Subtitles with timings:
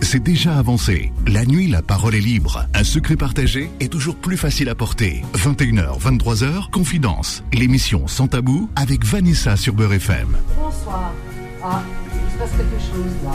[0.00, 1.12] c'est déjà avancé.
[1.26, 2.66] La nuit, la parole est libre.
[2.74, 5.22] Un secret partagé est toujours plus facile à porter.
[5.34, 7.44] 21h, 23h, Confidence.
[7.52, 10.36] L'émission Sans Tabou avec Vanessa sur Beurre FM.
[10.56, 11.12] Bonsoir.
[11.62, 13.32] Ah, il se passe quelque chose là.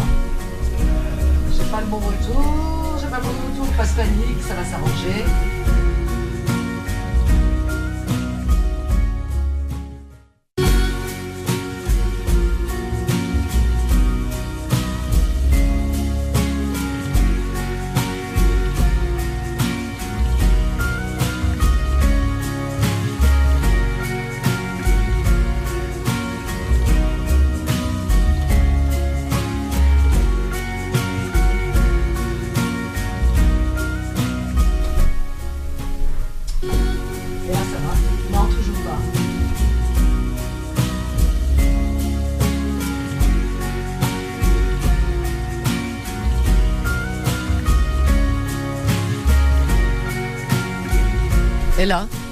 [1.52, 4.66] J'ai pas le bon retour, j'ai pas le bon retour, pas de panique, ça va
[4.66, 5.55] s'arranger.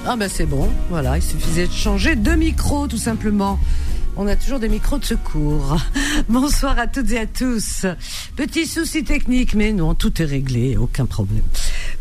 [0.06, 3.58] Ah ben c'est bon, voilà, il suffisait de changer de micro tout simplement.
[4.16, 5.76] On a toujours des micros de secours.
[6.28, 7.86] Bonsoir à toutes et à tous.
[8.36, 11.42] Petit souci technique, mais non, tout est réglé, aucun problème.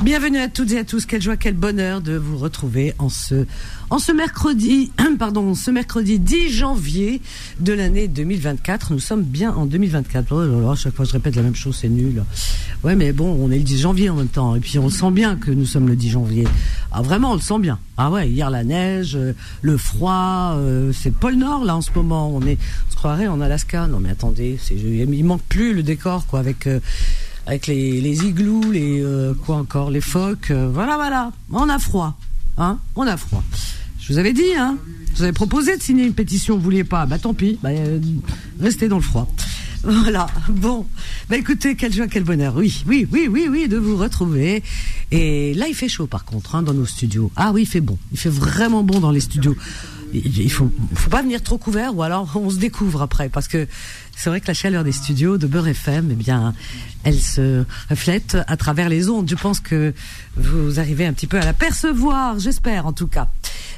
[0.01, 1.05] Bienvenue à toutes et à tous.
[1.05, 3.45] Quelle joie, quel bonheur de vous retrouver en ce,
[3.89, 7.21] en ce mercredi, pardon, ce mercredi 10 janvier
[7.61, 8.91] de l'année 2024.
[8.91, 10.25] Nous sommes bien en 2024.
[10.31, 12.21] Oh là là, chaque fois je répète la même chose, c'est nul.
[12.83, 14.55] Ouais, mais bon, on est le 10 janvier en même temps.
[14.55, 16.47] Et puis on sent bien que nous sommes le 10 janvier.
[16.91, 17.79] Ah, vraiment, on le sent bien.
[17.95, 21.81] Ah ouais, hier la neige, euh, le froid, euh, c'est le pôle Nord là en
[21.81, 22.29] ce moment.
[22.35, 22.57] On est,
[22.89, 23.87] on se croirait en Alaska.
[23.87, 26.67] Non mais attendez, il manque plus le décor quoi avec.
[26.67, 26.79] euh,
[27.45, 31.31] avec les, les igloos, les euh, quoi encore, les phoques, euh, voilà, voilà.
[31.51, 32.17] On a froid,
[32.57, 33.43] hein On a froid.
[33.99, 34.77] Je vous avais dit, hein
[35.11, 37.69] Je vous avais proposé de signer une pétition, vous vouliez pas, bah tant pis, bah,
[37.69, 37.99] euh,
[38.59, 39.27] restez dans le froid.
[39.85, 40.85] Voilà, bon.
[41.29, 42.55] Bah écoutez, quelle joie, quel bonheur.
[42.55, 44.63] Oui, oui, oui, oui, oui, de vous retrouver.
[45.11, 47.33] Et là, il fait chaud par contre, hein, dans nos studios.
[47.35, 47.97] Ah oui, il fait bon.
[48.13, 49.57] Il fait vraiment bon dans les studios.
[50.13, 53.67] Il faut, faut pas venir trop couvert ou alors on se découvre après parce que
[54.15, 56.53] c'est vrai que la chaleur des studios de Beurre FM, eh bien,
[57.03, 59.27] elle se reflète à travers les ondes.
[59.29, 59.93] Je pense que
[60.37, 63.29] vous arrivez un petit peu à la percevoir, j'espère en tout cas.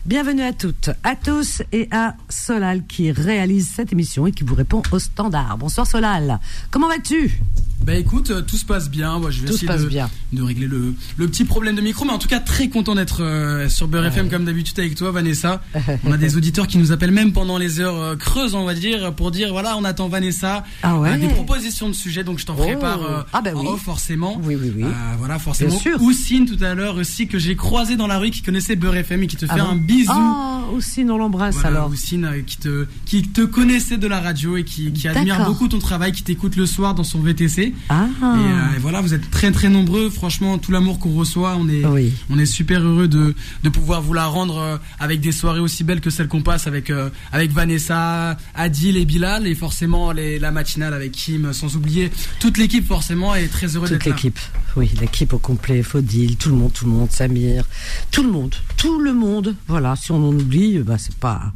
[0.06, 4.56] Bienvenue à toutes, à tous et à Solal qui réalise cette émission et qui vous
[4.56, 5.58] répond au standard.
[5.58, 7.42] Bonsoir Solal, comment vas-tu?
[7.86, 9.20] Bah écoute, euh, tout se passe bien.
[9.20, 10.10] Moi, je vais Tout se essayer passe de, bien.
[10.34, 13.24] de régler le, le petit problème de micro, mais en tout cas très content d'être
[13.24, 15.62] euh, sur Beurre FM comme d'habitude avec toi, Vanessa.
[16.04, 18.74] On a des auditeurs qui nous appellent même pendant les heures euh, creuses, on va
[18.74, 20.64] dire, pour dire voilà, on attend Vanessa.
[20.84, 21.12] Ah ouais.
[21.12, 22.64] Euh, des propositions de sujets, donc je t'en Oh.
[22.64, 23.68] euh, Ah bah oui.
[23.68, 24.40] off, forcément.
[24.44, 24.84] Oui, oui, oui.
[25.20, 25.70] Voilà, forcément.
[25.70, 26.02] Bien sûr.
[26.02, 29.24] Oussine tout à l'heure aussi que j'ai croisé dans la rue qui connaissait Beurre FM
[29.24, 30.12] et qui te fait Ah bon un bisou.
[30.14, 31.90] Ah, aussi, on l'embrasse Voilà, alors.
[31.90, 35.78] Oussine, qui te qui te connaissait de la radio et qui, qui admire beaucoup ton
[35.80, 37.74] travail, qui t'écoute le soir dans son VTC.
[37.90, 40.10] Ah, Et, euh, et voilà, vous êtes très très nombreux.
[40.10, 42.14] Franchement, tout l'amour qu'on reçoit, on est, Oui.
[42.30, 45.84] on est super heureux de, de pouvoir vous la rendre euh, avec des soirées aussi
[45.84, 50.40] belles que celles qu'on passe avec, euh, avec Vanessa, Adil et Bilal, et forcément les,
[50.40, 54.16] la matinale avec Kim, sans oublier toute l'équipe forcément est très heureux Toute d'être là.
[54.16, 54.40] l'équipe,
[54.76, 57.66] oui, l'équipe au complet, Faudil, tout le monde, tout le monde, Samir,
[58.12, 59.56] tout le monde, tout le monde.
[59.68, 61.52] Voilà, si on en oublie, bah c'est pas.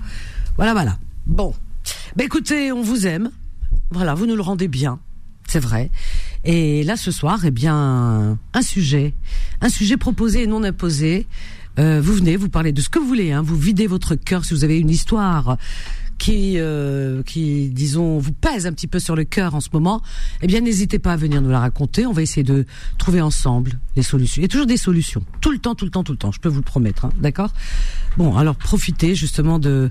[0.55, 0.97] Voilà, voilà.
[1.25, 1.53] Bon,
[2.15, 3.31] bah écoutez, on vous aime.
[3.91, 4.99] Voilà, vous nous le rendez bien,
[5.49, 5.89] c'est vrai.
[6.45, 9.13] Et là, ce soir, eh bien, un sujet,
[9.61, 11.27] un sujet proposé et non imposé.
[11.79, 14.45] Euh, vous venez, vous parlez de ce que vous voulez, hein, vous videz votre cœur
[14.45, 15.57] si vous avez une histoire
[16.19, 20.01] qui, euh, qui, disons, vous pèse un petit peu sur le cœur en ce moment,
[20.41, 22.05] eh bien, n'hésitez pas à venir nous la raconter.
[22.05, 22.65] On va essayer de
[22.99, 24.41] trouver ensemble les solutions.
[24.41, 26.31] Il y a toujours des solutions, tout le temps, tout le temps, tout le temps.
[26.31, 27.51] Je peux vous le promettre, hein, d'accord?
[28.17, 29.89] Bon, alors profitez justement de,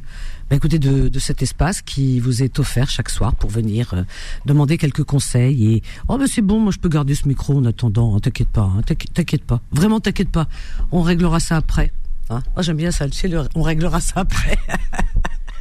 [0.50, 4.02] bah, écoutez, de, de cet espace qui vous est offert chaque soir pour venir euh,
[4.44, 5.74] demander quelques conseils.
[5.74, 8.14] Et oh, ben c'est bon, moi je peux garder ce micro en attendant.
[8.14, 8.82] hein, t'inquiète pas, hein,
[9.14, 9.62] t'inquiète pas.
[9.72, 10.46] Vraiment, t'inquiète pas.
[10.92, 11.90] On réglera ça après.
[12.30, 13.08] Hein moi j'aime bien ça.
[13.08, 14.58] Tu sais, on réglera ça après.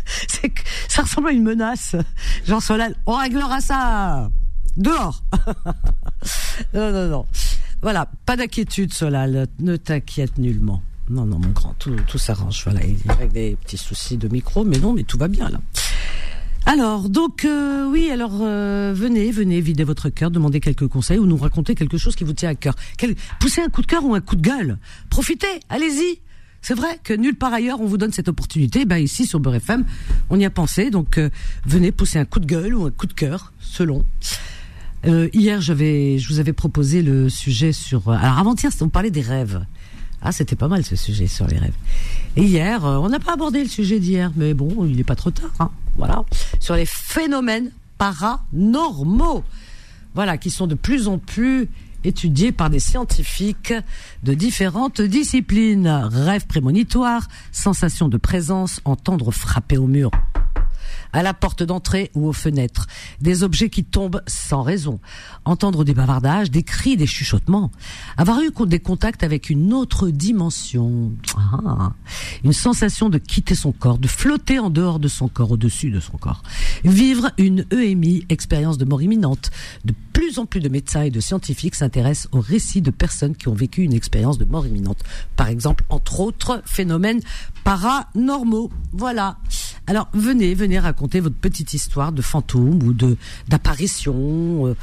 [0.28, 1.96] c'est que ça ressemble à une menace.
[2.46, 4.30] Jean Solal, on réglera ça
[4.78, 5.24] dehors.
[6.74, 7.26] non, non, non.
[7.82, 9.48] Voilà, pas d'inquiétude, Solal.
[9.60, 10.82] Ne t'inquiète nullement.
[11.10, 12.62] Non, non, mon grand, tout, tout s'arrange.
[12.64, 15.50] Voilà, il y a des petits soucis de micro, mais non, mais tout va bien
[15.50, 15.60] là.
[16.66, 21.26] Alors, donc, euh, oui, alors, euh, venez, venez, videz votre cœur, demandez quelques conseils ou
[21.26, 22.76] nous racontez quelque chose qui vous tient à cœur.
[23.40, 24.78] Poussez un coup de cœur ou un coup de gueule.
[25.10, 26.20] Profitez, allez-y.
[26.62, 28.86] C'est vrai que nulle part ailleurs on vous donne cette opportunité.
[28.86, 29.86] Ben ici sur Beurre FM,
[30.30, 30.90] on y a pensé.
[30.90, 31.30] Donc euh,
[31.66, 34.04] venez pousser un coup de gueule ou un coup de cœur, selon.
[35.06, 38.10] Euh, hier, j'avais, je vous avais proposé le sujet sur.
[38.10, 39.64] euh, Alors avant-hier, on parlait des rêves.
[40.22, 41.76] Ah, c'était pas mal ce sujet sur les rêves.
[42.36, 45.30] Et hier, on n'a pas abordé le sujet d'hier, mais bon, il n'est pas trop
[45.30, 45.52] tard.
[45.60, 46.26] Hein, voilà,
[46.60, 47.70] sur les phénomènes
[48.00, 49.44] paranormaux.
[50.16, 51.70] voilà, qui sont de plus en plus
[52.08, 53.74] étudiés par des scientifiques
[54.24, 55.88] de différentes disciplines.
[55.88, 60.12] Rêve prémonitoire, sensation de présence, entendre frapper au mur
[61.14, 62.88] à la porte d'entrée ou aux fenêtres,
[63.22, 65.00] des objets qui tombent sans raison,
[65.46, 67.72] entendre des bavardages, des cris, des chuchotements,
[68.18, 71.94] avoir eu des contacts avec une autre dimension, ah,
[72.44, 76.00] une sensation de quitter son corps, de flotter en dehors de son corps, au-dessus de
[76.00, 76.44] son corps,
[76.84, 79.52] vivre une EMI, expérience de mort imminente.
[79.86, 83.48] De plus en plus de médecins et de scientifiques s'intéressent aux récits de personnes qui
[83.48, 85.04] ont vécu une expérience de mort imminente.
[85.36, 87.22] Par exemple, entre autres phénomènes
[87.64, 88.72] paranormaux.
[88.92, 89.38] Voilà.
[89.90, 93.16] Alors venez, venez raconter votre petite histoire de fantôme ou de
[93.48, 94.68] d'apparition.
[94.68, 94.76] Euh,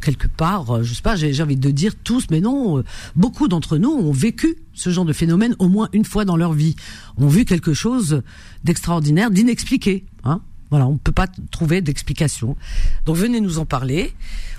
[0.00, 2.84] quelque part, euh, je sais pas, j'ai envie de dire tous, mais non, euh,
[3.16, 6.54] beaucoup d'entre nous ont vécu ce genre de phénomène au moins une fois dans leur
[6.54, 6.74] vie,
[7.18, 8.22] ont vu quelque chose
[8.64, 10.06] d'extraordinaire, d'inexpliqué.
[10.24, 10.40] Hein
[10.70, 12.56] voilà, on ne peut pas trouver d'explication.
[13.04, 14.14] Donc venez nous en parler.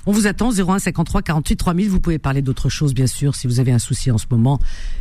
[0.10, 1.90] On vous attend 01 53 48 3000.
[1.90, 4.58] Vous pouvez parler d'autre chose, bien sûr, si vous avez un souci en ce moment.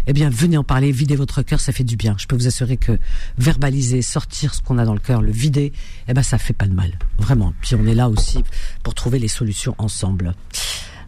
[0.08, 2.16] Eh bien, venez en parler, videz votre cœur, ça fait du bien.
[2.18, 2.98] Je peux vous assurer que
[3.38, 5.72] verbaliser, sortir ce qu'on a dans le cœur, le vider,
[6.08, 7.54] eh ben, ça fait pas de mal, vraiment.
[7.60, 8.42] Puis on est là aussi
[8.82, 10.34] pour trouver les solutions ensemble.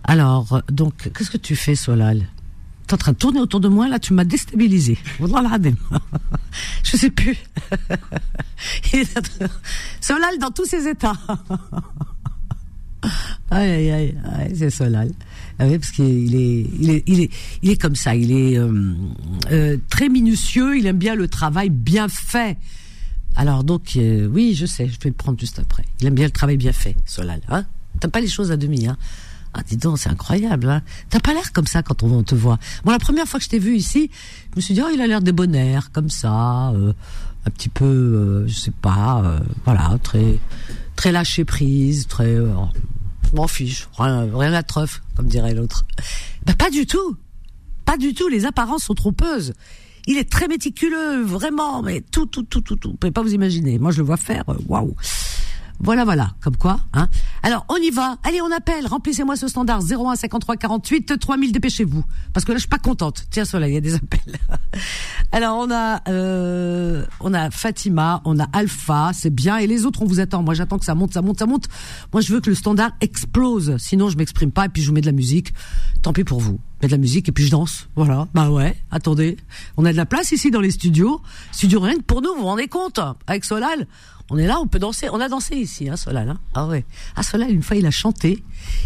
[0.04, 2.28] Alors, donc, qu'est-ce que tu fais, Solal?
[2.86, 4.96] T'es en train de tourner autour de moi, là, tu m'as déstabilisé.
[6.84, 7.36] Je sais plus.
[10.00, 11.18] Solal dans tous ses états.
[13.50, 15.12] Aïe, aïe, aïe, c'est Solal.
[15.58, 17.30] Ah oui, parce qu'il est, il est, il est,
[17.62, 18.14] il est comme ça.
[18.14, 18.94] Il est euh,
[19.50, 20.78] euh, très minutieux.
[20.78, 22.56] Il aime bien le travail bien fait.
[23.36, 25.84] Alors donc, euh, oui, je sais, je vais le prendre juste après.
[26.00, 27.40] Il aime bien le travail bien fait, Solal.
[27.48, 27.64] Hein
[28.00, 28.96] T'as pas les choses à demi, hein
[29.54, 30.68] ah, dis donc, c'est incroyable.
[30.68, 32.58] Hein T'as pas l'air comme ça quand on, te voit.
[32.84, 34.10] Moi, la première fois que je t'ai vu ici,
[34.52, 36.92] je me suis dit, oh, il a l'air débonnaire, comme ça, euh,
[37.46, 40.38] un petit peu, je sais pas, voilà, très,
[40.98, 42.36] très lâché prise, très,
[43.32, 45.86] m'en fiche, rien, rien à truffe, comme dirait l'autre.
[46.44, 47.16] Bah, pas du tout,
[47.84, 48.26] pas du tout.
[48.26, 49.54] Les apparences sont trompeuses.
[50.08, 52.90] Il est très méticuleux, vraiment, mais tout, tout, tout, tout, tout.
[52.90, 53.78] Vous pouvez pas vous imaginer.
[53.78, 54.42] Moi, je le vois faire.
[54.48, 54.96] Euh, waouh.
[55.80, 56.80] Voilà, voilà, comme quoi.
[56.92, 57.08] Hein.
[57.42, 58.16] Alors, on y va.
[58.24, 58.86] Allez, on appelle.
[58.86, 61.52] Remplissez-moi ce standard 01 53 48 3000.
[61.52, 63.26] Dépêchez-vous, parce que là, je suis pas contente.
[63.30, 64.38] Tiens, cela, il y a des appels.
[65.32, 69.58] Alors, on a, euh, on a Fatima, on a Alpha, c'est bien.
[69.58, 70.42] Et les autres, on vous attend.
[70.42, 71.68] Moi, j'attends que ça monte, ça monte, ça monte.
[72.12, 73.76] Moi, je veux que le standard explose.
[73.78, 75.52] Sinon, je m'exprime pas et puis je vous mets de la musique.
[76.02, 76.58] Tant pis pour vous.
[76.82, 77.88] Mets de la musique et puis je danse.
[77.94, 78.26] Voilà.
[78.34, 78.76] Bah ouais.
[78.90, 79.36] Attendez,
[79.76, 81.20] on a de la place ici dans les studios.
[81.52, 82.34] Studio rien que pour nous.
[82.34, 83.86] Vous vous rendez compte avec Solal
[84.30, 85.08] on est là, on peut danser.
[85.10, 86.28] On a dansé ici, hein, Solal.
[86.28, 86.84] Hein ah ouais.
[87.16, 88.42] Ah Solal, une fois, il a chanté.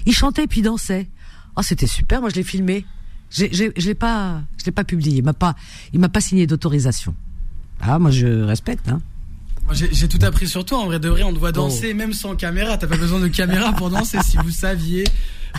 [0.06, 1.08] Il chantait puis dansait.
[1.56, 2.20] Oh, c'était super.
[2.20, 2.84] Moi, je l'ai filmé.
[3.30, 5.18] Je l'ai pas, je l'ai pas publié.
[5.18, 5.54] Il m'a pas,
[5.92, 7.14] il m'a pas signé d'autorisation.
[7.80, 8.88] Ah, moi, je respecte.
[8.88, 9.00] Hein.
[9.72, 10.78] J'ai tout appris sur toi.
[10.78, 11.52] En vrai de vrai, on te voit oh.
[11.52, 12.76] danser même sans caméra.
[12.78, 14.18] T'as pas besoin de caméra pour danser.
[14.24, 15.04] si vous saviez,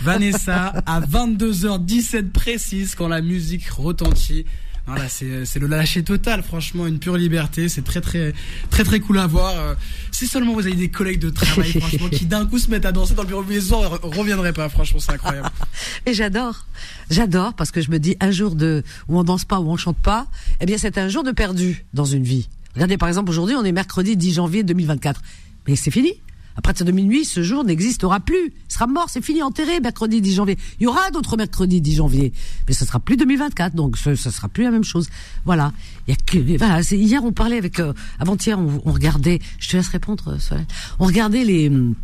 [0.02, 4.46] Vanessa à 22h17 précise quand la musique retentit.
[4.86, 7.70] Voilà, c'est le lâcher total, franchement, une pure liberté.
[7.70, 8.34] C'est très très
[8.68, 9.54] très très cool à voir.
[9.56, 9.74] Euh,
[10.10, 12.92] si seulement vous avez des collègues de travail, franchement, qui d'un coup se mettent à
[12.92, 14.68] danser dans le bureau de maison, reviendraient pas.
[14.68, 15.48] Franchement, c'est incroyable.
[16.06, 16.66] Et j'adore,
[17.10, 19.76] j'adore parce que je me dis un jour de où on danse pas, où on
[19.78, 20.26] chante pas,
[20.60, 22.48] eh bien c'est un jour de perdu dans une vie.
[22.74, 25.22] Regardez par exemple aujourd'hui, on est mercredi 10 janvier 2024,
[25.66, 26.12] mais c'est fini.
[26.56, 28.52] À partir de minuit, ce jour n'existera plus.
[28.68, 30.58] Il sera mort, c'est fini, enterré, mercredi 10 janvier.
[30.78, 32.32] Il y aura d'autres mercredis 10 janvier.
[32.68, 35.08] Mais ce sera plus 2024, donc ce, ce sera plus la même chose.
[35.44, 35.72] Voilà.
[36.06, 39.76] Il y a que, voilà, hier on parlait avec, euh, avant-hier on, regardait, je te
[39.76, 40.58] laisse répondre, euh,
[41.00, 41.94] On regardait les, hum,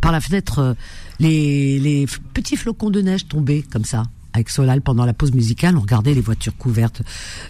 [0.00, 0.74] par la fenêtre, euh,
[1.20, 5.76] les, les petits flocons de neige tombés, comme ça avec Solal pendant la pause musicale,
[5.76, 7.02] on regardait les voitures couvertes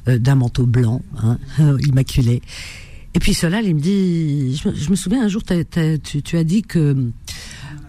[0.06, 1.38] d'un manteau blanc, hein,
[1.86, 2.42] immaculé.
[3.14, 7.10] Et puis cela, il me dit, je, me souviens un jour, tu, as dit que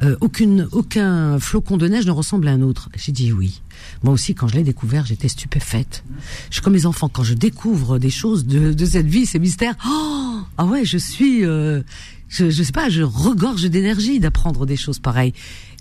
[0.04, 2.90] euh, aucune, aucun flocon de neige ne ressemble à un autre.
[2.96, 3.62] J'ai dit oui.
[4.04, 6.04] Moi aussi, quand je l'ai découvert, j'étais stupéfaite.
[6.50, 9.76] Je suis comme les enfants, quand je découvre des choses de, cette vie, ces mystères,
[9.88, 11.82] oh, ah ouais, je suis, euh,
[12.30, 15.34] je, je sais pas, je regorge d'énergie d'apprendre des choses pareilles.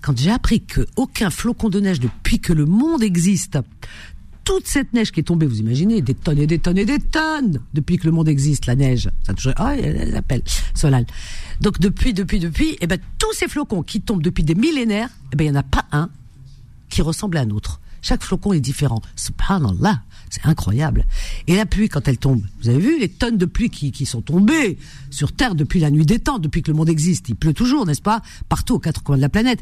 [0.03, 3.59] Quand j'ai appris que aucun flocon de neige depuis que le monde existe
[4.45, 7.01] toute cette neige qui est tombée, vous imaginez, des tonnes et des tonnes et des
[7.01, 9.11] tonnes depuis que le monde existe, la neige.
[9.27, 10.43] Ça toujours, ah, elle appelle
[10.75, 11.07] Solal.
[11.61, 15.37] Donc depuis, depuis, depuis, eh ben tous ces flocons qui tombent depuis des millénaires, eh
[15.37, 16.11] ben il y en a pas un
[16.91, 17.81] qui ressemble à un autre.
[18.03, 19.01] Chaque flocon est différent.
[19.17, 21.07] Subhanallah, c'est incroyable.
[21.47, 24.05] Et la pluie, quand elle tombe, vous avez vu les tonnes de pluie qui, qui
[24.05, 24.77] sont tombées
[25.11, 27.31] sur Terre depuis la nuit des temps, depuis que le monde existe.
[27.31, 28.21] Il pleut toujours, n'est-ce pas
[28.51, 29.61] Partout aux quatre coins de la planète.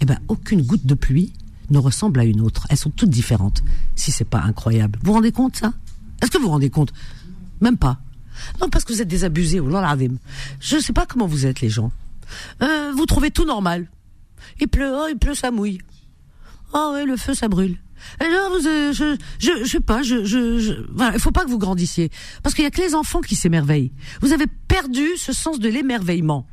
[0.00, 1.32] Eh ben aucune goutte de pluie
[1.72, 2.66] ne ressemble à une autre.
[2.70, 3.62] Elles sont toutes différentes.
[3.96, 4.98] Si c'est pas incroyable.
[5.02, 5.72] Vous vous rendez compte ça?
[6.22, 6.92] Est-ce que vous vous rendez compte?
[7.60, 7.98] Même pas.
[8.60, 9.58] Non, parce que vous êtes désabusés.
[9.58, 11.92] Je ne sais pas comment vous êtes les gens.
[12.62, 13.88] Euh, vous trouvez tout normal.
[14.60, 15.80] Il pleut, oh, il pleut, ça mouille.
[16.72, 17.76] Oh ouais, le feu, ça brûle.
[18.22, 18.88] Euh,
[19.38, 22.10] je, sais pas, je, je, je voilà, il faut pas que vous grandissiez,
[22.42, 23.92] parce qu'il y a que les enfants qui s'émerveillent.
[24.20, 26.46] Vous avez perdu ce sens de l'émerveillement.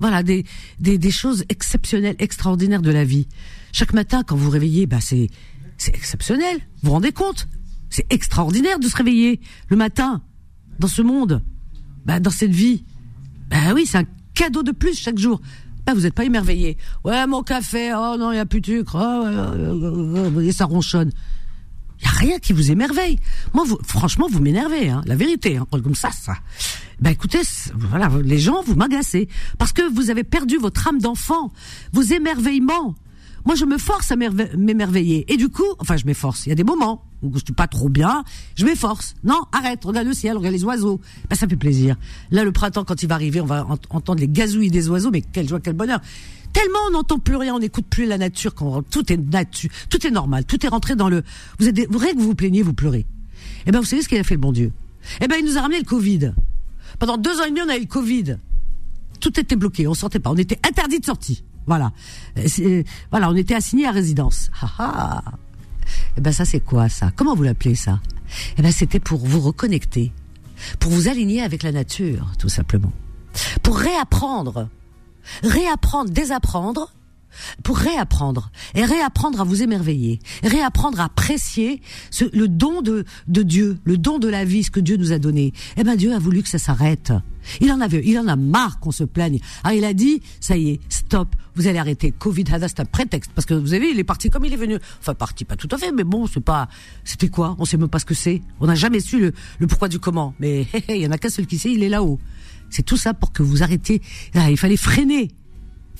[0.00, 0.44] Voilà, des,
[0.78, 3.28] des, des choses exceptionnelles, extraordinaires de la vie.
[3.72, 5.28] Chaque matin, quand vous réveillez, bah c'est,
[5.76, 6.56] c'est exceptionnel.
[6.82, 7.48] Vous vous rendez compte
[7.90, 10.22] C'est extraordinaire de se réveiller le matin
[10.78, 11.42] dans ce monde,
[12.06, 12.84] bah, dans cette vie.
[13.50, 15.40] Bah oui, c'est un cadeau de plus chaque jour.
[15.86, 16.76] Bah, vous n'êtes pas émerveillé.
[17.04, 21.10] Ouais, mon café, oh non, il n'y a plus de sucre, oh, et ça ronchonne.
[22.00, 23.18] Il y a rien qui vous émerveille.
[23.52, 26.34] Moi, vous, franchement, vous m'énervez, hein, la vérité, hein, comme ça, ça.
[27.00, 27.40] Ben écoutez,
[27.74, 29.28] voilà, les gens, vous m'agacez
[29.58, 31.52] parce que vous avez perdu votre âme d'enfant,
[31.92, 32.94] vos émerveillements.
[33.46, 35.30] Moi, je me force à m'émerveiller.
[35.32, 36.44] Et du coup, enfin, je m'efforce.
[36.46, 38.22] Il y a des moments où je suis pas trop bien,
[38.54, 39.14] je m'efforce.
[39.24, 41.00] Non, arrête, regarde le ciel, regarde les oiseaux.
[41.28, 41.96] Ben, ça fait plaisir.
[42.30, 45.22] Là, le printemps, quand il va arriver, on va entendre les gazouilles des oiseaux, mais
[45.22, 46.00] quelle joie, quel bonheur.
[46.52, 48.54] Tellement on n'entend plus rien, on n'écoute plus la nature,
[48.90, 51.22] tout est nature, tout est normal, tout est rentré dans le.
[51.58, 53.06] Vous êtes, rien que vous vous plaignez, vous pleurez.
[53.66, 54.72] Eh ben, vous savez ce qu'il a fait le bon Dieu?
[55.20, 56.32] Eh ben, il nous a ramené le Covid.
[56.98, 58.36] Pendant deux ans et demi, on a eu le Covid.
[59.20, 61.44] Tout était bloqué, on sortait pas, on était interdit de sortie.
[61.66, 61.92] Voilà.
[62.38, 64.50] Euh, voilà, on était assigné à résidence.
[66.16, 67.10] Eh ben ça c'est quoi ça?
[67.14, 68.00] Comment vous l'appelez ça?
[68.56, 70.12] Eh ben c'était pour vous reconnecter,
[70.78, 72.92] pour vous aligner avec la nature, tout simplement.
[73.62, 74.68] Pour réapprendre,
[75.42, 76.92] réapprendre, désapprendre
[77.62, 83.42] pour réapprendre et réapprendre à vous émerveiller, réapprendre à apprécier ce, le don de, de
[83.42, 85.52] Dieu, le don de la vie, ce que Dieu nous a donné.
[85.76, 87.12] Eh ben Dieu a voulu que ça s'arrête.
[87.60, 89.40] Il en avait, il en a marre qu'on se plaigne.
[89.64, 92.12] Ah, il a dit, ça y est, stop, vous allez arrêter.
[92.12, 94.78] Covid, c'est un prétexte parce que vous avez, il est parti comme il est venu.
[95.00, 96.68] Enfin, parti pas tout à fait, mais bon, c'est pas,
[97.04, 97.56] c'était quoi?
[97.58, 98.42] On sait même pas ce que c'est.
[98.60, 100.34] On n'a jamais su le, le pourquoi du comment.
[100.38, 102.18] Mais il y en a qu'un seul qui sait, il est là-haut.
[102.70, 104.00] C'est tout ça pour que vous arrêtiez.
[104.34, 105.30] Ah, il fallait freiner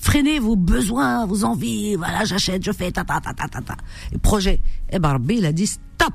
[0.01, 3.77] freinez vos besoins, vos envies, voilà, j'achète, je fais, ta, ta, ta, ta, ta, ta.
[4.11, 4.55] Et projet.
[4.89, 6.13] Et eh ben, il a dit stop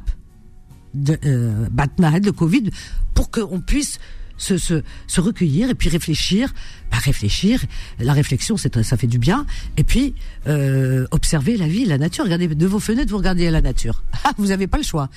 [0.93, 2.71] de, euh, le Covid,
[3.15, 3.99] pour qu'on puisse
[4.39, 6.53] se, se, se recueillir et puis réfléchir,
[6.91, 7.65] bah réfléchir.
[7.99, 9.47] La réflexion, c'est ça fait du bien.
[9.77, 10.15] Et puis
[10.47, 12.25] euh, observer la vie, la nature.
[12.25, 14.03] Regardez de vos fenêtres, vous regardez la nature.
[14.25, 15.09] Ah, vous n'avez pas le choix.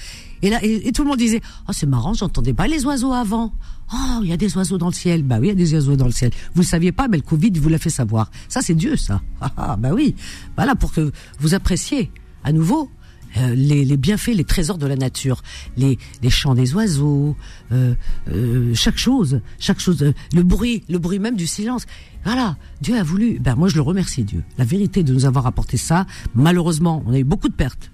[0.44, 3.54] Et là, et, tout le monde disait, oh c'est marrant, j'entendais pas les oiseaux avant.
[3.94, 5.24] Oh, il y a des oiseaux dans le ciel.
[5.24, 6.32] Bah oui, il y a des oiseaux dans le ciel.
[6.54, 8.30] Vous le saviez pas, mais le Covid vous l'a fait savoir.
[8.48, 9.22] Ça, c'est Dieu, ça.
[9.42, 10.16] Ah, ah bah oui.
[10.58, 12.12] Voilà pour que vous appréciez
[12.44, 12.90] à nouveau
[13.38, 15.42] euh, les, les, bienfaits, les trésors de la nature,
[15.78, 17.38] les, les chants des oiseaux,
[17.72, 17.94] euh,
[18.30, 21.86] euh, chaque chose, chaque chose, euh, le bruit, le bruit même du silence.
[22.26, 23.40] Voilà, Dieu a voulu.
[23.40, 24.44] Ben moi je le remercie Dieu.
[24.58, 26.06] La vérité de nous avoir apporté ça.
[26.36, 27.92] Malheureusement, on a eu beaucoup de pertes.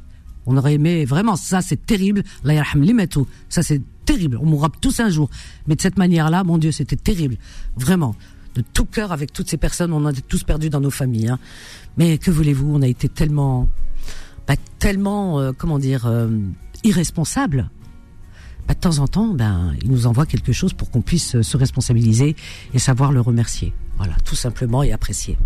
[0.48, 2.24] On aurait aimé vraiment ça, c'est terrible.
[3.50, 4.38] Ça c'est terrible.
[4.42, 5.30] On mourra tous un jour.
[5.68, 7.38] Mais de cette manière-là, mon Dieu, c'était terrible,
[7.76, 8.16] vraiment.
[8.54, 11.28] De tout cœur avec toutes ces personnes, on a tous perdu dans nos familles.
[11.28, 11.40] Hein.
[11.98, 12.74] Mais que voulez-vous?
[12.74, 13.68] On a été tellement
[14.46, 16.30] pas tellement, euh, comment dire, euh,
[16.84, 17.70] irresponsable.
[18.68, 21.44] Bah, de temps en temps, ben, il nous envoie quelque chose pour qu'on puisse euh,
[21.44, 22.36] se responsabiliser
[22.74, 23.74] et savoir le remercier.
[23.98, 25.38] Voilà, tout simplement et apprécier.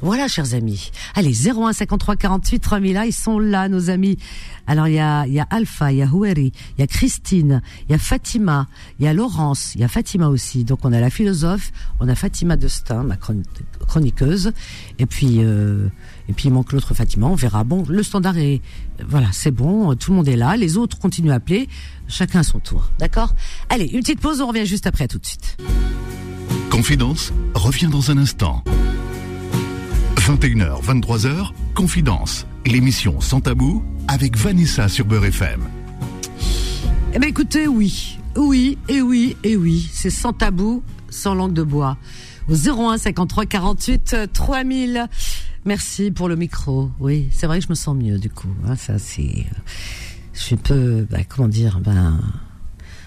[0.00, 0.90] Voilà, chers amis.
[1.14, 4.18] Allez, 01 53 48 3000, là, ils sont là, nos amis.
[4.66, 6.86] Alors, il y a, il y a Alpha, il y a Houeri, il y a
[6.86, 8.66] Christine, il y a Fatima,
[8.98, 10.64] il y a Laurence, il y a Fatima aussi.
[10.64, 14.52] Donc, on a la philosophe, on a Fatima Destin, ma chroniqueuse,
[14.98, 15.88] et puis, euh,
[16.28, 17.62] et puis il manque l'autre Fatima, on verra.
[17.62, 18.62] Bon, le standard est,
[19.06, 21.68] voilà, c'est bon, tout le monde est là, les autres continuent à appeler,
[22.08, 22.90] chacun à son tour.
[22.98, 23.34] D'accord?
[23.68, 25.56] Allez, une petite pause, on revient juste après, tout de suite.
[26.72, 28.64] Confidence revient dans un instant.
[30.16, 35.60] 21h, 23h, Confidence, l'émission sans tabou avec Vanessa sur Beurre FM.
[37.12, 41.62] Eh bien écoutez, oui, oui, et oui, et oui, c'est sans tabou, sans langue de
[41.62, 41.98] bois.
[42.48, 45.08] Au 01 53 48 3000.
[45.66, 46.90] Merci pour le micro.
[47.00, 48.48] Oui, c'est vrai que je me sens mieux du coup.
[48.66, 49.60] Hein, ça c'est, euh,
[50.32, 52.18] je suis peu, ben, comment dire, ben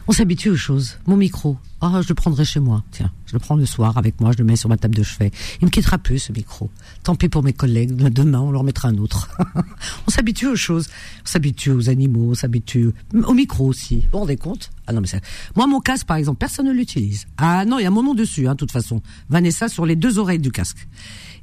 [0.07, 0.97] on s'habitue aux choses.
[1.07, 2.83] Mon micro, oh, je le prendrai chez moi.
[2.91, 5.03] Tiens, je le prends le soir avec moi, je le mets sur ma table de
[5.03, 5.31] chevet.
[5.62, 6.69] Il me quittera plus ce micro.
[7.03, 7.95] Tant pis pour mes collègues.
[7.95, 9.29] Demain, on leur mettra un autre.
[10.07, 10.88] on s'habitue aux choses.
[11.24, 13.97] On s'habitue aux animaux, on s'habitue au micro aussi.
[13.97, 14.71] Vous vous rendez compte?
[14.88, 15.17] Ah non, mais ça...
[15.55, 17.25] Moi, mon casque, par exemple, personne ne l'utilise.
[17.38, 19.01] Ah non, il y a mon nom dessus, hein, de toute façon.
[19.29, 20.88] Vanessa sur les deux oreilles du casque.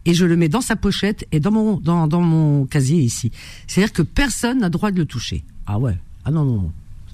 [0.05, 3.31] Et je le mets dans sa pochette et dans mon dans, dans mon casier ici.
[3.67, 5.45] C'est-à-dire que personne n'a droit de le toucher.
[5.67, 5.97] Ah ouais.
[6.25, 6.73] Ah non non non.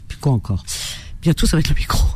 [0.08, 0.64] Puis quoi encore?
[1.28, 2.08] Bientôt, ça va être le micro.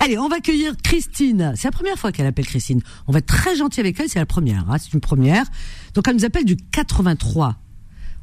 [0.00, 1.52] Allez, on va accueillir Christine.
[1.54, 2.82] C'est la première fois qu'elle appelle Christine.
[3.06, 4.68] On va être très gentil avec elle, c'est la première.
[4.68, 4.78] Hein.
[4.80, 5.44] c'est une première.
[5.94, 7.54] Donc elle nous appelle du 83.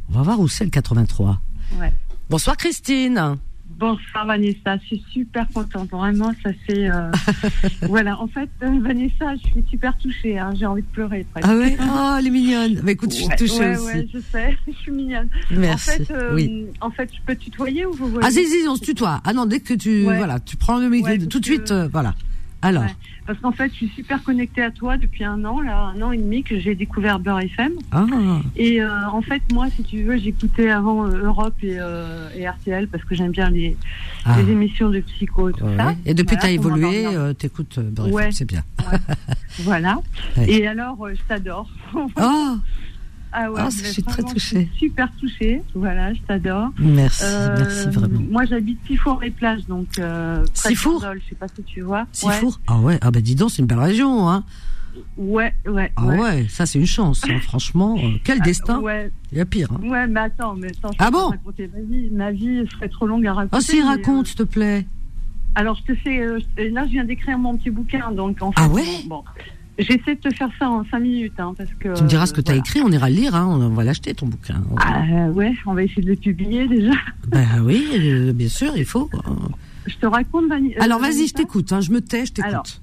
[0.09, 1.41] On va voir où c'est le 83.
[1.79, 1.93] Ouais.
[2.29, 3.37] Bonsoir Christine.
[3.77, 5.89] Bonsoir Vanessa, je suis super contente.
[5.89, 6.89] Vraiment, ça fait.
[6.89, 7.11] Euh,
[7.81, 10.39] voilà, en fait, euh, Vanessa, je suis super touchée.
[10.39, 10.53] Hein.
[10.57, 11.25] J'ai envie de pleurer.
[11.31, 11.47] Presque.
[11.49, 11.77] Ah ouais?
[11.81, 12.75] Oh, elle est mignonne.
[12.81, 13.85] Bah écoute, je suis touchée ouais, aussi.
[13.85, 15.27] Ouais, je sais, je suis mignonne.
[15.51, 15.89] Merci.
[15.89, 16.65] En fait, euh, oui.
[16.79, 18.25] en fait, je peux tutoyer ou vous voyez?
[18.25, 19.21] Ah si, si, on se tutoie.
[19.25, 20.17] Ah non, dès que tu, Ouais.
[20.17, 22.15] voilà, tu prends le micro tout de suite, euh, voilà.
[22.61, 22.85] Alors.
[23.25, 26.11] Parce qu'en fait, je suis super connectée à toi depuis un an, là, un an
[26.11, 27.71] et demi que j'ai découvert Beurre FM.
[27.91, 28.05] ah,
[28.55, 32.47] Et euh, en fait, moi, si tu veux, j'écoutais avant euh, Europe et, euh, et
[32.47, 33.75] RTL parce que j'aime bien les,
[34.25, 34.35] ah.
[34.39, 35.75] les émissions de psycho et tout Ouais.
[35.75, 35.95] ça.
[36.05, 37.19] Et depuis, Voilà, t'as pour évolué, m'endormir.
[37.19, 38.29] euh, t'écoutes euh, Bref, Ouais.
[38.31, 38.63] c'est bien.
[39.59, 39.99] Voilà.
[40.37, 40.51] Ouais.
[40.51, 41.67] Et alors, euh, je t'adore.
[41.95, 42.07] Oh,
[43.37, 44.69] Ah ouais, Ah, je suis très touchée.
[44.77, 45.61] Super touchée.
[45.73, 46.69] Voilà, je t'adore.
[46.79, 48.21] merci, Euh, merci vraiment.
[48.31, 52.05] Moi, j'habite Sifour les plages, donc euh, Sifour Je sais pas si tu vois.
[52.13, 54.43] Sifour Ah ouais, ah bah dis donc, c'est une belle région, hein.
[55.17, 55.91] Ouais, ouais.
[55.97, 57.97] Ah ouais, ça c'est une chance, hein, franchement.
[58.01, 59.67] euh, quel destin Ouais, Il y a pire.
[59.73, 59.85] Hein.
[59.85, 62.09] ouais, mais attends, mais attends, je Ah bon raconter ma vie.
[62.11, 63.57] Ma vie serait trop longue à raconter.
[63.57, 64.85] Oh si, raconte, euh, s'il te plaît.
[65.55, 66.21] alors, je te fais.
[66.21, 68.61] euh, là, je viens d'écrire mon petit bouquin, donc en fait.
[68.61, 69.23] Ah ouais Bon,
[69.79, 71.93] j'essaie de te faire ça en cinq minutes, hein, parce que.
[71.95, 72.59] Tu me diras ce que euh, tu as voilà.
[72.59, 74.61] écrit, on ira le lire, hein, on va l'acheter ton bouquin.
[74.77, 76.93] Ah ouais, on va essayer de le publier déjà.
[77.27, 79.09] Ben oui, euh, bien sûr, il faut.
[79.13, 79.17] euh.
[79.87, 82.81] Je te raconte, euh, Alors vas-y, je t'écoute, hein, je me tais, je t'écoute.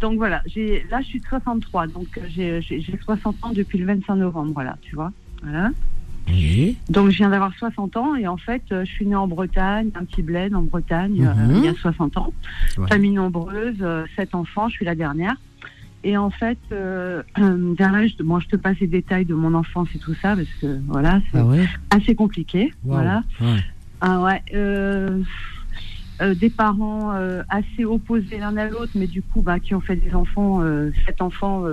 [0.00, 3.52] Donc voilà, j'ai là je suis de 63, donc euh, j'ai j'ai j'ai 60 ans
[3.54, 5.12] depuis le 25 novembre, voilà, tu vois.
[5.42, 5.70] Voilà.
[6.26, 6.76] Oui.
[6.88, 9.90] Donc je viens d'avoir 60 ans et en fait euh, je suis née en Bretagne,
[9.94, 11.56] un petit bled en Bretagne euh, Mhm.
[11.58, 12.32] il y a 60 ans.
[12.78, 12.88] Ouais.
[12.88, 15.36] Famille nombreuse, euh, sept enfants, je suis la dernière.
[16.04, 19.88] Et en fait, euh, vers l'âge bon, je te passe les détails de mon enfance
[19.94, 23.22] et tout ça parce que voilà, c'est Ah ouais assez compliqué, voilà.
[23.40, 23.60] Ouais.
[24.00, 25.22] Ah ouais, euh,
[26.20, 29.80] euh, des parents euh, assez opposés l'un à l'autre, mais du coup, bah, qui ont
[29.80, 30.60] fait des enfants,
[31.06, 31.64] sept enfants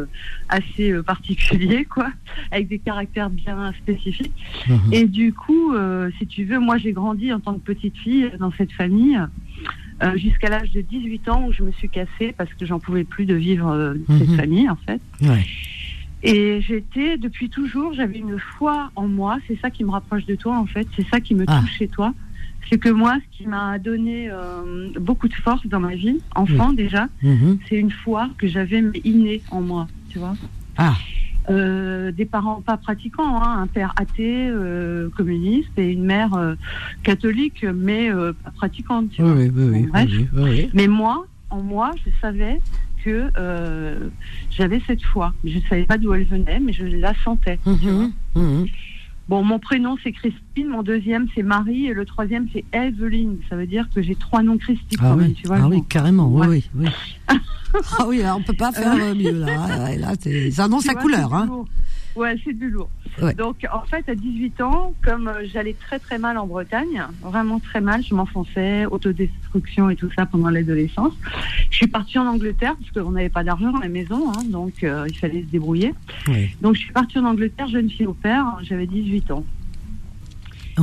[0.48, 2.08] assez particuliers, quoi,
[2.52, 4.32] avec des caractères bien spécifiques.
[4.70, 4.80] Mhm.
[4.94, 5.74] Et du coup,
[6.20, 9.20] si tu veux, moi, j'ai grandi en tant que petite fille dans cette famille.
[10.04, 13.04] Euh, jusqu'à l'âge de 18 ans où je me suis cassée parce que j'en pouvais
[13.04, 14.38] plus de vivre euh, cette Mhm.
[14.38, 15.02] famille en fait.
[15.22, 15.46] Ouais.
[16.24, 19.40] Et j'étais, depuis toujours, j'avais une foi en moi.
[19.48, 20.88] C'est ça qui me rapproche de toi, en fait.
[20.96, 21.60] C'est ça qui me Ah.
[21.62, 22.14] touche chez toi.
[22.70, 26.74] C'est que moi, ce qui m'a donné euh, beaucoup de force dans ma vie, enfant
[26.74, 27.58] déjà, Mhm.
[27.68, 30.36] c'est une foi que j'avais innée en moi, tu vois.
[30.78, 30.96] Ah,
[31.50, 36.54] Euh, des parents pas pratiquants, hein, un père athée, euh, communiste, et une mère euh,
[37.04, 40.02] catholique, mais euh, pas pratiquante, tu oui, vois.
[40.04, 40.70] oui, oui.
[40.74, 42.62] Mais moi, en moi, je savais
[43.04, 44.10] que euh,
[44.52, 45.34] j'avais cette foi.
[45.44, 47.58] Je ne savais pas d'où elle venait, mais je la sentais.
[47.64, 48.10] tu vois.
[48.36, 48.68] Mhm.
[49.32, 53.38] Bon, mon prénom c'est Christine, mon deuxième c'est Marie et le troisième c'est Evelyne.
[53.50, 55.56] Ça veut dire que j'ai trois noms christiques Ah oui, même, tu vois.
[55.62, 56.64] ah oui, m'en- carrément, oui, Ouais.
[56.76, 56.88] oui,
[57.30, 57.38] oui.
[57.98, 59.96] ah oui, alors on peut pas faire euh, mieux là.
[59.96, 61.48] Là, c'est- ça annonce sa couleur, hein.
[62.16, 62.90] Ouais, c'est du lourd.
[63.22, 63.34] Ouais.
[63.34, 67.60] Donc, en fait, à 18 ans, comme euh, j'allais très très mal en Bretagne, vraiment
[67.60, 71.14] très mal, je m'enfonçais, autodestruction et tout ça pendant l'adolescence.
[71.70, 74.84] Je suis partie en Angleterre parce qu'on n'avait pas d'argent à la maison, hein, donc
[74.84, 75.94] euh, il fallait se débrouiller.
[76.28, 76.56] Oui.
[76.62, 79.46] Donc, je suis partie en Angleterre, jeune fille au père, j'avais 18 ans.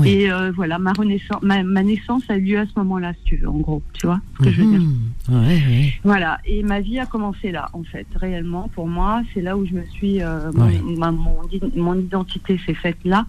[0.00, 0.08] Oui.
[0.10, 3.24] Et euh, voilà, ma, renaissance, ma, ma naissance a eu lieu à ce moment-là, si
[3.24, 4.80] tu veux, en gros, tu vois ce que je veux dire.
[4.80, 5.10] Mhm.
[5.30, 5.92] Ouais, ouais.
[6.04, 9.66] Voilà, et ma vie a commencé là, en fait, réellement, pour moi, c'est là où
[9.66, 11.36] je me suis, euh, mon, ma- mon,
[11.76, 13.26] mon identité s'est faite là.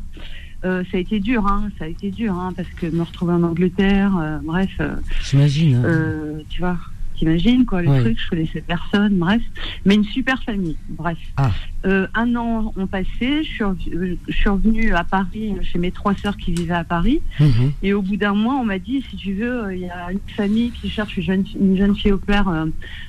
[0.65, 3.33] Euh, ça a été dur, hein, ça a été dur, hein, parce que me retrouver
[3.33, 4.11] en Angleterre,
[4.43, 4.79] bref,
[5.23, 5.75] J'imagine.
[5.75, 6.41] hein.
[6.49, 6.77] tu vois,
[7.19, 7.99] t'imagines quoi, le Ouais.
[7.99, 9.41] truc, je connaissais personne, bref,
[9.85, 11.17] mais une super famille, bref.
[11.37, 11.51] Ah.
[11.85, 15.91] Euh, un an ont passé, je suis, euh, je suis revenue à Paris chez mes
[15.91, 17.21] trois sœurs qui vivaient à Paris.
[17.39, 17.71] Mhm.
[17.83, 20.11] Et au bout d'un mois, on m'a dit, si tu veux, euh, il y a
[20.11, 22.65] une famille qui cherche une jeune, une jeune fille au père euh,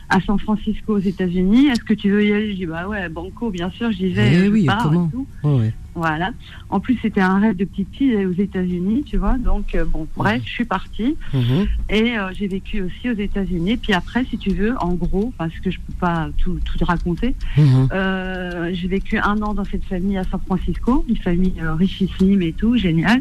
[0.09, 1.69] à San Francisco aux États-Unis.
[1.69, 2.51] Est-ce que tu veux y aller?
[2.53, 4.33] Je dis, bah ouais, banco, bien sûr, j'y vais.
[4.33, 5.09] Eh je oui, pars et comment?
[5.09, 5.27] tout.
[5.45, 5.73] Ouais.
[5.95, 6.31] Voilà.
[6.71, 9.37] En plus, c'était un rêve de petite fille aux États-Unis, tu vois.
[9.39, 11.67] Donc, euh, bon, bref, je suis partie Mhm.
[11.89, 13.77] et euh, j'ai vécu aussi aux États-Unis.
[13.77, 17.35] Puis après, si tu veux, en gros, parce que je peux pas tout, tout raconter,
[17.57, 17.89] Mhm.
[17.93, 22.53] euh, j'ai vécu un an dans cette famille à San Francisco, une famille richissime et
[22.53, 23.21] tout, génial.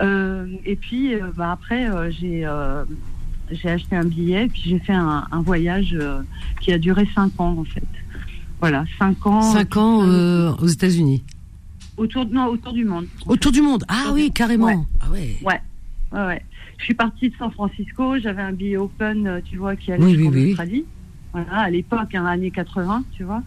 [0.00, 2.46] Euh, et puis bah, après, j'ai
[3.50, 5.98] j'ai acheté un billet, puis j'ai fait un, un voyage
[6.60, 7.82] qui a duré cinq ans en fait.
[8.60, 9.42] Voilà, cinq ans.
[9.42, 10.04] Cinq ans
[10.62, 11.24] aux États-Unis.
[12.00, 13.06] Autour, non, autour du monde.
[13.26, 13.84] Autour du monde.
[13.86, 14.66] Ah oui, carrément.
[14.66, 14.78] Ouais.
[15.02, 15.36] Ah ouais.
[15.42, 15.60] Ouais,
[16.26, 16.42] ouais.
[16.78, 20.02] Je suis partie de San Francisco, j'avais un billet open, euh, tu vois, qui allait
[20.02, 20.48] Oui, oui, oui.
[20.52, 20.84] Australie.
[21.34, 23.42] Voilà, à l'époque, hein, années 80, tu vois.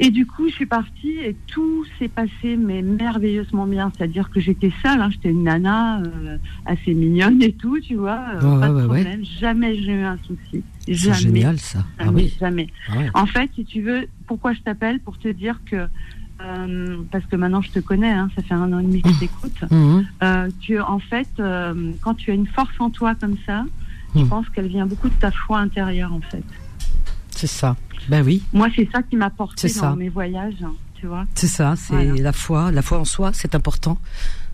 [0.00, 3.92] Et du coup, je suis partie et tout s'est passé mais merveilleusement bien.
[3.96, 8.20] C'est-à-dire que j'étais seule, hein, j'étais une nana euh, assez mignonne et tout, tu vois.
[8.42, 9.24] euh, pas de ouais, problème.
[9.38, 10.64] Jamais j'ai eu un souci.
[10.84, 11.84] C'est génial ça.
[12.00, 12.36] Ah Jamais, oui.
[12.40, 12.66] jamais.
[12.88, 13.10] Ah ouais.
[13.14, 14.98] En fait, si tu veux, pourquoi je t'appelle?
[14.98, 15.86] Pour te dire que
[16.42, 19.10] euh, parce que maintenant je te connais, hein, ça fait un an et demi que
[19.12, 20.06] je t'écoute, Mhm.
[20.22, 23.64] euh, que en fait, euh, quand tu as une force en toi comme ça,
[24.14, 24.28] je Mhm.
[24.28, 26.44] pense qu'elle vient beaucoup de ta foi intérieure en fait.
[27.30, 27.76] C'est ça.
[28.08, 29.96] Ben oui, Moi, c'est ça qui m'a porté dans ça.
[29.96, 31.24] mes voyages, hein, tu vois.
[31.34, 31.74] c'est ça.
[31.76, 32.22] C'est Voilà.
[32.22, 33.98] la foi, la foi en soi, c'est important.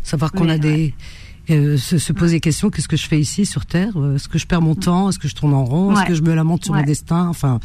[0.02, 0.94] Savoir qu'on Oui, a des
[1.50, 2.70] euh, se, se poser des questions.
[2.70, 3.92] Qu'est-ce que je fais ici sur Terre?
[3.96, 5.08] Euh, Est-ce que je perds mon temps?
[5.08, 5.94] Est-ce que je tourne en rond?
[5.96, 7.28] Est-ce que je me lamente sur mon destin?
[7.28, 7.60] Enfin,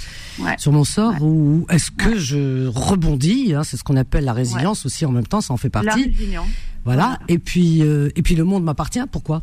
[0.57, 1.21] sur mon sort?
[1.21, 3.53] Ou est-ce que je rebondis?
[3.53, 5.05] Hein, C'est ce qu'on appelle la résilience aussi.
[5.05, 6.03] En même temps, ça en fait La partie.
[6.05, 6.47] résilience.
[6.83, 7.03] Voilà.
[7.03, 7.19] Voilà.
[7.27, 8.99] Et puis, euh, et puis le monde m'appartient.
[9.11, 9.41] Pourquoi?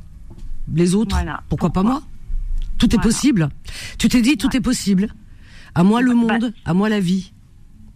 [0.72, 1.16] Les autres?
[1.16, 1.42] Voilà.
[1.48, 2.02] Pourquoi, pas moi?
[2.78, 3.48] Tout est possible.
[3.98, 5.08] Tu t'es dit, tout est possible.
[5.74, 7.32] À moi le Bah, monde, à moi la vie.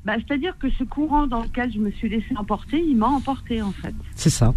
[0.04, 3.60] Bah, C'est-à-dire que ce courant dans lequel je me suis laissé emporter, il m'a emporté
[3.62, 3.94] en fait.
[4.14, 4.54] C'est ça.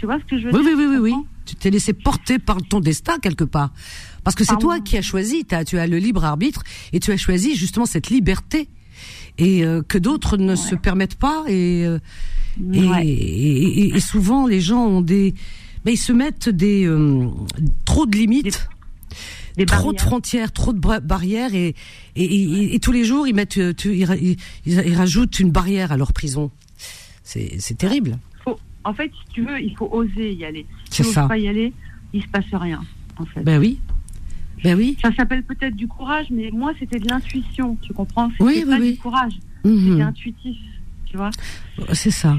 [0.00, 1.24] Tu vois ce que je veux Oui, dire oui, oui, oui, tu oui.
[1.44, 3.70] Tu t'es laissé porter par ton destin quelque part.
[4.24, 7.16] Parce que c'est toi qui as choisi, tu as le libre arbitre et tu as
[7.16, 8.68] choisi justement cette liberté
[9.36, 11.98] et euh, que d'autres ne se permettent pas et, euh,
[12.72, 13.06] et, Ouais.
[13.06, 15.34] et, et- et souvent les gens ont des,
[15.84, 17.26] ben, ils se mettent des euh,
[17.84, 18.68] trop de limites.
[19.56, 21.74] Des trop de frontières, trop de barrières et,
[22.80, 24.36] tous les jours ils mettent, tu- ils, ra- ils-
[24.66, 26.50] ils rajoutent une barrière à leur prison.
[27.24, 28.18] C'est terrible.
[28.84, 30.66] En fait, si tu veux, il faut oser y aller.
[30.90, 31.72] Si tu n'oses pas y aller,
[32.12, 32.80] il se passe rien,
[33.18, 33.42] en fait.
[33.42, 33.78] Ben oui,
[34.64, 34.96] ben oui.
[35.02, 38.30] Ça s'appelle peut-être du courage, mais moi, c'était de l'intuition, tu comprends?
[38.30, 38.92] C'était Oui, oui, pas oui.
[38.92, 39.32] du courage,
[39.64, 39.90] Mhm.
[39.90, 40.56] c'était intuitif,
[41.06, 41.30] tu vois?
[41.92, 42.36] C'est ça.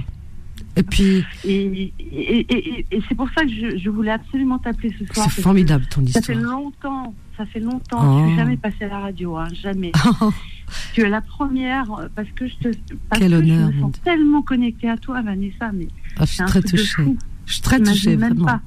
[0.78, 4.58] Et puis, Et, et, et, et- et c'est pour ça que je, je voulais absolument
[4.58, 5.28] t'appeler ce soir.
[5.30, 6.60] c'est formidable ton Ça fait histoire.
[6.60, 8.00] longtemps, ça fait longtemps.
[8.02, 8.22] Oh.
[8.24, 9.92] Je suis jamais passée à la radio, hein, jamais.
[10.94, 12.68] tu es la première parce que je te,
[13.10, 15.72] parce Quel que honneur, je me sens tellement connectée à toi, Vanessa.
[15.74, 17.04] Mais Ah, je suis très touchée.
[17.46, 18.46] Je suis très touchée, même vraiment.
[18.46, 18.62] pas.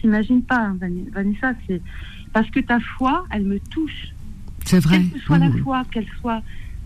[0.00, 1.80] T'imagines pas, Van- Vanessa, c'est
[2.32, 4.08] parce que ta foi, elle me touche.
[4.64, 4.98] C'est vrai.
[4.98, 5.58] Quelle que soit la Mhm.
[5.62, 6.42] foi, qu'elle soit.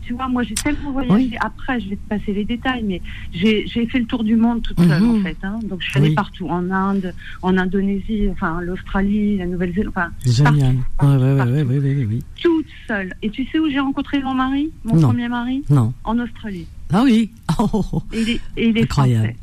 [0.07, 1.14] Tu vois, moi, j'ai tellement voyagé.
[1.14, 1.33] Oui.
[1.40, 3.00] Après, je vais te passer les détails, mais
[3.33, 5.20] j'ai fait le tour du monde toute seule, Mhm.
[5.20, 5.37] en fait.
[5.42, 5.59] hein.
[5.64, 6.14] Donc, je suis allée Oui.
[6.14, 10.76] partout, en Inde, en Indonésie, enfin, l'Australie, la Nouvelle-Zélande, enfin, Génial.
[10.98, 11.52] partout, Ouais, ouais, ouais, partout.
[11.52, 12.18] ouais, ouais, ouais, ouais, ouais.
[12.42, 13.14] toute seule.
[13.22, 15.09] Et tu sais où j'ai rencontré mon mari, mon Non.
[15.09, 15.62] premier mari?
[15.70, 15.94] Non.
[16.04, 16.66] En Australie.
[16.92, 17.30] Ah oui.
[17.59, 18.02] Oh, oh, oh.
[18.12, 19.24] Et il est, et il est Incroyable.
[19.28, 19.38] français.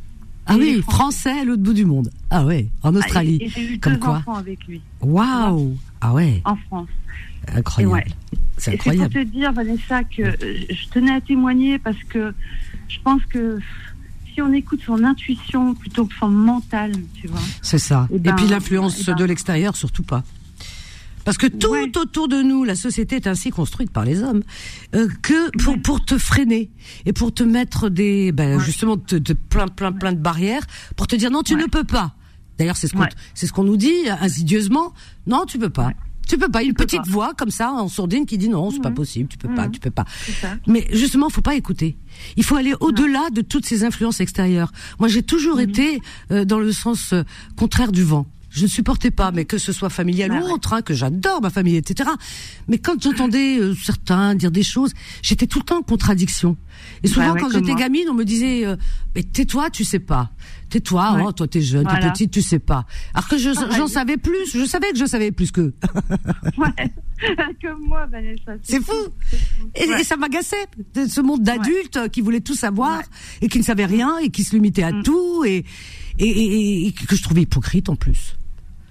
[0.47, 2.09] Ah Et oui, français à l'autre bout du monde.
[2.29, 3.37] Ah ouais, en Ah, Australie.
[3.41, 4.17] Et, et j'ai eu Comme deux quoi.
[4.17, 5.77] enfants avec lui, Waouh.
[6.01, 6.89] Ah ouais, en France.
[7.53, 7.93] incroyable.
[7.93, 8.05] ouais.
[8.57, 9.13] C'est c'est pour incroyable.
[9.13, 12.33] te dire, Vanessa, que je tenais à témoigner parce que
[12.87, 13.59] je pense que
[14.33, 17.39] si on écoute son intuition plutôt que son mental, tu vois.
[17.61, 18.07] C'est ça.
[18.11, 19.15] Eh Et ben, puis l'influence eh ben.
[19.15, 20.23] de l'extérieur, surtout pas.
[21.25, 21.91] Parce que tout Ouais.
[21.97, 24.41] autour de nous, la société est ainsi construite par les hommes,
[24.95, 26.71] euh, que pour, pour te freiner
[27.05, 28.63] et pour te mettre des, ben, Ouais.
[28.63, 30.63] justement, te, te- plein, plein, plein de barrières,
[30.95, 32.15] pour te dire non, tu ne peux pas.
[32.57, 34.93] D'ailleurs, c'est ce qu'on, c'est ce qu'on nous dit insidieusement.
[35.27, 35.91] Non, tu peux pas.
[36.27, 36.63] Tu peux pas.
[36.63, 37.09] Une peux petite pas.
[37.09, 38.95] voix comme ça en sourdine qui dit non, c'est pas Mhm.
[38.95, 39.71] possible, tu peux pas, Mhm.
[39.71, 40.05] tu peux pas.
[40.67, 41.97] Mais justement, faut pas écouter.
[42.37, 44.71] Il faut aller au-delà de toutes ces influences extérieures.
[44.99, 45.61] Moi, j'ai toujours Mhm.
[45.69, 47.23] été euh, dans le sens euh,
[47.57, 48.25] contraire du vent.
[48.53, 51.41] Je ne supportais pas, mais que ce soit familial Ah ou autre, hein, que j'adore
[51.41, 52.09] ma famille, etc.
[52.67, 56.57] Mais quand j'entendais euh, certains dire des choses, j'étais tout le temps en contradiction.
[57.01, 58.75] Et souvent, Ouais, ouais, quand j'étais gamine, on me disait euh,
[59.15, 60.31] "Mais tais-toi, tu sais pas.
[60.69, 61.23] Tais-toi, Ouais.
[61.27, 63.77] oh, toi t'es jeune, t'es petite, tu sais pas." Alors que je- Pareil.
[63.77, 64.51] j'en savais plus.
[64.53, 65.73] Je savais que je savais plus qu'eux.
[66.57, 66.91] Ouais.
[67.61, 68.53] Comme moi, Vanessa.
[68.63, 68.91] C'est fou.
[69.75, 70.01] Et, Ouais.
[70.01, 70.65] et ça m'agaçait,
[71.07, 73.01] ce monde d'adultes qui voulaient tout savoir
[73.41, 75.03] et qui ne savaient rien et qui se limitaient à Mm.
[75.03, 75.63] tout et,
[76.19, 78.35] et, et- et que je trouvais hypocrite en plus.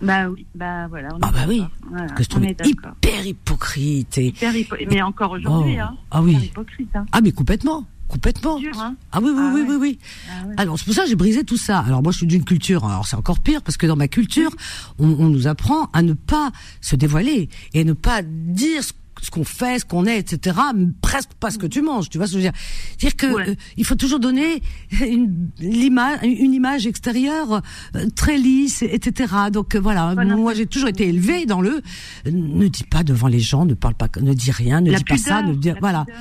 [0.01, 1.09] Bah oui, bah voilà.
[1.15, 1.63] On Ah bah oui.
[1.91, 2.93] Voilà, Que je d'accord.
[3.03, 4.19] hyper hypocrite.
[4.19, 4.27] Et...
[4.29, 5.83] Hyper hypo- Mais encore aujourd'hui, Oh.
[5.83, 5.97] hein.
[6.11, 6.37] Ah oui.
[6.37, 7.05] Hypocrite, hein.
[7.13, 8.59] Ah mais complètement, complètement.
[8.59, 8.95] Dur, hein.
[9.13, 9.67] Ah oui, oui, Ah oui, ouais.
[9.69, 9.99] oui, oui.
[10.31, 10.55] Ah ouais.
[10.57, 11.81] Alors c'est pour ça que j'ai brisé tout ça.
[11.81, 14.51] Alors moi je suis d'une culture, alors c'est encore pire parce que dans ma culture,
[14.99, 19.31] on, on nous apprend à ne pas se dévoiler et ne pas dire ce ce
[19.31, 20.59] qu'on fait, ce qu'on est, etc.
[21.03, 22.61] Presque pas ce que tu manges, tu vois ce que je veux dire?
[22.99, 23.49] C'est-à-dire que Ouais.
[23.51, 24.63] euh, il faut toujours donner
[25.07, 27.63] une, l'image, une image extérieure
[27.97, 29.33] euh, très lisse, etc.
[29.53, 30.37] Donc euh, voilà, Voilà.
[30.37, 31.83] moi j'ai toujours été élevée dans le
[32.25, 35.05] ne dis pas devant les gens, ne parle pas, ne dis rien, ne La dis
[35.05, 36.05] pas ça, ne dis voilà.
[36.07, 36.21] pudeur.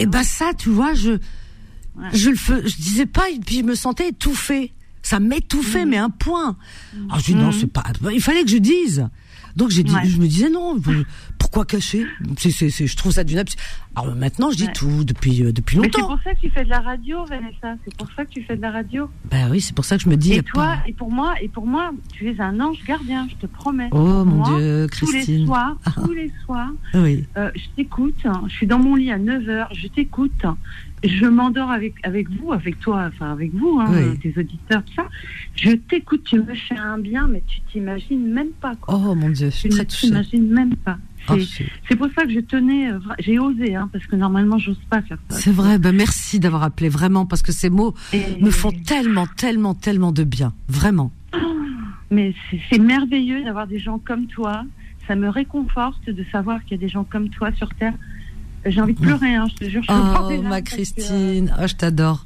[0.00, 2.06] Et ben ça, tu vois, je Ouais.
[2.12, 4.72] je le fais, je disais pas, et puis je me sentais étouffée.
[5.02, 5.90] Ça m'étouffait, Mhm.
[5.90, 6.56] mais un point.
[7.08, 7.52] Alors je dis non, Mhm.
[7.52, 7.82] c'est pas.
[8.12, 9.08] Il fallait que je dise.
[9.58, 10.06] Donc j'ai dit, Ouais.
[10.06, 10.76] je me disais non.
[11.38, 12.06] Pourquoi cacher?
[12.40, 13.56] Je trouve ça d'une abs-
[13.96, 14.72] Alors maintenant, je dis Ouais.
[14.72, 16.14] tout depuis euh, depuis Mais c'est longtemps.
[16.14, 17.74] pour ça que tu fais de la radio, Vanessa.
[17.84, 19.10] C'est pour ça que tu fais de la radio.
[19.30, 20.34] Ben oui, c'est pour ça que je me dis.
[20.34, 23.34] Et toi, pas- et pour moi, et pour moi, tu es un ange gardien, je
[23.36, 23.88] te promets.
[23.92, 25.46] Oh mon Moi, Dieu, Tous les Christine.
[25.46, 27.24] soirs, tous les soirs, Oui.
[27.36, 28.14] euh, je t'écoute.
[28.46, 30.44] Je suis dans mon lit à 9h, je t'écoute.
[31.04, 34.18] Je m'endors avec, avec vous, avec toi, enfin avec vous, hein, Oui.
[34.18, 35.06] tes auditeurs, tout ça.
[35.54, 38.74] Je t'écoute, tu me fais un bien, mais tu t'imagines même pas.
[38.76, 38.94] Quoi.
[39.02, 40.06] Oh mon Dieu, je tu suis ne très touchée.
[40.08, 40.98] t'imagines même pas.
[41.30, 41.34] Oh,
[41.88, 45.02] C'est pour ça que je tenais, euh, j'ai osé, hein, parce que normalement, j'ose pas
[45.02, 45.36] faire ça.
[45.36, 45.78] c'est vrai.
[45.78, 50.10] Ben merci d'avoir appelé vraiment parce que ces mots Et- me font tellement, tellement, tellement
[50.12, 50.52] de bien.
[50.68, 51.12] Vraiment.
[52.10, 54.64] Mais c'est- c'est merveilleux d'avoir des gens comme toi.
[55.06, 57.94] Ça me réconforte de savoir qu'il y a des gens comme toi sur Terre.
[58.68, 59.82] J'ai envie de pleurer, hein, je te jure.
[59.82, 61.54] Je Oh, ma que, euh, Christine.
[61.60, 62.24] Oh, je t'adore.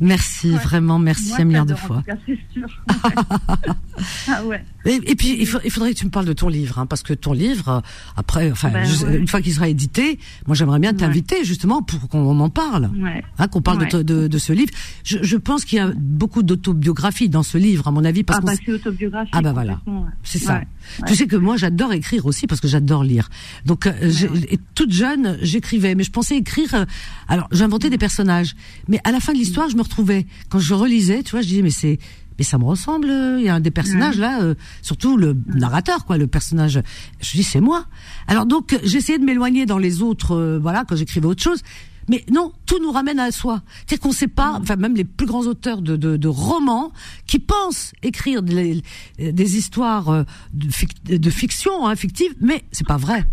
[0.00, 0.58] Merci, Ouais.
[0.58, 2.04] vraiment, merci moi, un milliard de fois.
[2.06, 2.68] cas, c'est sûr.
[4.28, 4.64] ah ouais.
[4.84, 6.86] Et, et puis, il, faut- il faudrait que tu me parles de ton livre, hein,
[6.86, 7.80] parce que ton livre, euh,
[8.16, 9.16] après, enfin, Ben, je- ouais.
[9.18, 10.96] une fois qu'il sera édité, moi, j'aimerais bien Ouais.
[10.98, 12.90] t'inviter justement pour qu'on en parle,
[13.38, 14.70] hein, qu'on parle de ce livre.
[15.02, 18.38] Je, je pense qu'il y a beaucoup d'autobiographie dans ce livre, à mon avis, parce
[18.38, 19.34] Ah, qu'on bah, c'est autobiographique.
[19.36, 19.80] Ah, bah, voilà.
[20.22, 20.62] c'est ça.
[21.00, 21.08] Ouais.
[21.08, 23.28] Tu sais que moi, j'adore écrire aussi parce que j'adore lire.
[23.64, 24.58] Donc, euh, ouais.
[24.74, 26.74] toute jeune, j'écrivais, mais je pensais écrire.
[26.74, 26.84] euh,
[27.28, 28.54] alors, j'inventais des personnages,
[28.88, 31.48] mais à la fin de l'histoire, je me retrouvais quand je relisais, tu vois, je
[31.48, 31.98] disais mais c'est
[32.38, 33.08] mais ça me ressemble.
[33.38, 36.80] Il y a un des personnages là, euh, surtout le narrateur, quoi, le personnage.
[37.20, 37.86] Je dis c'est moi.
[38.28, 41.62] Alors donc, j'essayais de m'éloigner dans les autres, euh, voilà, quand j'écrivais autre chose.
[42.08, 43.62] Mais non, tout nous ramène à soi.
[43.86, 46.90] C'est-à-dire qu'on sait pas, enfin même les plus grands auteurs de, de, de romans
[47.26, 48.82] qui pensent écrire des,
[49.18, 50.22] des histoires euh,
[50.54, 53.24] de, fic- de fiction, hein, fictive, mais c'est pas vrai.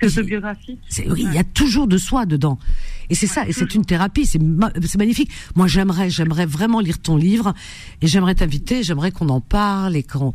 [0.00, 0.80] C'est autobiographique.
[1.08, 2.58] Oui, il y a toujours de soi dedans.
[3.08, 5.30] Et c'est ça, et c'est une thérapie, c'est, ma- c'est magnifique.
[5.54, 7.54] Moi, j'aimerais, j'aimerais vraiment lire ton livre,
[8.00, 10.32] et j'aimerais t'inviter, j'aimerais qu'on en parle et qu'on,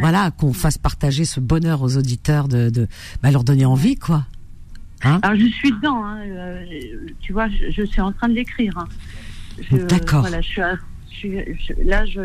[0.00, 2.86] voilà, qu'on fasse partager ce bonheur aux auditeurs de, de,
[3.22, 4.24] bah, leur donner envie, quoi.
[5.04, 6.64] Hein Alors, je suis dedans, hein, euh,
[7.20, 8.76] tu vois, je, je suis en train de l'écrire.
[8.78, 8.88] hein.
[9.88, 10.20] D'accord.
[10.22, 10.76] Voilà, je suis, à-
[11.10, 12.20] je suis- je- là, je,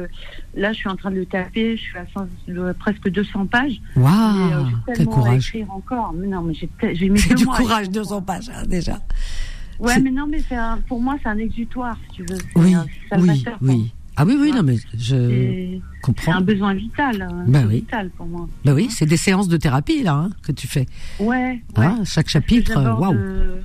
[0.56, 3.46] là, je suis en train de le taper, je suis à 100 le- presque 200
[3.48, 3.80] pages.
[3.96, 4.12] Waouh,
[4.50, 5.48] Et, euh, quel à courage.
[5.50, 6.14] écrire encore.
[6.14, 8.02] Mais non, mais j'ai, mis C'est deux du mois à courage, écrire.
[8.04, 9.00] 200 pages, hein, déjà.
[9.80, 12.38] Ouais, mais non, mais c'est un- pour moi, c'est un exutoire, si tu veux.
[12.56, 12.86] Oui, un
[13.18, 13.94] oui, oui.
[14.16, 16.36] Ah oui, oui, non, mais je C'est, c'est comprends.
[16.36, 17.78] un besoin vital, un Bah oui.
[17.78, 18.48] vital pour moi.
[18.64, 20.86] Bah oui, c'est des séances de thérapie, là, hein, que tu fais.
[21.20, 21.86] Ouais, ouais.
[21.86, 23.16] Hein, chaque chapitre, J'aborde, waouh.
[23.16, 23.62] euh,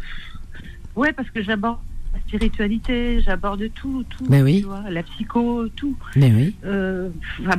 [0.96, 1.78] Ouais, parce que j'aborde
[2.14, 4.24] la spiritualité, j'aborde tout, tout.
[4.30, 4.60] Mais oui.
[4.60, 5.96] tu vois, la psycho, tout.
[6.16, 6.54] Mais oui.
[6.64, 7.10] Euh,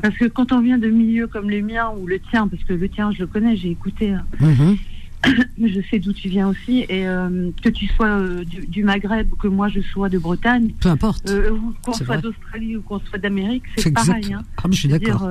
[0.02, 2.73] parce que quand on vient de milieux comme le mien ou le tien, parce que
[2.73, 4.78] le tien, je le connais, j'ai écouté, hein, Mhm.
[5.62, 9.32] je sais d'où tu viens aussi, et euh, que tu sois euh, du, du Maghreb
[9.34, 11.29] ou que moi je sois de Bretagne, Peu importe.
[11.29, 14.34] euh, ou qu'on soit d'Australie ou qu'on soit d'Amérique, C'est pareil.
[14.34, 14.43] Hein.
[14.58, 15.29] Ah, mais je suis d'accord.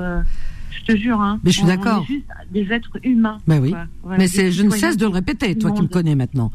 [0.70, 2.04] je te jure, hein, Mais je suis d'accord.
[2.52, 3.38] Des êtres humains.
[3.46, 3.74] Ben oui.
[4.02, 6.52] Voilà, Mais c'est, je ne cesse de le répéter, toi qui me connais maintenant.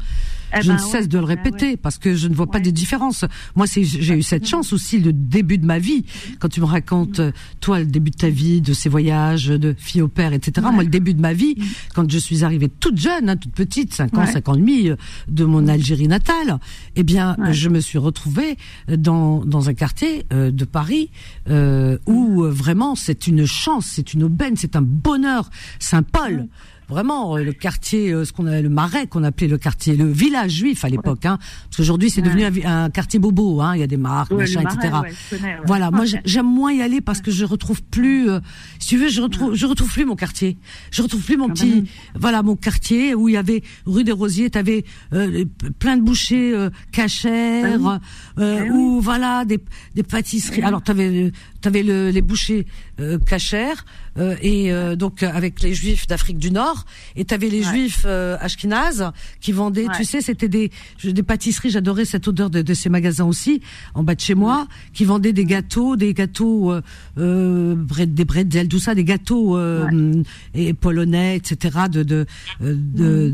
[0.56, 1.76] Eh je ben ne cesse ouais, de le ben répéter ouais.
[1.76, 3.24] parce que je ne vois pas de différence.
[3.54, 6.04] Moi, j'ai eu cette chance aussi, le début de ma vie,
[6.38, 9.74] quand tu me racontes, euh, toi, le début de ta vie, de ces voyages, de
[9.76, 10.66] fille au père, etc.
[10.72, 11.56] Moi, le début de ma vie,
[11.94, 14.32] quand je suis arrivée toute jeune, hein, toute petite, 5 ans, Ouais.
[14.32, 14.96] 5 ans et demi, euh,
[15.28, 16.58] de mon Algérie natale,
[16.96, 18.56] eh bien, je me suis retrouvée
[18.88, 21.10] dans, dans un quartier euh, de Paris
[21.48, 25.50] euh, où euh, vraiment c'est une chance, c'est une aubaine, c'est un bonheur.
[25.78, 26.48] Saint-Paul.
[26.88, 30.10] Vraiment, euh, le quartier, euh, ce qu'on a, le marais qu'on appelait le quartier, le
[30.10, 32.28] village juif à l'époque, hein, parce qu'aujourd'hui c'est Ouais.
[32.28, 34.94] devenu un, un quartier bobo, hein, il y a des marques, Ouais, machin, marais, etc.
[35.02, 35.56] ouais, connais.
[35.66, 38.40] Voilà, moi j'aime moins y aller parce que je retrouve plus, euh,
[38.78, 40.58] si tu veux, je retrouve, je retrouve plus mon quartier,
[40.90, 44.04] je retrouve plus mon Ah bah petit, voilà, mon quartier où il y avait rue
[44.04, 45.44] des Rosiers, t'avais euh,
[45.78, 48.00] plein de bouchers euh, cachères, Ah
[48.38, 49.58] euh, Ah voilà des,
[49.94, 50.62] des pâtisseries.
[50.62, 51.32] Alors t'avais
[51.64, 52.66] t'avais le, les bouchers
[53.00, 53.84] euh, cachères
[54.18, 56.84] euh, et euh, donc avec les juifs d'Afrique du Nord
[57.16, 57.70] et t'avais les Ouais.
[57.72, 60.70] juifs euh, ashkénazes qui vendaient, tu sais, c'était des
[61.02, 61.70] des pâtisseries.
[61.70, 63.62] J'adorais cette odeur de, de ces magasins aussi
[63.94, 66.82] en bas de chez moi qui vendaient des gâteaux, des gâteaux euh,
[67.18, 67.74] euh,
[68.06, 70.22] des bretzels, tout ça, des gâteaux euh,
[70.54, 71.88] et polonais, etc.
[71.90, 72.26] de de
[72.60, 73.32] de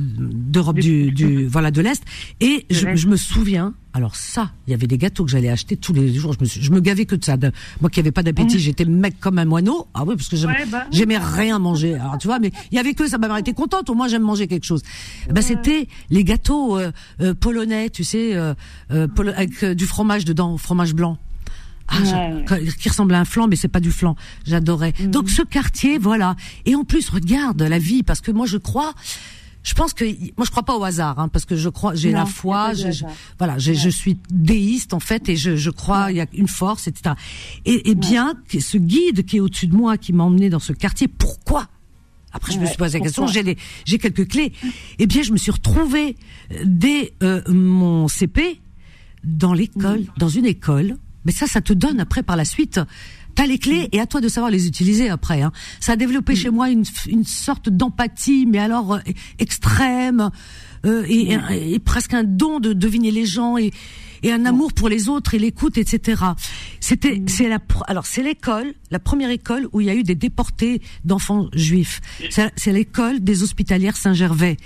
[0.54, 2.02] d'Europe du, du voilà de l'est.
[2.40, 3.74] Et je, je me souviens.
[3.92, 6.32] Alors ça, il y avait des gâteaux que j'allais acheter tous les jours.
[6.32, 7.36] Je me, suis- je me gavais que de ça.
[7.36, 7.50] De-
[7.80, 9.88] moi qui avais pas d'appétit, j'étais mec comme un moineau.
[9.94, 10.96] Ah oui, parce que j'aimais Ouais, bah oui.
[10.96, 11.94] j'aimais rien manger.
[11.94, 13.90] Alors tu vois, mais il y avait que ça m'avait été contente.
[13.90, 14.82] Au moins j'aime manger quelque chose.
[15.28, 18.54] Ben c'était les gâteaux euh, euh, polonais, tu sais, euh,
[18.92, 21.18] euh, polo- avec euh, du fromage dedans, fromage blanc.
[21.88, 21.96] Ah,
[22.52, 24.14] Ouais, qui ressemble à un flan, mais c'est pas du flan.
[24.46, 24.94] J'adorais.
[25.00, 25.10] Mhm.
[25.10, 26.36] Donc ce quartier, voilà.
[26.64, 28.94] Et en plus, regarde la vie, parce que moi je crois.
[29.62, 30.04] Je pense que
[30.38, 33.04] moi je crois pas au hasard, hein, parce que je crois j'ai la foi, je-
[33.38, 36.48] voilà, j'ai- je suis déiste en fait et je, je crois il y a une
[36.48, 37.14] force, etc.
[37.66, 40.72] Et, et bien ce guide qui est au-dessus de moi, qui m'a emmené dans ce
[40.72, 41.68] quartier, pourquoi?
[42.32, 44.52] Après je me Ouais, suis posé la question, j'ai les- j'ai quelques clés.
[44.98, 46.16] Et bien je me suis retrouvée
[46.52, 48.60] euh, dès euh, mon CP
[49.24, 50.96] dans l'école, dans une école.
[51.26, 52.80] Mais ça, ça te donne après par la suite.
[53.34, 55.42] T'as les clés et à toi de savoir les utiliser après.
[55.42, 55.52] Hein.
[55.80, 58.98] Ça a développé chez moi une, une sorte d'empathie, mais alors euh,
[59.38, 60.30] extrême
[60.86, 63.70] euh, et, et- et presque un don de deviner les gens et,
[64.22, 66.22] et un amour pour les autres et l'écoute, etc.
[66.80, 70.14] C'était, c'est la, alors c'est l'école, la première école où il y a eu des
[70.14, 72.00] déportés d'enfants juifs.
[72.56, 74.56] C'est l'école des hospitalières Saint-Gervais.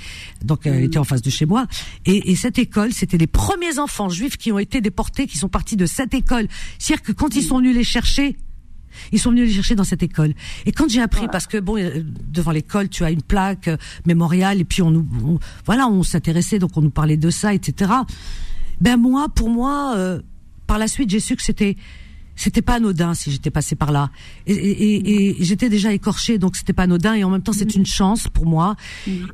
[0.45, 1.67] Donc elle était en face de chez moi.
[2.05, 5.49] Et, et cette école, c'était les premiers enfants juifs qui ont été déportés, qui sont
[5.49, 6.49] partis de cette école.
[6.79, 8.37] C'est-à-dire que quand ils sont venus les chercher,
[9.13, 10.35] ils sont venus les chercher dans cette école.
[10.67, 13.77] Et quand j'ai appris, parce que bon, euh, devant l'école, tu as une plaque euh,
[14.07, 15.07] mémoriale, et puis on nous,
[15.67, 17.93] voilà, on s'intéressait, donc on nous parlait de ça, etc.
[18.81, 20.21] Ben moi, pour moi, euh,
[20.67, 21.77] par la suite, j'ai su que c'était
[22.37, 24.11] c'était pas anodin si j'étais passé par là.
[24.47, 27.15] Et, et, et, j'étais déjà écorchée, donc c'était pas anodin.
[27.15, 28.75] Et en même temps, c'est une chance pour moi.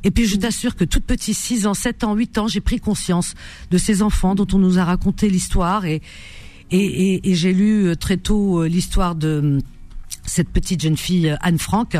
[0.03, 2.79] Et puis, je t'assure que toute petite, 6 ans, 7 ans, 8 ans, j'ai pris
[2.79, 3.33] conscience
[3.71, 5.85] de ces enfants dont on nous a raconté l'histoire.
[5.85, 6.01] Et,
[6.71, 9.59] et, et, j'ai lu euh, très tôt euh, l'histoire de euh,
[10.23, 11.97] cette petite jeune fille Anne Frank.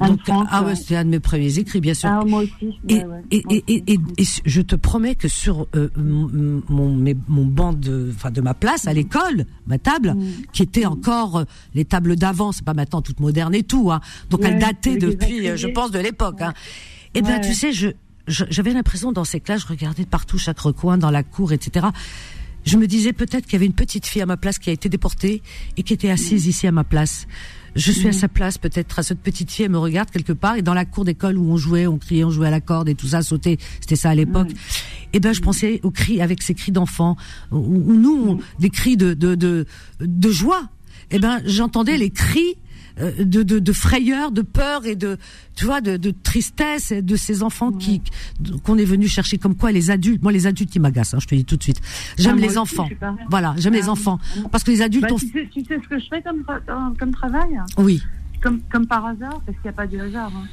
[0.00, 2.08] Donc, ah ouais, c'était un de mes premiers écrits, bien sûr.
[2.10, 2.78] Ah, moi aussi.
[2.88, 8.40] Et, et, et, et, je te promets que sur mon, mon banc de, enfin, de
[8.40, 10.26] ma place à l'école, ma table, mm.
[10.52, 14.00] qui était encore les tables d'avant, c'est pas maintenant toute moderne et tout, hein.
[14.30, 16.40] Donc elle datait depuis, je pense, de l'époque.
[16.42, 16.54] Hein.
[17.14, 17.88] Et ben, tu sais, je,
[18.28, 21.88] j'avais l'impression dans ces classes, je regardais partout chaque recoin, dans la cour, etc
[22.66, 24.72] je me disais peut-être qu'il y avait une petite fille à ma place qui a
[24.72, 25.40] été déportée
[25.76, 27.26] et qui était assise ici à ma place.
[27.76, 30.56] Je suis à sa place, peut-être à cette petite fille, elle me regarde quelque part,
[30.56, 32.88] et dans la cour d'école où on jouait, on criait, on jouait à la corde
[32.88, 34.50] et tout ça, sauter, c'était ça à l'époque.
[34.50, 37.16] Et eh ben, je pensais aux cris, avec ces cris d'enfants,
[37.52, 39.66] où, nous, des cris de, de, de,
[40.00, 40.68] de joie.
[41.10, 42.56] Et eh ben, j'entendais les cris
[42.96, 45.18] de, de, de, frayeur, de peur et de,
[45.54, 48.02] tu vois, de, de tristesse de ces enfants qui
[48.64, 49.38] qu'on est venu chercher.
[49.38, 51.14] Comme quoi, les adultes, moi les adultes ils m'agacent.
[51.14, 51.80] Hein, je te dis tout de suite.
[52.18, 52.88] J'aime ah, les enfants.
[53.28, 54.18] Voilà, j'aime les ah, enfants
[54.50, 55.08] parce que les adultes.
[55.08, 56.44] Bah, tu, sais, tu, sais, ce que je fais comme
[56.98, 58.02] comme travail Oui.
[58.42, 60.32] Comme comme par hasard, parce qu'il n'y a pas de hasard.
[60.34, 60.46] Hein.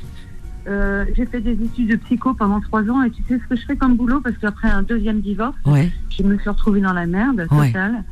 [0.66, 3.56] Euh, j'ai fait des études de psycho pendant trois ans et tu sais ce que
[3.56, 4.22] je fais comme boulot?
[4.22, 5.92] Parce qu'après un deuxième divorce, ouais.
[6.10, 8.04] je me suis retrouvée dans la merde totale.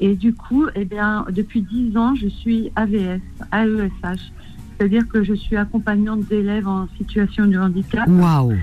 [0.00, 3.20] Et du coup, eh bien, depuis 10 ans, je suis AVS,
[3.52, 4.32] AESH.
[4.78, 8.08] C'est-à-dire que je suis accompagnante d'élèves en situation de handicap.
[8.08, 8.56] Waouh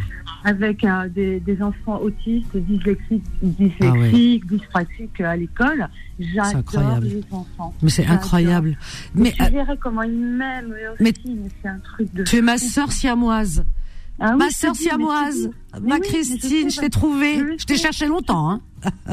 [0.43, 5.89] avec euh, des, des, enfants autistes, dyslexiques, dyslexiques, ah dyspraxiques à l'école.
[6.19, 7.73] J'adore les enfants.
[7.81, 8.77] Mais c'est incroyable.
[9.13, 11.03] Mais, tu verrais comment ils m'aiment aussi.
[11.35, 12.23] Mais, c'est un truc de.
[12.23, 13.65] Tu es ma sœur siamoise.
[14.19, 15.51] Ah ma sœur siamoise,
[15.81, 17.37] ma Christine, je t'ai trouvée.
[17.57, 18.49] Je t'ai cherché longtemps.
[18.49, 18.61] Hein.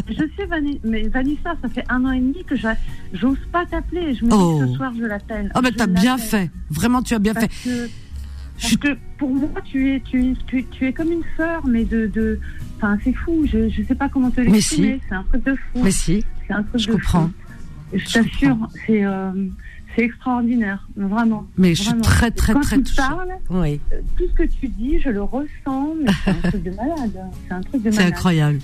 [0.08, 0.48] je sais,
[0.82, 2.54] mais Vanessa, ça fait un an et demi que
[3.12, 4.14] j'ose pas t'appeler.
[4.14, 4.62] Je me dis oh.
[4.66, 5.52] ce soir, je l'appelle.
[5.54, 6.50] Oh, ben t'as bien fait.
[6.70, 7.50] Vraiment, tu as bien fait.
[8.60, 12.06] parce que pour moi, tu es, tu, tu, tu es comme une sœur, mais de.
[12.06, 12.40] de
[12.76, 13.46] enfin, c'est fou.
[13.46, 15.00] Je ne sais pas comment te l'exprimer.
[15.08, 15.80] C'est un truc de fou.
[15.82, 16.24] Mais si.
[16.46, 17.30] C'est un truc je comprends.
[17.92, 19.04] Je t'assure, c'est.
[19.04, 19.32] Euh,
[19.94, 21.46] c'est extraordinaire, vraiment.
[21.56, 23.80] Mais je suis très, très, Quand très tu parles, oui.
[23.92, 27.20] Euh, tout ce que tu dis, je le ressens, mais c'est un truc de malade.
[27.46, 27.94] C'est un truc de malade.
[27.94, 28.58] C'est incroyable.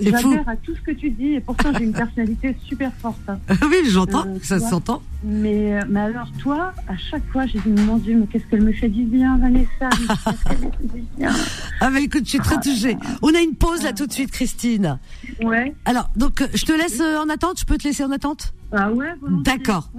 [0.00, 3.18] J'adhère à tout ce que tu dis, et pourtant j'ai une personnalité super forte.
[3.50, 5.02] oui, j'entends, euh, ça s'entend.
[5.24, 8.62] Mais, euh, mais alors, toi, à chaque fois, j'ai dit, mon Dieu, mais qu'est-ce qu'elle
[8.62, 9.88] me fait du bien, Vanessa
[10.92, 11.30] du bien
[11.80, 12.96] Ah, bah écoute, je suis très touchée.
[13.22, 14.98] On a une pause là tout de suite, Christine.
[15.42, 15.74] Ouais.
[15.84, 18.52] Alors, donc, je te laisse en attente, je peux te laisser en attente?
[18.72, 19.12] Ah ouais,
[19.44, 19.90] D'accord.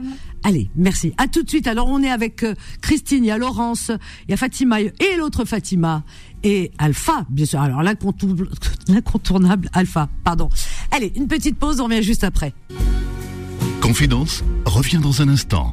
[0.43, 1.13] Allez, merci.
[1.17, 1.67] À tout de suite.
[1.67, 3.91] Alors on est avec euh, Christine, il y a Laurence,
[4.27, 6.03] il y a Fatima et l'autre Fatima
[6.43, 7.61] et Alpha, bien sûr.
[7.61, 7.81] Alors
[8.87, 10.49] l'incontournable Alpha, pardon.
[10.91, 12.53] Allez, une petite pause, on revient juste après.
[13.81, 15.71] Confidence revient dans un instant.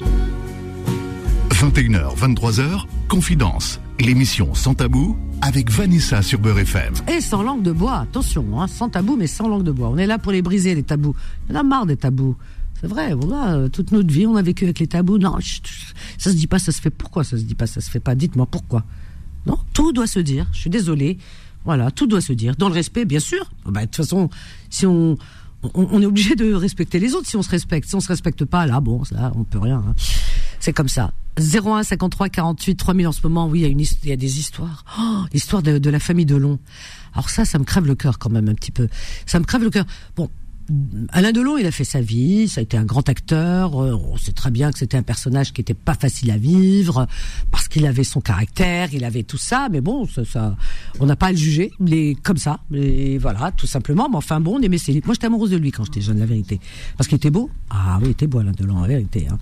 [1.50, 6.94] 21h, 23h, Confidence, l'émission sans tabou avec Vanessa sur Beurre FM.
[7.08, 9.88] Et sans langue de bois, attention, hein, sans tabou mais sans langue de bois.
[9.88, 11.14] On est là pour les briser les tabous.
[11.50, 12.36] On a marre des tabous.
[12.80, 15.18] C'est vrai, voilà, toute notre vie, on a vécu avec les tabous.
[15.18, 15.38] Non,
[16.18, 16.90] ça se dit pas, ça se fait.
[16.90, 18.14] Pourquoi ça se dit pas, ça se fait pas?
[18.14, 18.84] Dites-moi pourquoi.
[19.46, 20.46] Non, tout doit se dire.
[20.52, 21.18] Je suis désolée.
[21.64, 22.56] Voilà, tout doit se dire.
[22.56, 23.50] Dans le respect, bien sûr.
[23.64, 24.28] Bah, de toute façon,
[24.68, 25.16] si on,
[25.74, 27.88] on, est obligé de respecter les autres si on se respecte.
[27.88, 29.82] Si on se respecte pas, là, bon, ça, on peut rien.
[29.86, 29.94] Hein.
[30.60, 31.12] C'est comme ça.
[31.38, 33.48] 01 53 48 3000 en ce moment.
[33.48, 34.84] Oui, il y a une, il y a des histoires.
[34.98, 36.58] Oh, l'histoire de, de la famille Delon.
[37.14, 38.88] Alors ça, ça me crève le cœur quand même un petit peu.
[39.26, 39.86] Ça me crève le cœur.
[40.16, 40.28] Bon,
[41.10, 43.82] Alain Delon, il a fait sa vie, ça a été un grand acteur.
[43.82, 47.06] Euh, on sait très bien que c'était un personnage qui était pas facile à vivre
[47.50, 49.68] parce qu'il avait son caractère, il avait tout ça.
[49.70, 50.56] Mais bon, ça, ça
[51.00, 51.70] on n'a pas à le juger.
[51.86, 54.08] Il comme ça, mais voilà, tout simplement.
[54.08, 56.26] Mais enfin bon, on aimait ses Moi, j'étais amoureuse de lui quand j'étais jeune, la
[56.26, 56.60] vérité,
[56.96, 57.50] parce qu'il était beau.
[57.70, 59.26] Ah oui, il était beau Alain Delon, la vérité.
[59.30, 59.38] Hein.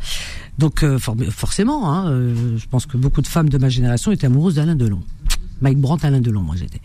[0.58, 4.26] Donc euh, forcément, hein, euh, je pense que beaucoup de femmes de ma génération étaient
[4.26, 5.02] amoureuses d'Alain Delon.
[5.62, 6.80] Mike Brandt, Alain Delon, moi j'étais.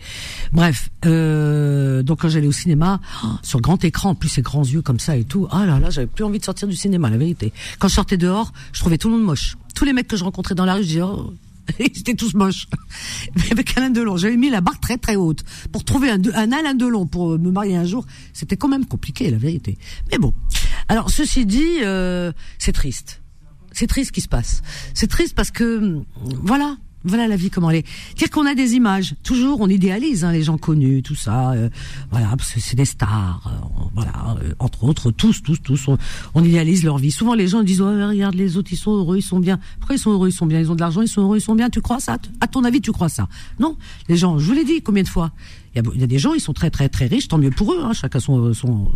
[0.52, 3.00] Bref, euh, donc quand j'allais au cinéma,
[3.42, 5.90] sur grand écran, en plus ces grands yeux comme ça et tout, ah là là,
[5.90, 7.52] j'avais plus envie de sortir du cinéma, la vérité.
[7.78, 9.56] Quand je sortais dehors, je trouvais tout le monde moche.
[9.74, 11.34] Tous les mecs que je rencontrais dans la rue, je disais, oh,
[11.78, 12.66] ils étaient tous moches.
[13.36, 15.44] Mais avec Alain Delon, j'avais mis la barre très très haute.
[15.72, 19.30] Pour trouver un, un Alain Delon pour me marier un jour, c'était quand même compliqué,
[19.30, 19.78] la vérité.
[20.10, 20.32] Mais bon.
[20.88, 23.20] Alors, ceci dit, euh, c'est triste.
[23.72, 24.62] C'est triste ce qui se passe.
[24.94, 26.00] C'est triste parce que,
[26.42, 26.76] voilà,
[27.08, 27.86] voilà la vie comment elle est.
[28.16, 29.14] Dire qu'on a des images.
[29.22, 31.52] Toujours, on idéalise hein, les gens connus, tout ça.
[31.52, 31.68] Euh,
[32.10, 33.42] voilà, parce que c'est des stars.
[33.46, 35.98] euh, voilà, euh, entre autres, tous, tous, tous, on,
[36.34, 37.10] on idéalise leur vie.
[37.10, 39.58] Souvent, les gens disent ouais, regarde les autres, ils sont heureux, ils sont bien.
[39.78, 41.42] Pourquoi ils sont heureux, ils sont bien, ils ont de l'argent, ils sont heureux, ils
[41.42, 41.70] sont bien.
[41.70, 42.18] Tu crois ça?
[42.40, 43.28] À ton avis, tu crois ça?
[43.58, 43.76] Non,
[44.08, 44.38] les gens.
[44.38, 45.32] Je vous l'ai dit combien de fois?
[45.74, 47.28] Il y, a, il y a des gens, ils sont très, très, très riches.
[47.28, 47.80] Tant mieux pour eux.
[47.84, 48.92] Hein, chacun son, son,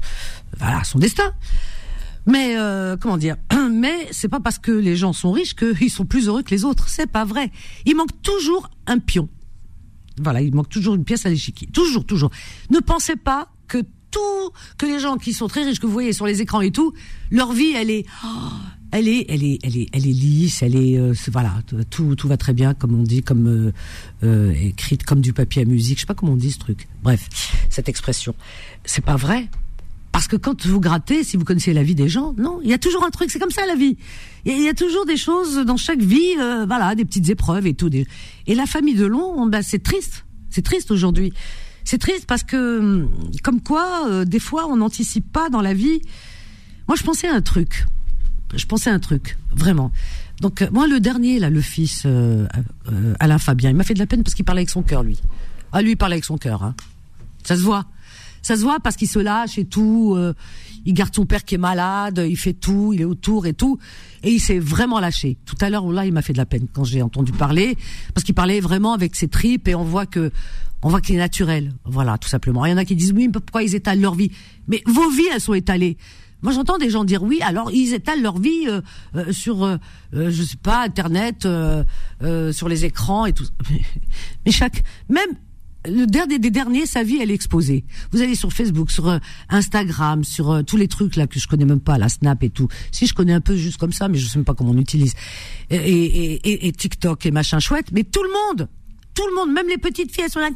[0.59, 1.33] voilà, son destin.
[2.27, 3.37] Mais euh, comment dire?
[3.71, 6.65] Mais c'est pas parce que les gens sont riches qu'ils sont plus heureux que les
[6.65, 6.89] autres.
[6.89, 7.51] C'est pas vrai.
[7.87, 9.29] Il manque toujours un pion.
[10.21, 11.69] Voilà, il manque toujours une pièce à l'échiquier.
[11.69, 12.31] Toujours, toujours.
[12.71, 13.79] Ne pensez pas que
[14.11, 16.71] tout, que les gens qui sont très riches, que vous voyez sur les écrans et
[16.71, 16.93] tout,
[17.31, 18.29] leur vie, elle est, oh,
[18.93, 21.55] elle est, elle est, elle est, elle est lisse, elle est, euh, voilà,
[21.91, 23.73] tout, tout va très bien, comme on dit, comme euh,
[24.23, 25.97] euh, écrite comme du papier à musique.
[25.97, 26.89] Je sais pas comment on dit ce truc.
[27.03, 27.29] Bref,
[27.71, 28.35] cette expression,
[28.85, 29.49] c'est pas vrai.
[30.23, 32.73] Parce que quand vous grattez, si vous connaissez la vie des gens, non, il y
[32.73, 33.97] a toujours un truc, c'est comme ça la vie.
[34.45, 37.75] Il y, a toujours des choses dans chaque vie, euh, voilà, des petites épreuves et
[37.75, 37.91] tout.
[37.93, 40.25] Et la famille de Long, ben, c'est triste.
[40.49, 41.33] C'est triste aujourd'hui.
[41.83, 43.05] C'est triste parce que,
[43.43, 46.01] comme quoi, euh, des fois, on n'anticipe pas dans la vie.
[46.87, 47.85] Moi, je pensais à un truc.
[48.55, 49.91] Je pensais à un truc, vraiment.
[50.41, 52.07] Donc, euh, moi, le dernier, là, le fils,
[53.19, 55.19] Alain Fabien, il m'a fait de la peine parce qu'il parlait avec son cœur, lui.
[55.73, 56.63] Ah, lui, il parlait avec son cœur.
[56.63, 56.77] Hein.
[57.43, 57.87] Ça se voit.
[58.43, 60.15] Ça se voit parce qu'il se lâche et tout.
[60.17, 60.35] Euh,
[60.85, 63.79] il garde son père qui est malade, il fait tout, il est autour et tout.
[64.23, 65.39] Et il s'est vraiment lâché.
[65.47, 67.77] Tout à l'heure, là, il m'a fait de la peine quand j'ai entendu parler,
[68.15, 70.33] parce qu'il parlait vraiment avec ses tripes et on voit que,
[70.83, 71.73] on voit qu'il est naturel.
[71.85, 72.65] Voilà, tout simplement.
[72.67, 74.33] Il y en a qui disent oui, mais pourquoi ils étalent leur vie?
[74.67, 75.97] Mais vos vies, elles sont étalées.
[76.43, 78.81] Moi, j'entends des gens dire oui, alors ils étalent leur vie euh,
[79.15, 79.79] euh, sur, euh,
[80.13, 81.47] je sais pas, Internet,
[82.53, 83.47] sur les écrans et tout.
[84.45, 85.31] Mais chaque, même
[85.87, 87.85] le dernier derniers, sa vie, elle est exposée.
[88.13, 89.19] Vous allez sur Facebook, sur euh,
[89.49, 92.51] Instagram, sur euh, tous les trucs là que je connais même pas, la Snap et
[92.51, 92.69] tout.
[92.91, 94.79] Si je connais un peu juste comme ça, mais je sais même pas comment on
[94.79, 95.15] utilise.
[95.71, 98.69] Et, TikTok et machin chouette, mais tout le monde.
[99.15, 100.49] Tout le monde, même les petites filles, elles sont là,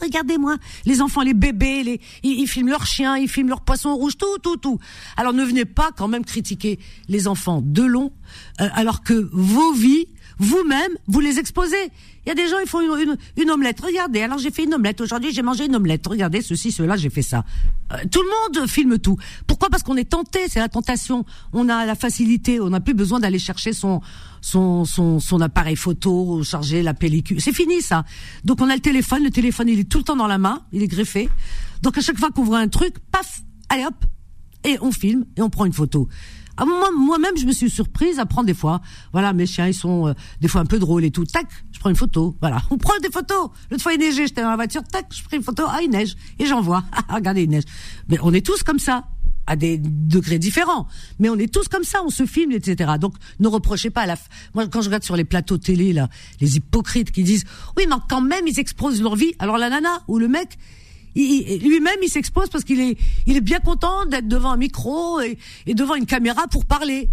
[0.00, 0.56] regardez-moi.
[0.86, 4.16] Les enfants, les bébés, les, ils, ils, filment leurs chiens, ils filment leurs poissons rouges,
[4.16, 4.78] tout, tout, tout.
[5.18, 8.12] Alors ne venez pas quand même critiquer les enfants de long,
[8.62, 10.06] euh, alors que vos vies,
[10.38, 11.90] vous-même, vous les exposez.
[12.24, 13.80] Il y a des gens, ils font une, une, une omelette.
[13.80, 15.00] Regardez, alors j'ai fait une omelette.
[15.00, 16.06] Aujourd'hui, j'ai mangé une omelette.
[16.06, 17.44] Regardez, ceci, cela, j'ai fait ça.
[17.92, 19.16] Euh, tout le monde filme tout.
[19.46, 19.70] Pourquoi?
[19.70, 21.24] Parce qu'on est tenté, c'est la tentation.
[21.52, 24.00] On a la facilité, on n'a plus besoin d'aller chercher son,
[24.40, 27.40] son, son, son appareil photo, charger la pellicule.
[27.40, 28.04] C'est fini, ça.
[28.44, 29.24] Donc on a le téléphone.
[29.24, 30.62] Le téléphone, il est tout le temps dans la main.
[30.72, 31.28] Il est greffé.
[31.82, 34.04] Donc à chaque fois qu'on voit un truc, paf, allez hop,
[34.64, 36.08] et on filme et on prend une photo.
[36.60, 38.80] Ah, moi, moi-même, je me suis surprise à prendre des fois.
[39.12, 41.24] Voilà, mes chiens, ils sont euh, des fois un peu drôles et tout.
[41.24, 42.36] Tac, je prends une photo.
[42.40, 43.50] Voilà, on prend des photos.
[43.70, 44.82] L'autre fois, il neigeait, j'étais dans la voiture.
[44.82, 45.62] Tac, je prends une photo.
[45.68, 46.16] Ah, il neige.
[46.40, 46.82] Et j'envoie.
[47.08, 47.62] Regardez, il neige.
[48.08, 49.04] Mais on est tous comme ça
[49.46, 50.86] à des degrés différents,
[51.18, 52.92] mais on est tous comme ça, on se filme, etc.
[53.00, 54.16] Donc, ne reprochez pas à la.
[54.16, 54.28] F...
[54.54, 56.08] Moi, quand je regarde sur les plateaux télé là,
[56.40, 57.44] les hypocrites qui disent,
[57.78, 59.32] oui, mais quand même, ils exposent leur vie.
[59.38, 60.58] Alors la nana ou le mec,
[61.18, 62.96] lui-même, il s'expose parce qu'il est,
[63.26, 67.08] il est bien content d'être devant un micro et, et, devant une caméra pour parler.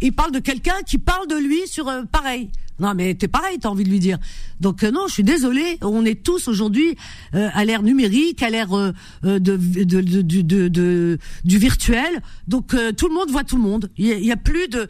[0.00, 2.50] Il parle de quelqu'un qui parle de lui sur euh, pareil.
[2.80, 4.18] Non, mais t'es pareil, t'as envie de lui dire.
[4.58, 5.78] Donc euh, non, je suis désolée.
[5.82, 6.96] On est tous aujourd'hui
[7.34, 8.92] euh, à l'ère numérique, à l'ère euh,
[9.22, 12.22] de, de, de, de, du virtuel.
[12.48, 13.90] Donc tout le monde voit tout le monde.
[13.98, 14.88] Il y a, a plus de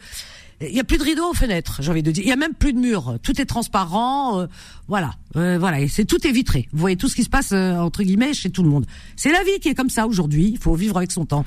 [0.61, 2.23] il y a plus de rideaux aux fenêtres, j'ai envie de dire.
[2.23, 3.19] Il y a même plus de murs.
[3.23, 4.41] Tout est transparent.
[4.41, 4.47] Euh,
[4.89, 5.81] voilà, euh, voilà.
[5.81, 6.69] Et c'est tout est vitré.
[6.73, 8.85] Vous voyez tout ce qui se passe euh, entre guillemets chez tout le monde.
[9.17, 10.51] C'est la vie qui est comme ça aujourd'hui.
[10.53, 11.47] Il faut vivre avec son temps.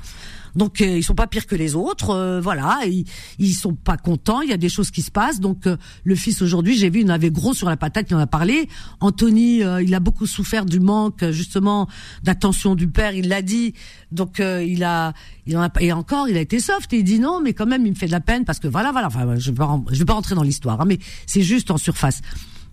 [0.56, 2.80] Donc euh, ils sont pas pires que les autres, euh, voilà.
[2.86, 3.06] Ils,
[3.40, 4.42] ils sont pas contents.
[4.42, 5.40] Il y a des choses qui se passent.
[5.40, 8.08] Donc euh, le fils aujourd'hui, j'ai vu, il en avait gros sur la patate.
[8.10, 8.68] Il en a parlé.
[9.00, 11.88] Anthony, il a beaucoup souffert du manque justement
[12.24, 13.14] d'attention du père.
[13.14, 13.74] Il l'a dit.
[14.12, 15.14] Donc il a,
[15.48, 16.94] il en a et encore, il a été soft.
[16.94, 18.68] Et il dit non, mais quand même, il me fait de la peine parce que
[18.68, 19.08] voilà, voilà.
[19.08, 21.78] Enfin, je vais pas, je vais pas rentrer dans l'histoire, hein, mais c'est juste en
[21.78, 22.22] surface.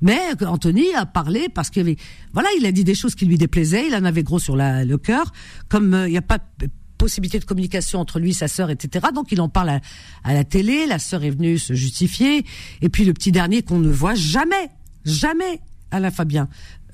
[0.02, 1.96] Mais Anthony a parlé parce qu'il avait,
[2.32, 3.86] voilà, il a dit des choses qui lui déplaisaient.
[3.86, 5.32] Il en avait gros sur la, le cœur.
[5.68, 6.38] Comme il n'y a pas
[7.00, 9.06] possibilité de communication entre lui sa sœur, etc.
[9.14, 9.80] Donc il en parle à,
[10.22, 12.44] à la télé, la sœur est venue se justifier,
[12.82, 14.68] et puis le petit dernier qu'on ne voit jamais,
[15.06, 16.46] jamais, Alain Fabien.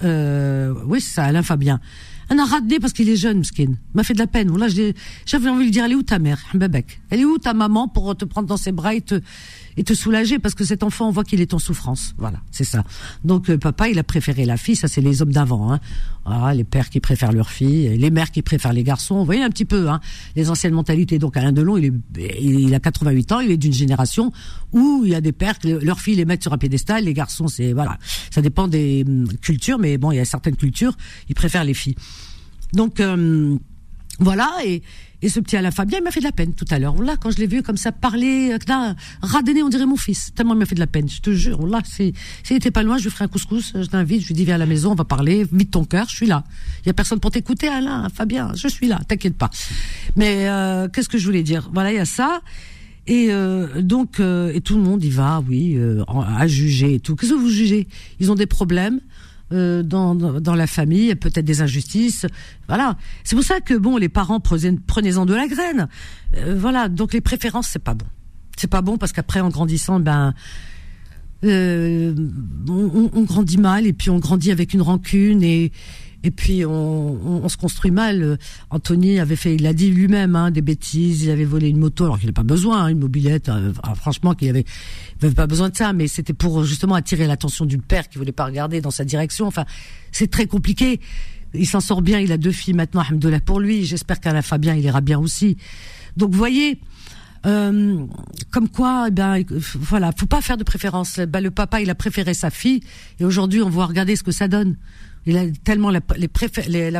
[0.05, 1.81] Euh, oui, c'est ça, Alain Fabien.
[2.31, 3.75] Un a raté parce qu'il est jeune, skin.
[3.95, 4.57] M'a fait de la peine.
[4.57, 4.67] Là,
[5.27, 6.39] j'avais envie de lui dire, elle est où ta mère,
[7.11, 9.21] Elle est où ta maman pour te prendre dans ses bras et te,
[9.77, 12.15] et te soulager parce que cet enfant, on voit qu'il est en souffrance.
[12.19, 12.85] Voilà, c'est ça.
[13.25, 14.77] Donc euh, papa, il a préféré la fille.
[14.77, 15.73] Ça, c'est les hommes d'avant.
[15.73, 15.81] Hein.
[16.25, 19.19] Ah, les pères qui préfèrent leurs filles, les mères qui préfèrent les garçons.
[19.19, 20.01] Vous voyez un petit peu hein,
[20.35, 21.19] les anciennes mentalités.
[21.19, 21.87] Donc Alain Delon, il,
[22.19, 23.41] est, il a 88 ans.
[23.41, 24.33] Il est d'une génération
[24.73, 27.05] où il y a des pères que leurs filles les mettent sur un pédestal.
[27.05, 27.99] Les garçons, c'est voilà.
[28.31, 30.97] Ça dépend des hum, cultures, mais bon, il y a certaines cultures,
[31.29, 31.97] ils préfèrent les filles.
[32.73, 33.57] Donc euh,
[34.19, 34.83] Voilà, et,
[35.21, 37.01] et ce petit Alain Fabien, il m'a fait de la peine tout à l'heure.
[37.03, 40.33] Là, quand je l'ai vu comme ça parler, euh, là, on dirait mon fils.
[40.35, 41.67] Tellement il m'a fait de la peine, je te jure.
[41.67, 42.15] Là, s'il
[42.51, 44.59] était pas loin, je lui ferai un couscous, je t'invite, je lui dis viens à
[44.59, 46.45] la maison, on va parler, vite ton cœur, je suis là.
[46.85, 49.51] Il y a personne pour t'écouter, Alain, Fabien, je suis là, t'inquiète pas.
[50.17, 51.69] Mais euh, qu'est-ce que je voulais dire?
[51.75, 52.41] Voilà, il y a ça.
[53.07, 57.01] Et euh, donc, euh, et tout le monde y va, oui, euh, à juger et
[57.01, 57.15] tout.
[57.15, 57.87] Qu'est-ce que vous jugez?
[58.19, 59.01] Ils ont des problèmes.
[59.53, 62.27] Euh, dans, dans, la famille, peut-être des injustices.
[62.67, 62.97] Voilà.
[63.23, 65.87] C'est pour ça que bon, les parents prenez-en de la graine.
[66.37, 66.89] Euh, voilà.
[66.89, 68.07] Donc les préférences, c'est pas bon.
[68.57, 70.35] C'est pas bon parce qu'après, en grandissant, ben,
[71.45, 72.13] euh,
[72.69, 75.71] on, on, grandit mal et puis on grandit avec une rancune et
[76.27, 78.37] et puis on, se construit mal.
[78.71, 81.23] Anthony avait fait, il l'a dit lui-même, hein, des bêtises.
[81.23, 83.49] Il avait volé une moto alors qu'il n'a pas besoin, hein, une mobilette.
[83.49, 84.65] Euh, franchement, qu'il avait,
[85.21, 88.19] il avait pas besoin de ça, mais c'était pour justement attirer l'attention du père qui
[88.19, 89.47] voulait pas regarder dans sa direction.
[89.47, 89.67] Enfin,
[90.11, 90.99] c'est très compliqué.
[91.55, 92.19] Il s'en sort bien.
[92.19, 93.85] Il a deux filles maintenant, Alhamdoulilah pour lui.
[93.85, 95.57] J'espère qu'à la Fabien, il ira bien aussi.
[96.17, 96.81] Donc, vous voyez.
[97.45, 98.05] Euh,
[98.51, 99.45] comme quoi, eh ben,
[99.77, 101.21] voilà, faut pas faire de préférence.
[101.21, 102.81] Ben, le papa, il a préféré sa fille,
[103.21, 104.75] et aujourd'hui, on va regarder ce que ça donne
[105.27, 106.01] il a tellement la,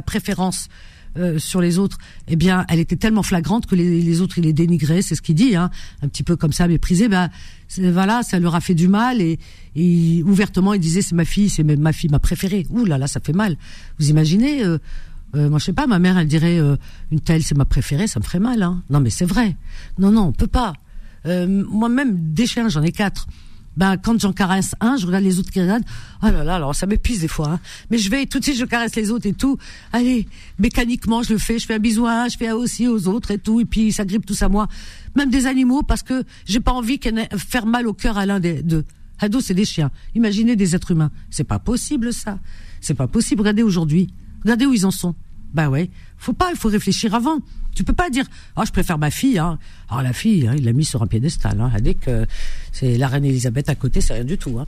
[0.03, 0.69] préférence
[1.17, 1.97] euh, sur les autres,
[2.29, 5.23] eh bien, elle était tellement flagrante que les, les autres, il les dénigrait, c'est ce
[5.23, 5.71] qu'il dit, hein,
[6.03, 7.09] un petit peu comme ça, méprisé.
[7.09, 7.31] Ben,
[7.79, 9.39] voilà, ça leur a fait du mal et,
[9.75, 12.67] et ouvertement, il disait c'est ma fille, c'est ma fille ma préférée.
[12.71, 13.57] Ouh là là, ça fait mal.
[13.99, 14.79] Vous imaginez euh,
[15.35, 16.77] euh, Moi, je sais pas, ma mère, elle dirait euh,
[17.11, 18.63] une telle, c'est ma préférée, ça me ferait mal.
[18.63, 18.83] Hein.
[18.91, 19.57] Non, mais c'est vrai.
[19.99, 20.75] Non, non, on peut pas.
[21.27, 23.27] Euh, moi-même, des chiens, j'en ai quatre
[23.77, 25.85] ben quand j'en caresse un, je regarde les autres qui regardent.
[26.23, 27.49] Oh là là, alors ça m'épuise des fois.
[27.49, 27.61] Hein.
[27.91, 29.59] Mais je vais tout de suite, je caresse les autres et tout.
[29.93, 30.27] Allez,
[30.59, 31.59] mécaniquement, je le fais.
[31.59, 33.61] Je fais un bisou à un, je fais aussi aux autres et tout.
[33.61, 34.69] Et puis ça grippe tous à moi.
[35.15, 38.41] Même des animaux parce que j'ai pas envie qu'elle faire mal au cœur à l'un
[38.41, 38.85] des deux.
[39.19, 39.91] Ado, c'est des chiens.
[40.15, 41.11] Imaginez des êtres humains.
[41.31, 42.39] C'est pas possible ça.
[42.81, 43.41] C'est pas possible.
[43.41, 44.13] Regardez aujourd'hui.
[44.43, 45.15] Regardez où ils en sont.
[45.55, 45.91] Ben ouais.
[46.19, 46.51] Faut pas.
[46.51, 47.39] Il faut réfléchir avant.
[47.75, 48.25] Tu peux pas dire,
[48.57, 49.39] ah, je préfère ma fille.
[49.39, 49.59] Hein.
[49.91, 51.61] Ah, la fille, hein, il l'a mis sur un piédestal.
[51.61, 51.71] Hein.
[51.81, 52.27] Dès que
[52.73, 54.59] c'est la reine Elisabeth à côté, c'est rien du tout.
[54.59, 54.67] Hein.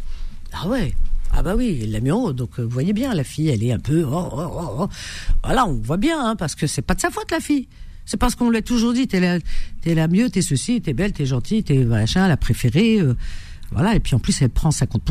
[0.53, 0.95] Ah ouais.
[1.33, 2.33] Ah bah oui, il l'a mis en haut.
[2.33, 4.05] Donc euh, vous voyez bien, la fille, elle est un peu.
[4.05, 4.89] Oh, oh, oh, oh.
[5.43, 7.67] voilà, on voit bien, hein, parce que c'est pas de sa faute la fille.
[8.05, 9.07] C'est parce qu'on l'a toujours dit.
[9.07, 9.39] T'es la,
[9.87, 13.01] la mieux, t'es ceci, t'es belle, t'es gentille, t'es machin, la préférée.
[13.01, 13.15] Euh,
[13.71, 13.95] voilà.
[13.95, 15.03] Et puis en plus, elle prend 50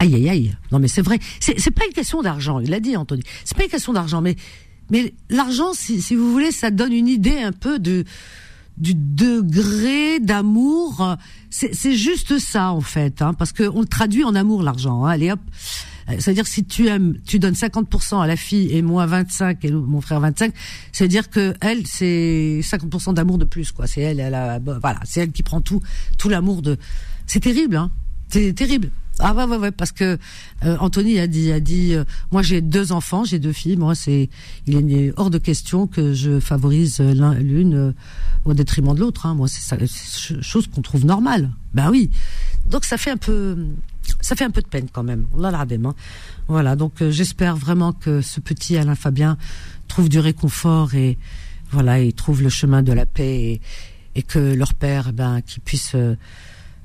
[0.00, 0.56] Aïe aïe aïe.
[0.72, 1.18] Non mais c'est vrai.
[1.40, 2.58] C'est, pas une question d'argent.
[2.58, 3.22] Il l'a dit Anthony.
[3.44, 4.34] C'est pas une question d'argent, mais
[4.90, 8.04] mais l'argent, si, si, vous voulez, ça donne une idée un peu de
[8.78, 11.16] du degré d'amour.
[11.50, 15.04] C'est juste ça en fait, hein, parce qu'on le traduit en amour l'argent.
[15.04, 15.10] Hein.
[15.10, 15.40] Allez hop.
[16.08, 20.00] C'est-à-dire si tu aimes, tu donnes 50% à la fille et moi 25 et mon
[20.00, 20.52] frère 25,
[20.90, 23.86] c'est-à-dire que elle c'est 50% d'amour de plus quoi.
[23.86, 25.80] C'est elle, elle a, voilà, c'est elle qui prend tout,
[26.18, 26.78] tout l'amour de.
[27.26, 27.92] C'est terrible, hein.
[28.28, 28.90] C'est terrible.
[29.22, 30.18] Ah ouais ouais ouais parce que
[30.64, 33.76] euh, Anthony a dit a dit euh, moi j'ai deux enfants j'ai deux filles.
[33.76, 34.30] Moi c'est
[34.66, 37.92] il est hors de question que je favorise l'une euh,
[38.44, 39.34] au détriment de l'autre hein.
[39.34, 39.86] moi c'est
[40.40, 41.50] chose qu'on trouve normale.
[41.74, 42.10] Ben oui.
[42.70, 43.56] Donc ça fait un peu
[44.20, 45.26] ça fait un peu de peine quand même.
[46.48, 49.36] Voilà donc j'espère vraiment que ce petit Alain Fabien
[49.86, 51.18] trouve du réconfort et
[51.70, 53.60] voilà il trouve le chemin de la paix et,
[54.14, 55.94] et que leur père eh ben qui puisse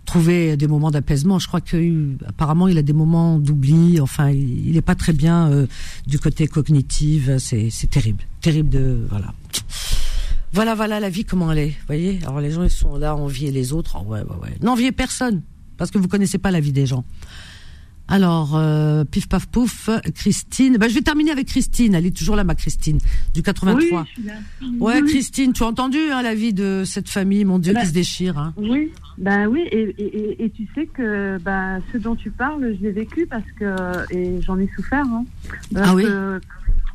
[0.05, 1.39] trouver des moments d'apaisement.
[1.39, 3.99] Je crois que apparemment il a des moments d'oubli.
[3.99, 5.67] Enfin, il n'est pas très bien euh,
[6.07, 7.29] du côté cognitif.
[7.37, 9.33] C'est terrible, terrible de voilà.
[10.53, 11.73] Voilà, voilà la vie comment elle est.
[11.87, 13.97] Voyez Alors les gens ils sont là envier les autres.
[13.99, 14.57] Oh, ouais, ouais, ouais.
[14.61, 15.41] N'enviez personne
[15.77, 17.03] parce que vous connaissez pas la vie des gens.
[18.07, 20.77] Alors, euh, pif paf pouf, Christine.
[20.77, 21.95] Ben, je vais terminer avec Christine.
[21.95, 22.99] Elle est toujours là, ma Christine,
[23.33, 24.01] du 83.
[24.01, 24.33] Oui, je suis là.
[24.79, 27.87] Ouais, Christine, tu as entendu hein, la vie de cette famille, mon Dieu, ben, qui
[27.87, 28.37] se déchire.
[28.37, 28.53] Hein.
[28.57, 32.83] Oui, ben oui, et, et, et, tu sais que ben, ce dont tu parles, je
[32.83, 35.05] l'ai vécu parce que et j'en ai souffert.
[35.05, 35.25] Hein,
[35.75, 36.03] ah oui.
[36.03, 36.39] Que,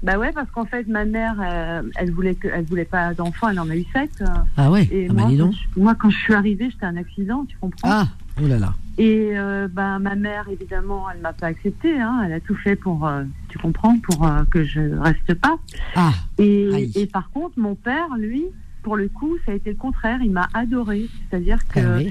[0.02, 3.50] bah ouais, parce qu'en fait, ma mère, euh, elle voulait que, elle voulait pas d'enfant,
[3.50, 4.24] elle en a eu sept.
[4.56, 4.88] Ah ouais.
[4.90, 7.56] Et ah moi, bah, quand je, moi, quand je suis arrivée, j'étais un accident, tu
[7.58, 8.08] comprends Ah,
[8.42, 8.74] oh là là.
[8.96, 12.00] Et euh, ben ma mère, évidemment, elle m'a pas accepté.
[12.00, 15.58] Hein, elle a tout fait pour, euh, tu comprends, pour euh, que je reste pas.
[15.96, 16.12] Ah.
[16.38, 18.44] Et, et, par contre, mon père, lui,
[18.82, 20.20] pour le coup, ça a été le contraire.
[20.22, 21.08] Il m'a adoré.
[21.28, 22.10] C'est-à-dire que ah oui.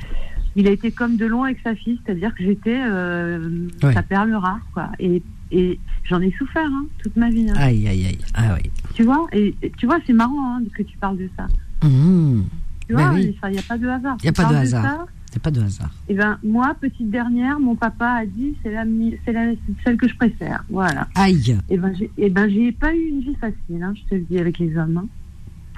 [0.56, 2.00] il a été comme de loin avec sa fille.
[2.06, 3.94] C'est-à-dire que j'étais Ouais.
[3.94, 4.90] sa perle rare, quoi.
[5.00, 7.50] Et, et j'en ai souffert hein, toute ma vie.
[7.50, 7.54] hein.
[7.58, 8.18] Aïe, aïe, aïe.
[8.34, 8.70] Ah oui.
[8.94, 11.46] Tu vois Et et tu vois, c'est marrant hein, que tu parles de ça.
[11.88, 12.42] Mmh.
[12.88, 13.36] Tu Ben vois, oui.
[13.44, 14.18] il n'y a pas de hasard.
[14.24, 14.84] Y a Tu pas de hasard.
[14.84, 15.92] ça, C'est pas de hasard.
[16.08, 18.84] Eh ben, moi, petite dernière, mon papa a dit c'est la,
[19.26, 19.52] c'est la,
[19.84, 20.64] celle que je préfère.
[20.70, 21.08] Voilà.
[21.16, 21.58] Aïe.
[21.70, 24.22] Eh ben, j'ai, eh ben, j'ai pas eu une vie facile, hein, je te le
[24.22, 24.98] dis, avec les hommes.
[24.98, 25.08] hein.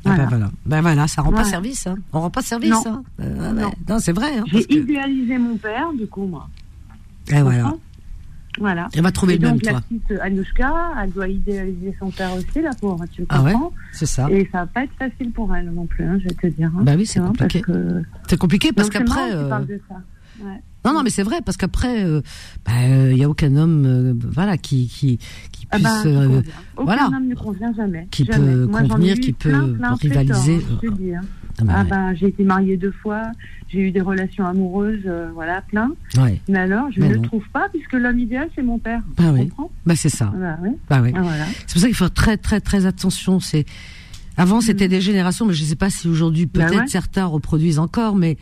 [0.04, 0.24] Ah Voilà.
[0.24, 0.52] ben voilà.
[0.66, 1.86] Ben voilà, ça rend pas service.
[1.86, 1.96] Hein.
[2.12, 2.72] On rend pas service.
[2.72, 2.84] Non.
[2.88, 3.04] Hein.
[3.20, 3.62] Euh, ouais.
[3.62, 3.72] Non.
[3.88, 4.32] non c'est vrai.
[4.48, 6.50] J'ai que- idéalisé mon père, du coup, moi.
[7.32, 7.76] Et voilà.
[8.58, 8.88] Comprends Voilà.
[8.94, 9.82] Elle va trouver Et le même, donc, la toi.
[9.82, 10.74] petite Anouchka,
[11.04, 14.30] elle doit idéaliser son père aussi, la pauvre, tu me Ah ouais comprends C'est ça.
[14.32, 16.72] Et ça va pas être facile pour elle non plus, hein, je vais te dire.
[16.78, 16.82] hein.
[16.84, 17.62] Bah oui, c'est compliqué.
[17.62, 18.02] Que...
[18.28, 19.34] C'est compliqué parce qu'après.
[19.34, 19.50] euh.
[20.44, 20.60] Ouais.
[20.84, 22.22] Non, non, mais c'est vrai parce qu'après, il
[22.74, 25.20] euh, n'y a aucun homme, euh, voilà, qui qui
[25.52, 26.42] qui Ah puisse, bah, euh, convient.
[26.78, 27.08] Aucun voilà.
[27.16, 28.08] homme ne convient jamais.
[28.10, 28.54] Qui Jamais.
[28.54, 30.56] peut Moi, convenir, qui plein, peut plein rivaliser.
[30.56, 31.22] hein, je te dis, hein.
[31.60, 31.90] Ah bah Ah ouais.
[31.90, 33.24] ben, j'ai été mariée deux fois,
[33.70, 35.92] j'ai eu des relations amoureuses, euh, voilà, plein.
[36.18, 36.40] Ouais.
[36.48, 37.22] Mais alors, je Mais ne non.
[37.22, 39.02] le trouve pas puisque l'homme idéal, c'est mon père.
[39.18, 39.48] Bah tu oui.
[39.50, 40.26] comprends Bah c'est ça.
[40.36, 40.76] Bah, ouais.
[40.90, 41.12] Bah oui.
[41.16, 41.46] Ah, voilà.
[41.68, 43.40] C'est pour ça qu'il faut faire très très très attention.
[43.40, 43.66] C'est
[44.38, 46.50] avant c'était des générations, mais je sais pas si aujourd'hui Mm.
[46.54, 46.88] Bah peut-être ouais.
[46.88, 48.38] certains reproduisent encore, mais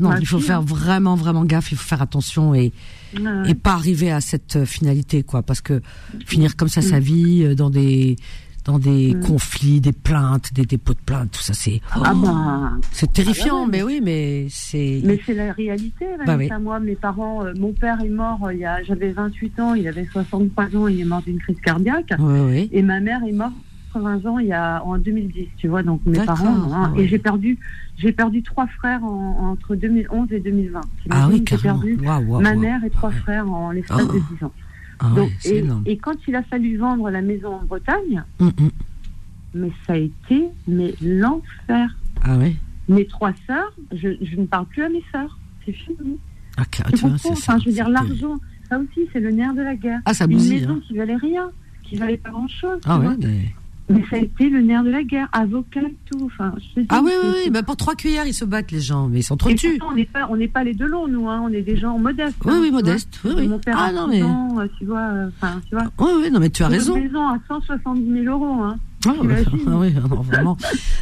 [0.00, 0.64] non, Bah il faut si, faire hein.
[0.66, 1.70] vraiment vraiment gaffe.
[1.70, 2.72] Il faut faire attention et
[3.16, 3.50] Ouais.
[3.50, 5.80] et pas arriver à cette euh, finalité quoi, parce que
[6.26, 6.84] finir comme ça Mm.
[6.84, 8.16] sa vie euh, dans des
[8.64, 9.20] dans des Mm.
[9.20, 13.70] conflits, des plaintes, des dépôts de plaintes, tout ça c'est Ah ben, c'est terrifiant, Ah
[13.70, 16.06] bah ouais, mais oui, mais c'est mais c'est la réalité.
[16.26, 16.36] Bah.
[16.58, 19.74] Moi, mes parents, euh, mon père est mort, euh, il y a, j'avais 28 ans,
[19.74, 22.12] il avait 63 ans, il est mort d'une crise cardiaque.
[22.18, 22.68] oui oui.
[22.72, 23.52] Et ma mère est morte
[23.92, 25.82] 80 ans il y a en 2010, tu vois.
[25.82, 27.58] Donc mes parents, hein, ah et j'ai perdu,
[27.98, 30.80] j'ai perdu trois frères en- entre 2011 et 2020.
[31.10, 34.12] Ah oui, j'ai perdu ma mère et trois frères en l'espace Oh.
[34.12, 34.52] de 10 ans.
[35.00, 35.30] Ah Donc,
[35.86, 38.70] et, quand il a fallu vendre la maison en Bretagne, Hum, hum.
[39.54, 41.96] mais ça a été mais l'enfer.
[42.22, 42.54] Ah ouais.
[42.88, 45.38] Mes trois sœurs, je, je ne parle plus à mes sœurs.
[45.64, 46.18] C'est fini.
[46.56, 47.52] Ah, Tu vois, comprends c'est ça.
[47.54, 48.36] Enfin, je veux dire, l'argent,
[48.68, 50.00] ça aussi, c'est le nerf de la guerre.
[50.04, 50.60] Ah, ça Une bousille.
[50.60, 50.80] maison hein.
[50.86, 51.50] qui valait rien,
[51.82, 52.80] qui valait pas grand-chose.
[52.84, 53.16] Ah tu ouais.
[53.20, 53.54] mais-
[53.90, 55.80] Mais ça a été le nerf de la guerre, avocat
[56.10, 56.24] tout.
[56.24, 57.50] Enfin, je dis, Ah oui, oui, oui.
[57.50, 59.08] Bah, pour trois cuillères, ils se battent, les gens.
[59.08, 59.78] Mais ils Et s'entretuent.
[59.86, 61.28] on n'est pas, on n'est pas les deux longs, nous.
[61.28, 61.42] Hein.
[61.44, 62.36] On est des gens modestes.
[62.46, 63.20] Oui, hein, oui, modestes.
[63.24, 63.46] Oui, oui.
[63.48, 65.00] Mon père Ah, a non, 6 mais- ans, euh, tu vois.
[65.00, 65.84] euh, Enfin, tu vois.
[65.98, 66.94] Oui, oui, non, mais tu as Une raison.
[66.98, 68.62] maison à 170 000 euros.
[68.62, 68.78] Hein.
[69.06, 70.56] Ah, T'imagines ah oui, non, vraiment.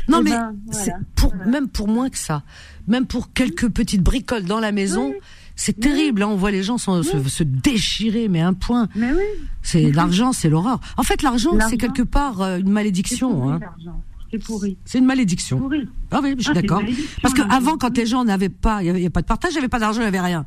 [0.09, 0.99] Non, Eh mais ben, c'est voilà.
[1.15, 1.51] pour, Voilà.
[1.53, 2.43] même pour moins que ça.
[2.89, 5.11] Même pour quelques petites bricoles dans la maison.
[5.11, 5.17] Oui.
[5.55, 7.31] C'est terrible, hein, on voit les gens se, Oui.
[7.31, 8.89] se déchirer, mais un point.
[8.95, 9.23] Mais oui.
[9.63, 9.93] C'est Oui.
[9.93, 10.81] l'argent, c'est l'horreur.
[10.97, 13.33] En fait, l'argent, c'est quelque part euh, une C'est malédiction.
[13.35, 13.59] pourri, Hein.
[13.61, 14.03] l'argent.
[14.33, 14.79] C'est pourri.
[14.87, 15.59] C'est une malédiction.
[15.59, 15.87] Pourri.
[16.11, 16.83] Ah oui, je suis Ah, d'accord.
[17.21, 17.57] Parce que l'argent.
[17.57, 19.69] avant, quand les gens n'avaient pas, il y avait, pas de partage, il n'y avait
[19.69, 20.47] pas d'argent, il n'y avait rien.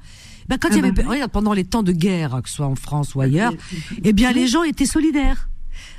[0.49, 1.13] Ben, quand Ah il y avait, bah oui.
[1.15, 4.13] regarde, pendant les temps de guerre, que ce soit en France ou ailleurs, C'est- eh
[4.13, 5.49] bien, les gens étaient solidaires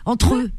[0.04, 0.50] entre eux.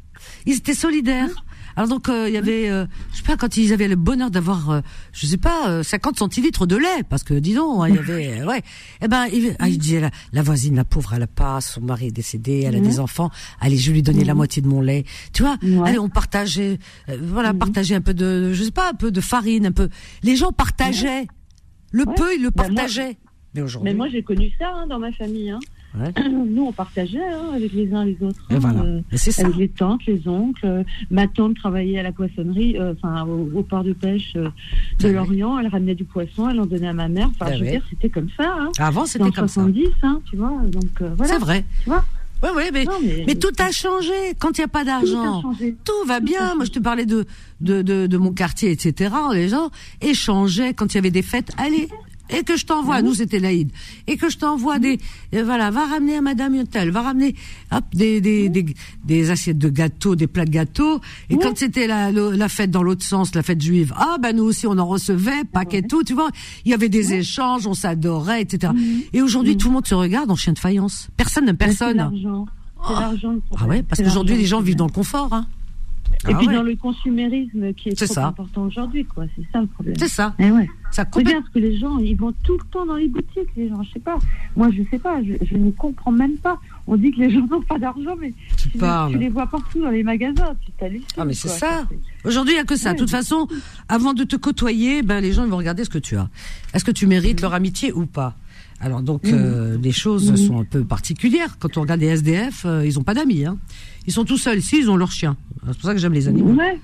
[0.45, 1.29] Ils étaient solidaires.
[1.77, 4.31] Alors donc, euh, il y avait, euh, je sais pas, quand ils avaient le bonheur
[4.31, 4.81] d'avoir, euh,
[5.13, 7.99] je sais pas, euh, 50 centilitres de lait, parce que dis donc, hein, il y
[7.99, 8.63] avait, ouais.
[9.01, 11.81] Eh ben, il, ah, il disait, la, la voisine, la pauvre, elle a pas, son
[11.81, 13.29] mari est décédé, elle a des enfants.
[13.61, 15.05] Allez, je vais lui donner la moitié de mon lait.
[15.33, 16.79] Tu vois, allez, on partageait,
[17.21, 19.87] voilà, partageait un peu de, je sais pas, un peu de farine, un peu.
[20.23, 21.27] Les gens partageaient.
[21.91, 22.15] Le Ouais.
[22.15, 23.17] peu, ils le Ben, moi- partageaient.
[23.53, 23.91] Mais aujourd'hui.
[23.91, 25.51] Mais moi, j'ai connu ça hein, dans ma famille.
[25.51, 25.59] Hein.
[25.99, 26.13] Ouais.
[26.29, 28.39] Nous, on partageait hein, avec les uns les autres.
[28.49, 28.81] Et hein, voilà.
[28.81, 29.43] euh, c'est ça.
[29.45, 30.65] avec les tantes, les oncles.
[30.65, 34.49] Euh, Ma tante travaillait à la poissonnerie, euh, enfin au, au port de pêche euh,
[34.99, 35.13] de Ah oui.
[35.13, 35.59] Lorient.
[35.59, 37.29] Elle ramenait du poisson, elle en donnait à ma mère.
[37.29, 37.71] Enfin, Ah je veux oui.
[37.71, 38.55] dire, c'était comme ça.
[38.59, 38.71] Hein.
[38.79, 39.61] Avant, Dans c'était comme ça.
[39.61, 40.53] 70, hein, tu vois.
[40.71, 41.33] Donc voilà.
[41.33, 41.65] C'est vrai.
[41.83, 42.03] Tu vois.
[42.43, 44.11] Ouais, ouais, mais, Non, mais, mais tout a changé.
[44.37, 46.53] Quand il n'y a pas d'argent, tout va Tout a bien.
[46.53, 47.25] Moi, je te parlais de,
[47.61, 49.11] de, de, de mon quartier, etc.
[49.33, 49.71] Les gens
[50.01, 51.51] échangeaient quand il y avait des fêtes.
[51.57, 51.89] Allez,
[52.29, 53.69] et que je t'envoie, nous c'était l'Aïd,
[54.07, 54.99] et que je t'envoie des,
[55.33, 57.35] euh, voilà, va ramener à Madame Yotel, va ramener,
[57.71, 58.65] hop, des, des, des,
[59.05, 61.01] des assiettes de gâteaux, des plats de gâteaux.
[61.29, 64.43] Et quand c'était la, la fête dans l'autre sens, la fête juive, ah ben nous
[64.43, 66.29] aussi on en recevait, paquet tout, tu vois.
[66.65, 68.73] Il y avait des échanges, on s'adorait, etc.
[69.13, 71.07] Et aujourd'hui tout le monde se regarde en chien de faïence.
[71.17, 71.97] Personne n'aime personne.
[71.97, 72.45] l'argent.
[72.87, 73.31] C'est l'argent.
[73.31, 75.33] le Ah ouais, parce qu'aujourd'hui l'argent les gens vivent dans le confort.
[75.33, 75.47] Hein.
[76.27, 76.53] Et Ah puis ouais.
[76.55, 78.27] dans le consumérisme qui est, C'est trop ça.
[78.27, 79.25] important aujourd'hui, quoi.
[79.35, 79.95] C'est ça le problème.
[79.99, 80.33] C'est ça.
[80.39, 80.67] Eh ouais.
[80.91, 81.27] Ça complète.
[81.27, 83.83] Regarde que les gens, ils vont tout le temps dans les boutiques, les gens.
[83.83, 84.17] Je sais pas.
[84.55, 85.21] Moi, je sais pas.
[85.23, 86.59] Je, je ne comprends même pas.
[86.87, 89.11] On dit que les gens n'ont pas d'argent, mais Tu tu, parles.
[89.11, 90.55] tu les vois partout dans les magasins.
[90.65, 91.01] Tu.
[91.17, 91.85] Ah, mais c'est ça.
[92.25, 92.93] Aujourd'hui, il n'y a que ça.
[92.93, 93.47] De toute façon,
[93.89, 96.29] avant de te côtoyer, ben, les gens ils vont regarder ce que tu as.
[96.73, 98.35] Est-ce que tu mérites leur amitié ou pas?
[98.79, 101.57] Alors donc, euh, les choses sont un peu particulières.
[101.59, 103.45] Quand on regarde les SDF, euh, ils ont pas d'amis.
[103.45, 103.57] Hein.
[104.05, 104.61] Ils sont tout seuls.
[104.61, 105.35] Si, ils ont leur chien.
[105.65, 106.53] C'est pour ça que j'aime les animaux.
[106.53, 106.79] Ouais.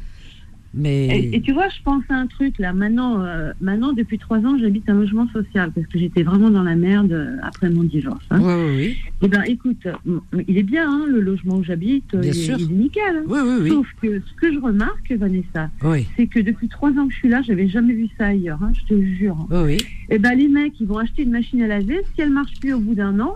[0.75, 2.73] Mais Et, et tu vois, je pense à un truc là.
[2.73, 6.63] Maintenant, euh, maintenant depuis trois ans, j'habite un logement social parce que j'étais vraiment dans
[6.63, 8.25] la merde euh, après mon divorce.
[8.31, 8.39] hein.
[8.41, 8.97] oui, oui, oui.
[9.21, 12.15] Eh ben, écoute, euh, il est bien hein, le logement où j'habite.
[12.15, 13.17] Bien il, il est nickel.
[13.17, 13.23] hein.
[13.27, 13.69] Oui, oui, oui.
[13.69, 17.19] Sauf que ce que je remarque, Vanessa, Oui, c'est que depuis trois ans que je
[17.19, 18.59] suis là, j'avais jamais vu ça ailleurs.
[18.63, 19.37] hein, je te jure.
[19.51, 19.77] oui, oui.
[20.09, 21.99] Eh ben, les mecs, ils vont acheter une machine à laver.
[22.15, 23.35] Si elle marche plus au bout d'un an,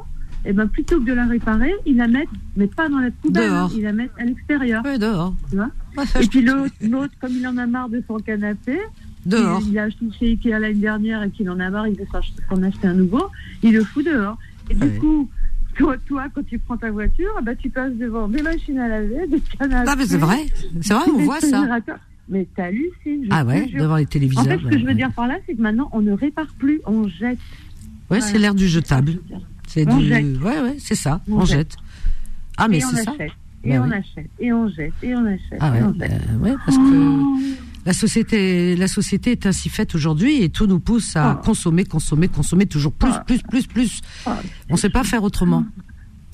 [0.50, 3.52] eh ben, plutôt que de la réparer, ils la mettent, mais pas dans la poubelle,
[3.52, 4.82] hein, ils la mettent à l'extérieur.
[4.86, 5.36] Oui, dehors.
[5.50, 8.78] Tu vois Ouais, Et puis l'autre, l'autre, comme il en a marre de son canapé,
[9.26, 9.62] dehors.
[9.66, 12.06] il, il a acheté chez Ikea l'année dernière et qu'il en a marre, il veut
[12.50, 13.24] s'en acheter un nouveau,
[13.64, 14.38] il le fout dehors.
[14.70, 14.98] Et du Ouais.
[14.98, 15.30] coup,
[15.76, 18.88] toi, toi, quand tu prends ta voiture, eh ben, tu passes devant des machines à
[18.88, 19.90] laver, des canapés.
[19.92, 20.46] Ah, mais c'est vrai.
[20.82, 21.66] C'est vrai, on voit ça.
[22.30, 23.24] Mais t'hallucines.
[23.24, 24.44] je Ah ouais, devant les En téléviseurs.
[24.46, 24.96] fait, ce que je veux ouais.
[24.96, 27.40] dire par là, c'est que maintenant, on ne répare plus, on jette.
[28.12, 29.14] Ouais, c'est l'air du jetable.
[29.68, 30.26] C'est du, jette.
[30.42, 31.22] ouais, ouais, c'est ça.
[31.30, 31.76] On, On jette.
[32.58, 33.12] Ah, mais et on c'est ça.
[33.12, 33.32] achète.
[33.64, 33.96] Et Bah on oui.
[33.96, 34.30] achète.
[34.40, 34.94] Et on jette.
[35.04, 35.58] Et on achète.
[35.60, 36.12] Ah et ouais, on jette.
[36.12, 37.56] euh, ouais, parce que
[37.86, 41.46] la société, la société est ainsi faite aujourd'hui et tout nous pousse à Oh.
[41.46, 43.20] consommer, consommer, consommer toujours plus, Oh.
[43.26, 44.02] plus, plus, plus.
[44.26, 44.40] Ah,
[44.70, 45.66] On sait pas faire autrement.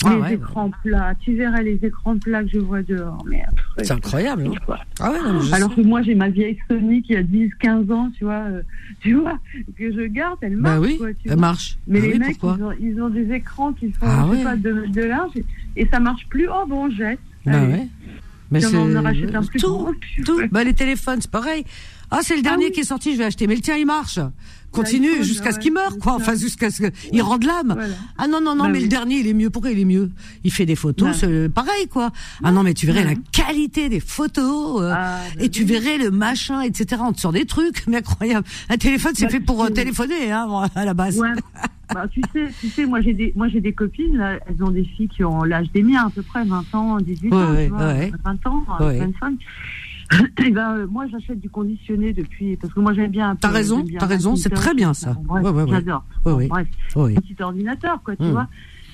[0.10, 1.14] Les Ah ouais, écrans plats.
[1.20, 3.24] Tu verrais les écrans plats que je vois dehors.
[3.30, 3.43] Mais
[3.78, 4.47] c'est incroyable.
[4.68, 4.76] hein.
[4.99, 5.82] Ah ouais, non, Alors sais.
[5.82, 8.62] que moi, j'ai ma vieille Sony qui a 10, 15 ans, tu vois, euh,
[9.01, 9.38] tu vois,
[9.78, 11.36] que je garde, elle marche, bah oui, quoi, elle vois.
[11.36, 11.78] marche.
[11.88, 14.43] Mais Bah les oui, mecs, ils ont, ils ont des écrans qui font, Ah ouais.
[14.43, 15.45] pas, de, de linge, et,
[15.76, 16.47] et ça marche plus.
[16.49, 17.20] Oh, bon, on jette.
[17.45, 17.88] Bah ouais.
[18.51, 19.91] Mais on en rachète un plus tout, grand.
[20.26, 20.41] tout.
[20.51, 21.66] Bah les téléphones, c'est pareil.
[22.16, 22.72] Ah, c'est le dernier oui.
[22.72, 23.47] qui est sorti, je vais acheter.
[23.47, 24.20] Mais le tien, il marche.
[24.72, 26.14] Continue jusqu'à ce qu'il meure, quoi.
[26.16, 27.74] Enfin, jusqu'à ce qu'il rende l'âme.
[27.76, 27.93] Voilà.
[28.18, 28.84] Ah non, non, non, Bah mais oui.
[28.86, 29.51] le dernier, il est mieux.
[29.51, 30.09] Pourquoi il est mieux?
[30.43, 32.11] Il fait des photos, pareil, quoi.
[32.43, 33.14] Ah non, mais tu verrais Ouais.
[33.16, 34.82] la qualité des photos.
[34.82, 37.01] euh, Ah, bah et tu verrais le machin, etc.
[37.05, 38.47] On te sort des trucs, mais incroyable.
[38.70, 41.20] Un téléphone, c'est Bah, fait pour euh, téléphoner, hein, à la base.
[41.20, 41.30] Ouais.
[41.93, 44.72] bah, tu sais, tu sais, moi j'ai des, moi j'ai des copines, là, elles ont
[44.72, 47.51] des filles qui ont l'âge des miens, à peu près 20 ans, 18 Ouais, ans,
[47.53, 48.11] ouais, tu vois, ouais.
[48.26, 48.97] 20 ans, Ouais.
[48.97, 49.36] 25.
[50.45, 53.30] Et ben, euh, moi j'achète du conditionné depuis, parce que moi j'aime bien.
[53.32, 55.14] un peu- T'as raison, t'as raison, c'est très bien, ça.
[55.14, 55.70] bon, bref, Ouais, ouais, ouais.
[55.72, 56.03] J'adore.
[56.26, 56.47] Ouais, Bon.
[56.47, 58.32] Bref, un petit ordinateur, quoi, tu Mm.
[58.32, 58.47] vois.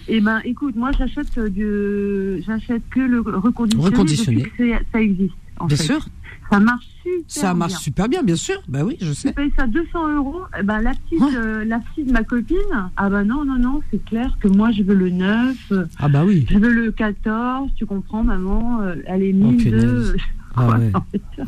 [0.08, 4.38] Et ben, écoute, moi j'achète du, j'achète que le reconditionné, Reconditionné.
[4.44, 5.34] depuis que c'est- ça existe.
[5.60, 5.84] En Bien fait.
[5.84, 6.08] sûr,
[6.50, 7.80] Ça marche super ça marche bien.
[7.80, 8.56] super bien, bien sûr.
[8.68, 9.34] Bah oui, je Tu sais.
[9.34, 11.36] payes ça 200 euros, eh ben, la petite, Ouais.
[11.36, 12.56] euh, la petite, ma copine,
[12.98, 16.08] ah ben non, non, non, c'est clair que moi je veux le 9, euh, Ah
[16.08, 16.46] bah oui.
[16.50, 20.16] je veux le 14, tu comprends, maman, euh, elle est Oh, mine punaise.
[20.56, 20.92] Ah ouais.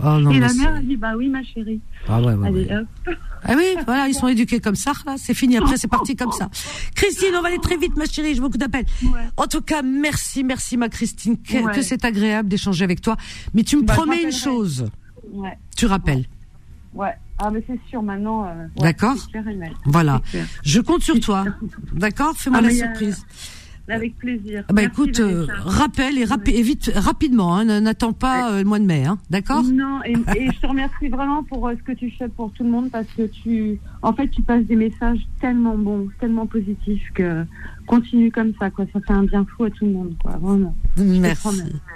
[0.03, 1.81] Oh non, Et la mère, elle dit, bah oui, ma chérie.
[2.07, 3.15] Ah ouais, ouais, Allez, hop.
[3.43, 6.31] Ah oui, voilà, ils sont éduqués comme ça, là, c'est fini, après c'est parti comme
[6.31, 6.49] ça.
[6.95, 8.85] Christine, on va aller très vite, ma chérie, j'ai beaucoup d'appels.
[9.37, 13.17] En tout cas, merci, merci, ma Christine, que, c'est agréable d'échanger avec toi.
[13.53, 14.89] Mais tu me Bah, je promets une chose,
[15.75, 16.25] tu rappelles.
[16.93, 17.13] ouais.
[17.43, 18.45] Ah, mais c'est sûr, maintenant.
[18.45, 19.15] euh, D'accord.
[19.85, 20.21] Voilà.
[20.63, 21.43] Je compte sur toi.
[21.91, 23.25] D'accord Fais-moi Ah, la a- surprise.
[23.91, 24.63] Avec plaisir.
[24.69, 28.63] Ah Bah Merci, écoute, euh, rappelle et, rapi- vite, rapidement, hein, n'attends pas euh, le
[28.65, 29.63] mois de mai, hein, d'accord?
[29.63, 32.63] Non, et, et je te remercie vraiment pour euh, ce que tu fais pour tout
[32.63, 37.03] le monde parce que tu, en fait, tu passes des messages tellement bons, tellement positifs
[37.13, 37.43] que
[37.87, 38.85] continue comme ça, quoi.
[38.93, 40.37] Ça fait un bien fou à tout le monde, quoi.
[40.41, 40.75] Vraiment.
[40.97, 41.47] Merci,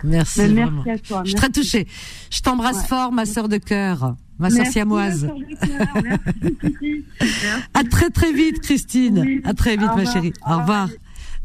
[0.03, 0.41] merci.
[0.41, 0.83] Mais vraiment.
[0.85, 1.21] merci à toi.
[1.23, 1.87] Je suis très touchée.
[2.31, 2.87] Je t'embrasse Ouais.
[2.87, 5.29] fort, ma sœur de cœur, ma sœur siamoise.
[6.03, 7.05] Merci.
[7.73, 9.19] À très très vite, Christine.
[9.25, 9.41] Oui.
[9.45, 10.13] À très vite, Au ma revoir.
[10.13, 10.33] chérie.
[10.45, 10.89] Au Au revoir.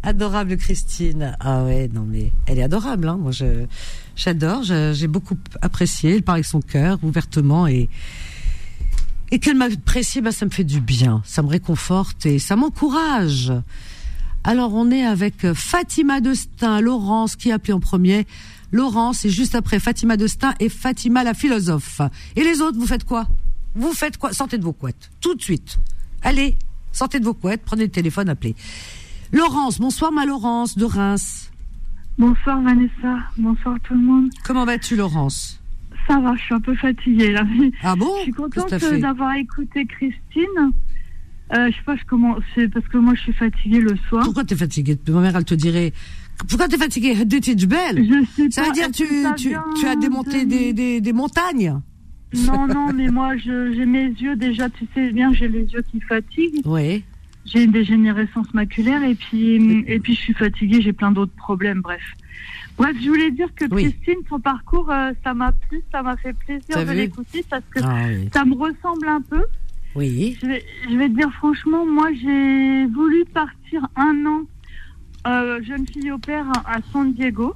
[0.02, 1.36] Adorable Christine.
[1.40, 3.08] Ah ouais, non mais elle est adorable.
[3.08, 3.18] Hein.
[3.20, 3.66] Moi, je
[4.16, 4.62] j'adore.
[4.62, 6.16] J'ai beaucoup apprécié.
[6.16, 7.88] Elle parle avec son cœur ouvertement et
[9.32, 11.22] et qu'elle m'apprécie, bah ça me fait du bien.
[11.24, 13.52] Ça me réconforte et ça m'encourage.
[14.42, 18.26] Alors on est avec euh, Fatima Destin, Laurence qui a appelé en premier.
[18.72, 22.00] Laurence et juste après Fatima Destin et Fatima la philosophe.
[22.36, 23.28] Et les autres, vous faites quoi?
[23.74, 24.32] Vous faites quoi?
[24.32, 25.78] Sortez de vos couettes tout de suite.
[26.22, 26.56] Allez,
[26.90, 28.56] sortez de vos couettes, prenez le téléphone, appelez.
[29.32, 31.50] Laurence, bonsoir ma Laurence de Reims.
[32.18, 34.30] Bonsoir Vanessa, bonsoir tout le monde.
[34.44, 35.60] Comment vas-tu Laurence?
[36.08, 37.44] Ça va, je suis un peu fatiguée là.
[37.82, 38.08] Ah bon?
[38.18, 38.68] Je suis contente
[39.00, 40.72] d'avoir écouté Christine.
[41.52, 44.24] Euh, je sais pas, je commence, c'est parce que moi je suis fatiguée le soir.
[44.24, 44.98] Pourquoi t'es fatiguée?
[45.08, 45.92] Ma mère elle te dirait
[46.48, 47.14] pourquoi t'es fatiguée?
[47.24, 51.00] Belle Je sais Ça veut dire tu, que tu, tu as démonté de- des, des,
[51.00, 51.80] des montagnes?
[52.46, 56.00] Non, non, mais moi j'ai mes yeux déjà, tu sais bien, j'ai les yeux qui
[56.00, 56.62] fatiguent.
[56.64, 57.04] Oui.
[57.46, 61.80] J'ai une dégénérescence maculaire et puis, et puis je suis fatiguée, j'ai plein d'autres problèmes,
[61.80, 62.02] bref.
[62.76, 63.82] Bref, je voulais dire que Oui.
[63.92, 67.80] Christine, son parcours, euh, ça m'a plu, ça m'a fait plaisir de l'écouter parce que
[67.82, 68.28] Ah oui.
[68.32, 69.44] ça me ressemble un peu.
[69.94, 70.38] Oui.
[70.40, 74.42] Je vais, je vais te dire franchement, moi j'ai voulu partir un an
[75.26, 77.54] euh, jeune fille au père à San Diego.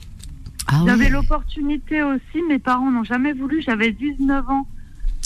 [0.67, 0.87] Ah oui.
[0.89, 4.67] J'avais l'opportunité aussi, mes parents n'ont jamais voulu, j'avais 19 ans.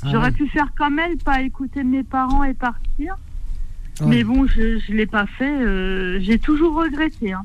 [0.02, 3.16] Ah J'aurais pu faire comme elle, pas écouter mes parents et partir.
[4.00, 4.06] Ouais.
[4.08, 5.44] Mais bon, je ne l'ai pas fait.
[5.50, 7.32] euh, j'ai toujours regretté.
[7.32, 7.42] hein.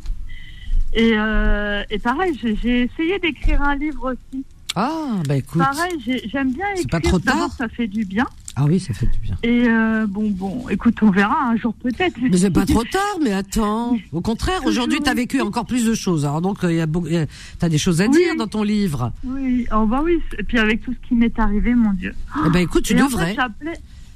[0.94, 4.44] Et, euh, et pareil, j'ai essayé d'écrire un livre aussi.
[4.76, 5.60] Ah bah écoute.
[5.62, 7.00] Pareil, j'ai- j'aime bien C'est écrire.
[7.02, 8.26] pas trop tard ça fait du bien.
[8.56, 9.36] Ah oui, ça fait du bien.
[9.44, 12.16] Et euh, bon, bon, écoute, on verra un jour peut-être.
[12.22, 13.98] Mais c'est pas trop tard, mais attends.
[14.12, 15.06] Au contraire, aujourd'hui, Toujours.
[15.06, 16.26] t'as vécu encore plus de choses.
[16.26, 17.26] Alors donc, il y a beaucoup, il y a-
[17.60, 18.12] t'as des choses à Oui.
[18.18, 19.12] dire dans ton livre.
[19.24, 20.20] Oui, oh bah oui.
[20.38, 22.14] Et puis avec tout ce qui m'est arrivé, mon Dieu.
[22.46, 23.36] Eh ben écoute, tu Et devrais.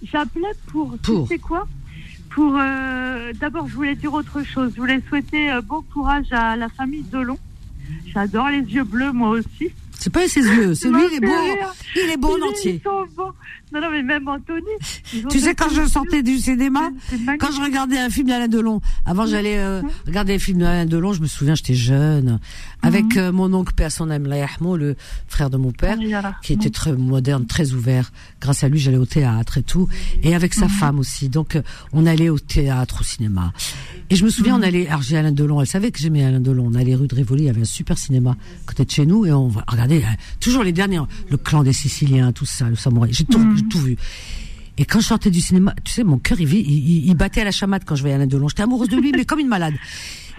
[0.03, 1.27] j'appelais pour, Pour.
[1.27, 1.67] tu sais quoi?
[2.37, 4.71] Pour euh, d'abord, je voulais dire autre chose.
[4.75, 7.39] Je voulais souhaiter euh, bon courage à la famille Delon.
[8.13, 9.71] J'adore les yeux bleus, moi aussi.
[9.97, 11.31] C'est pas ses yeux, c'est lui, il est beau.
[11.41, 11.73] rire.
[11.95, 12.81] Il est beau en Ils entier.
[12.83, 13.31] sont beaux.
[13.73, 14.61] Non, non, mais même Anthony.
[15.29, 16.89] Tu sais, quand je sortais du cinéma,
[17.39, 21.11] quand je regardais un film d'Alain Delon, avant j'allais euh, regarder les films d'Alain Delon,
[21.13, 22.39] je me souviens, j'étais jeune,
[22.81, 23.17] avec Mhm.
[23.17, 24.95] euh, mon oncle Père son âme, le
[25.27, 26.39] frère de mon père, alors.
[26.41, 28.11] qui était très moderne, très ouvert.
[28.39, 29.89] Grâce à lui, j'allais au théâtre et tout,
[30.23, 30.63] et avec Mhm.
[30.63, 31.27] sa femme aussi.
[31.29, 31.61] Donc, euh,
[31.91, 33.51] on allait au théâtre, au cinéma.
[34.09, 34.63] Et je me souviens, Mhm.
[34.63, 36.67] on allait, alors j'ai Alain Delon, elle savait que j'aimais Alain Delon.
[36.71, 39.25] On allait rue de Rivoli, il y avait un super cinéma côté de chez nous,
[39.25, 40.07] et on va regarder euh,
[40.39, 43.11] toujours les derniers, le clan des Siciliens, tout ça, le samouraï.
[43.11, 43.56] J'ai tout, Mhm.
[43.57, 43.97] J'ai tout vu.
[44.77, 47.51] Et quand je sortais du cinéma, tu sais, mon cœur, il, il, battait à la
[47.51, 48.47] chamade quand je voyais Alain Delon.
[48.47, 49.73] J'étais amoureuse de lui, mais comme une malade.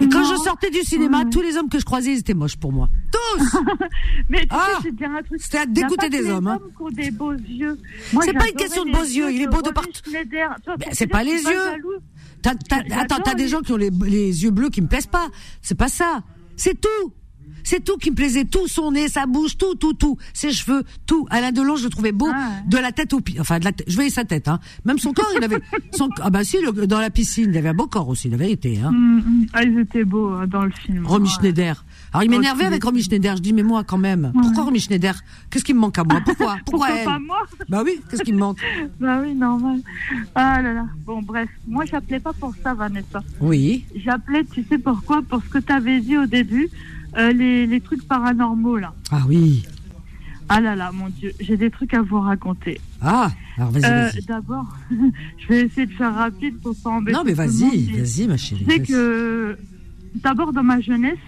[0.00, 2.56] Et quand je sortais du cinéma, tous les hommes que je croisais, ils étaient moches
[2.56, 2.88] pour moi.
[3.10, 3.58] Tous
[4.28, 5.42] Mais tu Ah sais, un truc.
[5.42, 6.60] C'était à dégoûter des hommes, hein.
[6.92, 7.78] des beaux yeux.
[8.22, 9.90] C'est pas une question de beaux yeux, il est beau de partout.
[10.06, 11.62] Ben, c'est pas les yeux.
[12.44, 15.28] attends, t'as des gens qui ont les, les yeux bleus qui me plaisent pas.
[15.62, 16.22] C'est pas ça.
[16.56, 17.12] C'est tout.
[17.70, 18.46] C'est tout qui me plaisait.
[18.46, 20.16] Tout, son nez, sa bouche, tout, tout, tout.
[20.32, 21.26] Ses cheveux, tout.
[21.28, 22.48] Alain Delon, je le trouvais beau Ah.
[22.66, 23.38] de la tête au pied.
[23.38, 24.58] Enfin, de la tête- je voyais sa tête, hein.
[24.86, 25.58] Même son corps, il avait,
[25.92, 28.38] son, ah bah si, le- dans la piscine, il avait un beau corps aussi, la
[28.38, 28.88] vérité, hein.
[28.88, 29.46] Hum, hum.
[29.52, 31.06] Ah, ils étaient beaux euh, dans le film.
[31.06, 31.34] Romy Ouais.
[31.34, 31.84] Schneider.
[32.14, 33.36] Alors il m'énervait avec Romy Schneider.
[33.36, 34.32] Je dis mais moi quand même.
[34.32, 35.14] Pourquoi Romy Schneider?
[35.50, 36.22] Qu'est-ce qui me manque à moi?
[36.24, 36.56] Pourquoi?
[36.64, 37.04] Pourquoi Pourquoi elle?
[37.04, 37.42] pas moi?
[37.68, 38.60] Bah oui, qu'est-ce qui me manque?
[38.98, 39.80] Bah oui, normal.
[40.34, 40.86] Ah là là.
[41.04, 41.50] Bon, bref.
[41.66, 43.22] Moi, j'appelais pas pour ça, Vanessa.
[43.42, 43.84] Oui.
[43.94, 45.20] J'appelais, tu sais pourquoi?
[45.20, 46.68] Pour ce que tu avais dit au début,
[47.16, 48.92] euh, les, les trucs paranormaux, là.
[49.10, 49.64] Ah oui.
[50.50, 52.80] Ah là là, mon Dieu, j'ai des trucs à vous raconter.
[53.02, 53.30] Ah.
[53.58, 54.08] Alors vas-y, Euh.
[54.26, 58.36] D'abord, je vais essayer de faire rapide pour pas embêter Non mais vas-y, vas-y ma
[58.36, 58.64] chérie.
[58.64, 58.82] Vas-y.
[58.82, 59.58] que,
[60.22, 61.18] d'abord, dans ma jeunesse,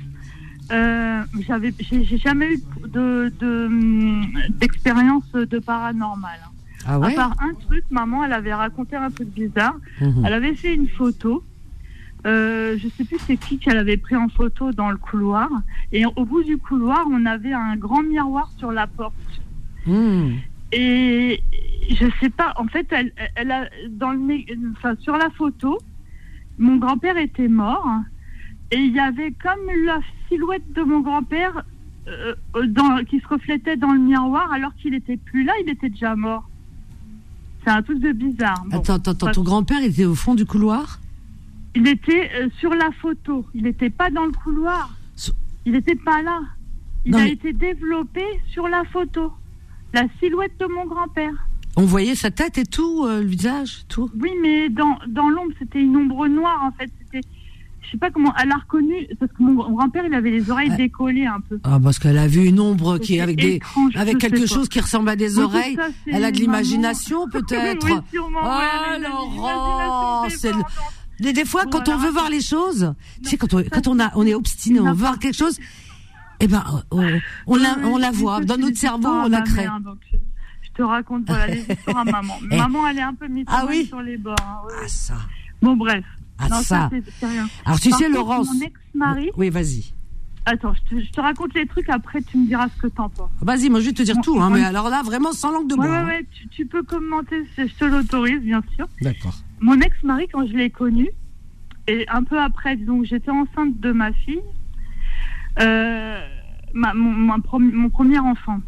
[0.73, 4.27] euh, j'avais, j'ai jamais eu de, de, hum,
[4.59, 6.39] d'expérience de paranormal.
[6.45, 6.51] hein.
[6.87, 9.77] Ah À part un truc, maman, elle avait raconté un truc bizarre.
[10.01, 10.23] Mhm.
[10.25, 11.43] Elle avait fait une photo.
[12.27, 15.49] Euh, je sais plus c'est qui qu'elle avait pris en photo dans le couloir.
[15.93, 19.15] Et au bout du couloir, on avait un grand miroir sur la porte.
[19.87, 20.37] Mhm.
[20.73, 21.43] Et
[21.91, 24.21] je sais pas, en fait, elle, elle a, dans le,
[24.73, 25.79] enfin, sur la photo,
[26.59, 27.89] mon grand-père était mort.
[28.71, 29.99] Et il y avait comme la
[30.29, 31.65] silhouette de mon grand-père
[32.07, 32.35] euh,
[32.67, 36.15] dans- qui se reflétait dans le miroir alors qu'il était plus là, il était déjà
[36.15, 36.49] mort.
[37.65, 38.63] C'est un truc de bizarre.
[38.67, 38.79] Bon.
[38.79, 41.01] Attends, attends, attends, ton grand-père était au fond du couloir?
[41.75, 43.45] Il était euh, sur la photo.
[43.55, 44.91] Il n'était pas dans le couloir.
[45.67, 46.41] Il n'était pas là.
[47.05, 49.33] Il Non, a mais- été développé sur la photo.
[49.93, 51.33] La silhouette de mon grand-père.
[51.77, 54.11] On voyait sa tête et tout, euh, le visage, tout.
[54.21, 56.91] Oui, mais dans, dans l'ombre, c'était une ombre noire, en fait.
[56.99, 57.27] C'était,
[57.83, 60.75] je sais pas comment, elle a reconnu, parce que mon grand-père, il avait les oreilles
[60.77, 61.61] décollées un peu.
[61.65, 63.61] Ah parce qu'elle a vu une ombre qui est avec des
[63.95, 65.77] avec quelque chose qui ressemble à des Oui, oreilles.
[65.77, 67.87] ça, Elle a de l'imagination peut-être.
[67.87, 68.67] Oui, sûrement, ouais,
[69.47, 70.53] Ah c'est.
[71.21, 71.95] Des, des fois quand Voilà.
[72.01, 74.81] on veut voir les choses, tu sais quand on quand on a on est obstiné,
[74.81, 75.59] on veut voir quelque chose,
[76.41, 77.03] eh ben on,
[77.47, 79.63] on la on la voit dans notre cerveau, on la crée.
[79.63, 79.99] mère, donc,
[80.63, 82.35] je, te raconte voilà, les histoires à maman.
[82.51, 82.57] Eh.
[82.57, 84.35] Maman, elle est un peu mise Ah oui sur les bords.
[84.43, 84.75] hein, oui.
[84.83, 85.15] Ah ça.
[85.63, 86.05] Bon, bref.
[86.39, 86.89] Ah non, ça.
[87.67, 88.49] Alors tu Par sais contre, Laurence.
[88.55, 89.31] Mon ex-mari.
[89.37, 89.93] Oui, vas-y.
[90.47, 93.11] Attends, je te, je te raconte les trucs, après tu me diras ce que t'en
[93.11, 93.29] penses.
[93.43, 95.69] Vas-y, moi je vais te dire Bon, tout hein, mais alors là vraiment sans langue
[95.69, 95.85] de bois.
[95.85, 96.07] ouais, hein.
[96.07, 98.89] ouais, tu, tu peux commenter, je te l'autorise, bien sûr.
[99.03, 99.35] D'accord.
[99.61, 101.09] Mon ex-mari, quand je l'ai connu,
[101.87, 104.41] et un peu après, donc j'étais enceinte de ma fille,
[105.61, 106.21] euh,
[106.75, 108.61] ma- mon, ma mon premier enfant,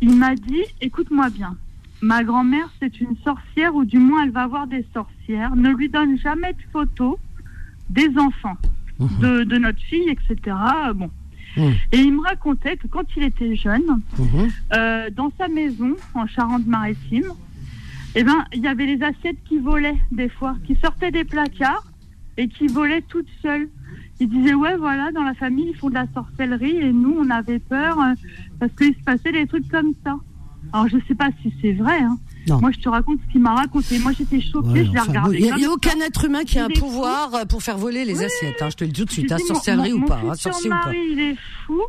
[0.00, 1.56] il m'a dit, écoute-moi bien,
[2.02, 5.88] ma grand-mère c'est une sorcière, ou du moins elle va avoir des sorcières, ne lui
[5.88, 7.16] donne jamais de photos
[7.90, 8.56] des enfants,
[8.98, 9.08] Mhm.
[9.20, 10.56] de, de notre fille, etc.
[10.94, 11.10] Bon.
[11.56, 11.72] Mhm.
[11.92, 14.48] Et il me racontait que quand il était jeune, Mhm.
[14.72, 17.26] euh, dans sa maison en Charente-Maritime,
[18.14, 21.84] eh ben, il y avait les assiettes qui volaient des fois, qui sortaient des placards
[22.36, 23.68] et qui volaient toutes seules.
[24.20, 27.30] Il disait ouais voilà dans la famille ils font de la sorcellerie et nous on
[27.30, 28.14] avait peur euh,
[28.60, 30.16] parce qu'il se passait des trucs comme ça.
[30.72, 31.98] Alors je sais pas si c'est vrai.
[31.98, 32.16] Hein.
[32.48, 32.60] Non.
[32.60, 33.98] Moi je te raconte ce qu'il m'a raconté.
[33.98, 35.38] Moi j'étais choquée, Ouais, je l'ai enfin, regardé.
[35.38, 38.22] Il n'y a, aucun être humain qui a un pouvoir euh, pour faire voler les
[38.22, 38.62] assiettes.
[38.62, 39.32] Hein, je te le dis tout de suite.
[39.32, 40.92] Hein, sorcellerie mon- ou pas, mon futur sorcier ou pas.
[40.94, 41.36] il est
[41.66, 41.80] fou.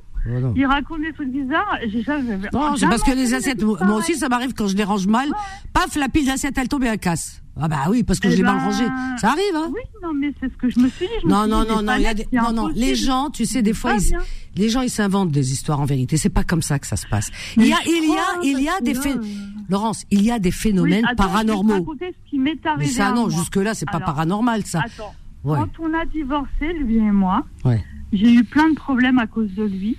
[0.55, 1.78] Il raconte des trucs bizarres.
[2.05, 2.38] Jamais.
[2.53, 5.30] Non, c'est parce que les assiettes, moi aussi, ça m'arrive quand je les range mal.
[5.73, 7.41] Paf, la pile d'assiettes, elle tombe et elle casse.
[7.57, 8.86] Ah bah oui, parce que Eh je l'ai mal ben, rangée.
[9.17, 11.11] Ça arrive, hein Oui, non, mais c'est ce que je me suis dit.
[11.21, 12.51] Je me Non, suis non, non, non, pas il y a net, des, c'est non,
[12.51, 14.19] non, les gens, tu sais, des fois, ils, bien.
[14.57, 16.17] les gens, ils s'inventent des histoires en vérité.
[16.17, 17.32] C'est pas comme ça que ça se passe.
[17.55, 19.21] Il y a, il y a, il y a des faits, euh,
[19.69, 21.95] Laurence, il y a des phénomènes oui, attends, Je vais paranormaux.
[21.95, 22.88] te ce qui m'est arrivé.
[22.88, 23.30] Mais ça, non, moi.
[23.30, 24.82] jusque là, c'est pas paranormal, ça.
[24.84, 25.13] Attends,
[25.45, 25.57] Ouais.
[25.59, 27.82] quand on a divorcé, lui et moi, Ouais.
[28.11, 29.97] j'ai eu plein de problèmes à cause de lui.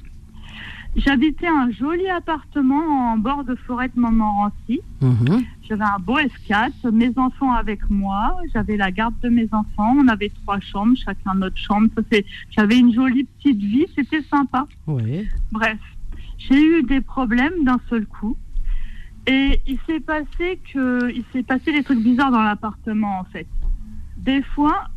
[0.96, 4.80] J'habitais un joli appartement en bord de forêt de Montmorency.
[5.02, 5.44] Mhm.
[5.68, 10.08] J'avais un beau S4, mes enfants avec moi, j'avais la garde de mes enfants, on
[10.08, 11.88] avait trois chambres, chacun notre chambre.
[12.50, 14.66] J'avais une jolie petite vie, c'était sympa.
[14.86, 15.26] Ouais.
[15.52, 15.78] Bref.
[16.38, 18.36] j'ai eu des problèmes d'un seul coup.
[19.26, 23.48] Et il s'est passé que, il s'est passé des trucs bizarres dans l'appartement en fait.
[24.16, 24.88] Des fois,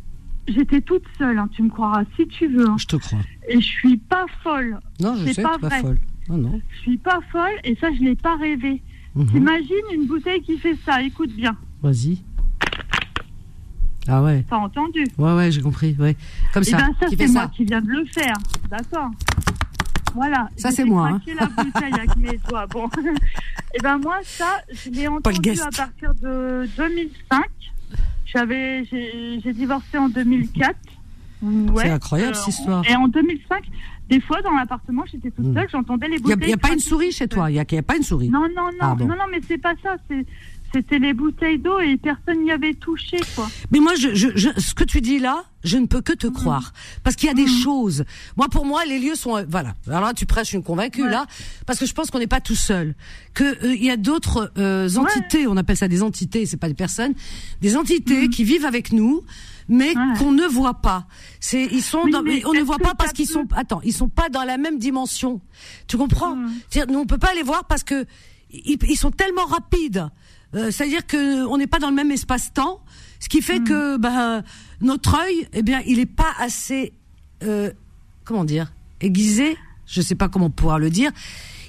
[0.48, 2.68] j'étais toute seule, hein, tu me croiras si tu veux.
[2.68, 2.76] hein.
[2.78, 3.20] Je te crois.
[3.48, 4.78] Et je suis pas folle.
[5.00, 5.80] Non, je sais, pas pas vrai.
[5.80, 5.98] folle.
[6.28, 6.60] Non, non.
[6.70, 8.82] Je suis pas folle et ça, je l'ai pas rêvé.
[9.14, 9.26] Mhm.
[9.26, 11.02] T'imagines une bouteille qui fait ça?
[11.02, 11.56] Écoute bien.
[11.82, 12.18] Vas-y.
[14.08, 14.44] Ah ouais.
[14.48, 15.04] T'as entendu?
[15.18, 15.94] Ouais, ouais, j'ai compris.
[15.98, 16.16] Ouais.
[16.54, 16.76] Comme Eh ça.
[16.78, 17.48] ben ça, c'est moi ça.
[17.54, 18.36] qui viens de le faire.
[18.70, 19.10] D'accord.
[20.14, 20.48] Voilà.
[20.56, 21.20] Ça, c'est moi, hein.
[21.38, 22.66] la bouteille avec mes doigts.
[22.66, 22.88] Bon.
[23.74, 27.44] Et ben moi, ça, je l'ai entendu à partir de 2005.
[28.32, 30.74] J'avais, j'ai divorcé en 2004.
[31.42, 31.84] Ouais.
[31.84, 32.84] C'est incroyable, cette histoire.
[32.88, 33.64] Et en 2005,
[34.10, 35.54] des fois dans l'appartement, j'étais toute Mm.
[35.54, 36.56] seule, j'entendais les Il n'y a, bouteilles.
[36.56, 37.50] pas une souris chez toi.
[37.50, 38.28] Il n'y a, pas une souris.
[38.28, 39.06] Non, non, non, Pardon.
[39.06, 39.96] non, non, mais c'est pas ça.
[40.08, 40.26] c'est-
[40.72, 43.48] C'était les bouteilles d'eau et personne n'y avait touché, quoi.
[43.72, 46.28] Mais moi, je, je, je- ce que tu dis là, je ne peux que te
[46.28, 46.72] croire.
[47.02, 48.04] Parce qu'il y a des choses.
[48.36, 49.74] Moi, pour moi, les lieux sont, euh, voilà.
[49.88, 51.10] Alors là, tu prêches une convaincue, Ouais.
[51.10, 51.26] là.
[51.66, 52.94] Parce que je pense qu'on n'est pas tout seul.
[53.34, 56.68] Que, euh, il y a d'autres, euh, entités, on appelle ça des entités, c'est pas
[56.68, 57.14] des personnes.
[57.60, 59.22] Des entités qui vivent avec nous,
[59.68, 60.18] mais Ouais.
[60.20, 61.06] qu'on ne voit pas.
[61.40, 64.08] C'est, ils sont Oui, dans, on ne voit pas parce qu'ils sont, attends, ils sont
[64.08, 65.40] pas dans la même dimension.
[65.88, 66.36] Tu comprends?
[66.36, 66.52] Mm.
[66.70, 68.06] C'est-à-dire, nous, on peut pas les voir parce que
[68.52, 70.08] ils, ils sont tellement rapides.
[70.54, 72.80] Euh, C'est-à-dire que on n'est pas dans le même espace-temps,
[73.20, 74.42] ce qui fait que ben
[74.80, 76.92] notre œil, eh bien, il est pas assez,
[77.42, 77.70] euh,
[78.24, 79.56] comment dire, aiguisé.
[79.86, 81.10] Je sais pas comment pouvoir le dire.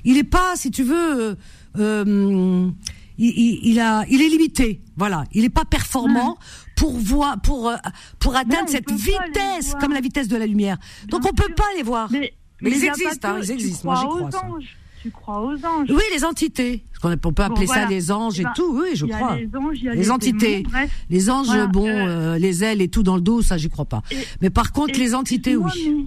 [0.04, 1.36] Il est pas, si tu veux, euh,
[1.80, 2.70] euh,
[3.18, 4.82] il, il, il a, il est limité.
[4.96, 6.38] Voilà, il est pas performant
[6.76, 7.76] pour voir, pour euh,
[8.20, 10.78] pour atteindre on cette vitesse, comme la vitesse de la lumière.
[11.08, 12.10] Donc on peut pas les voir.
[12.12, 13.90] Mais, Mais ils existent, hein, ils existent.
[13.92, 14.60] Moi, j'y crois
[15.02, 15.89] Tu crois aux anges.
[15.89, 16.84] Oui, les entités.
[16.91, 18.80] Parce qu'on on peut appeler Bon, ça les anges et ben, tout.
[18.80, 19.36] Oui, je il y a crois.
[19.36, 20.64] les anges, y a Les les entités.
[20.64, 20.88] démons.
[21.10, 23.70] Les anges, Voilà, bon, euh, euh, les ailes et tout dans le dos, ça, j'y
[23.70, 24.04] crois pas.
[24.12, 25.72] Et- mais par contre, les entités, oui.
[25.88, 26.06] mais-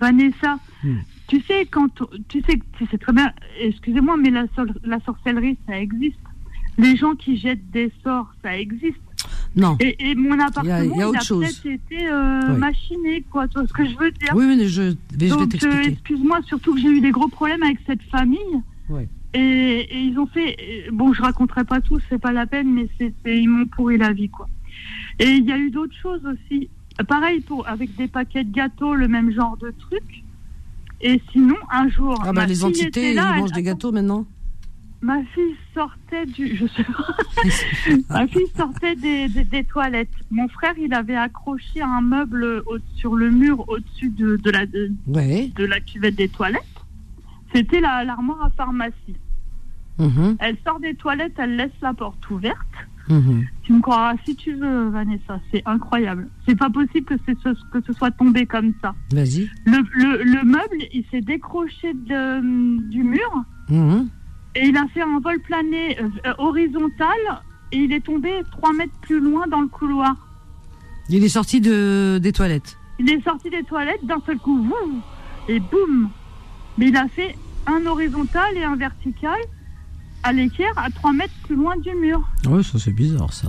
[0.00, 0.96] Vanessa, Hmm.
[1.28, 1.88] tu sais quand
[2.28, 3.32] tu sais tu sais très bien.
[3.60, 6.16] Excusez-moi, mais la, sor- la sorcellerie, ça existe.
[6.78, 8.96] Les gens qui jettent des sorts, ça existe.
[9.56, 9.76] Non.
[9.80, 11.40] Et, et mon appartement, Il y a- il y a autre chose.
[11.44, 12.58] peut-être été euh, Oui.
[12.58, 13.48] machiné, quoi.
[13.48, 15.82] Tu vois ce que je veux dire Oui, mais je, mais je vais Donc, euh,
[15.82, 18.38] excuse-moi, surtout que j'ai eu des gros problèmes avec cette famille.
[18.88, 19.08] Ouais.
[19.34, 20.56] Et, et ils ont fait.
[20.60, 23.98] euh, Bon, je raconterai pas tout, c'est pas la peine, mais c'est ils m'ont pourri
[23.98, 24.46] la vie, quoi.
[25.18, 26.68] Et il y a eu d'autres choses aussi.
[27.08, 30.02] Pareil pour avec des paquets de gâteaux, le même genre de truc.
[31.00, 34.26] Et sinon, un jour, Ah bah les entités, était ils là, mangent des gâteaux maintenant.
[35.02, 37.14] Ma fille sortait du, je sais pas.
[38.10, 40.10] Ma fille sortait des, des, des toilettes.
[40.30, 44.66] Mon frère, il avait accroché un meuble au- sur le mur au-dessus de, de la
[44.66, 45.50] de, Ouais.
[45.56, 46.60] de la cuvette des toilettes.
[47.54, 49.16] C'était la l'armoire à pharmacie.
[49.98, 52.56] Mhm, Elle sort des toilettes, elle laisse la porte ouverte.
[53.08, 53.44] mhm.
[53.62, 55.40] Tu me croiras si tu veux, Vanessa.
[55.50, 56.28] C'est incroyable.
[56.46, 58.94] C'est pas possible que, ce, que ce soit tombé comme ça.
[59.12, 59.48] Vas-y.
[59.64, 63.30] Le, le, le meuble, il s'est décroché de, du mur
[63.70, 64.08] Mhm.
[64.54, 67.42] Et il a fait un vol plané euh, euh, horizontal
[67.72, 70.16] et il est tombé 3 mètres plus loin dans le couloir.
[71.08, 72.76] Il est sorti de des toilettes.
[72.98, 75.00] Il est sorti des toilettes d'un seul coup, voum,
[75.48, 76.10] et boum.
[76.78, 77.36] Mais il a fait
[77.66, 79.38] un horizontal et un vertical
[80.22, 82.20] à l'équerre à 3 mètres plus loin du mur.
[82.48, 83.48] Ouais, ça c'est bizarre ça.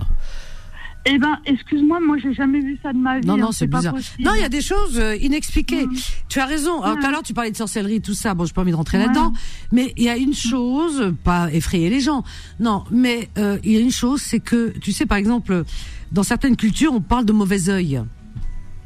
[1.04, 3.26] Eh ben, excuse-moi, moi j'ai jamais vu ça de ma vie.
[3.26, 3.94] Non, non, hein, c'est bizarre.
[3.94, 4.22] possible.
[4.24, 5.86] Non, il y a des choses euh, inexpliquées.
[5.86, 5.94] Mm.
[6.28, 6.80] Tu as raison.
[6.80, 8.34] Alors, tout à l'heure, tu parlais de sorcellerie, tout ça.
[8.34, 9.06] Bon, j'ai pas envie de rentrer Ouais.
[9.06, 9.32] là-dedans.
[9.72, 12.22] Mais il y a une chose, pas effrayer les gens.
[12.60, 15.64] Non, mais euh, il y a une chose, c'est que, tu sais, par exemple,
[16.12, 18.00] dans certaines cultures, on parle de mauvais œil.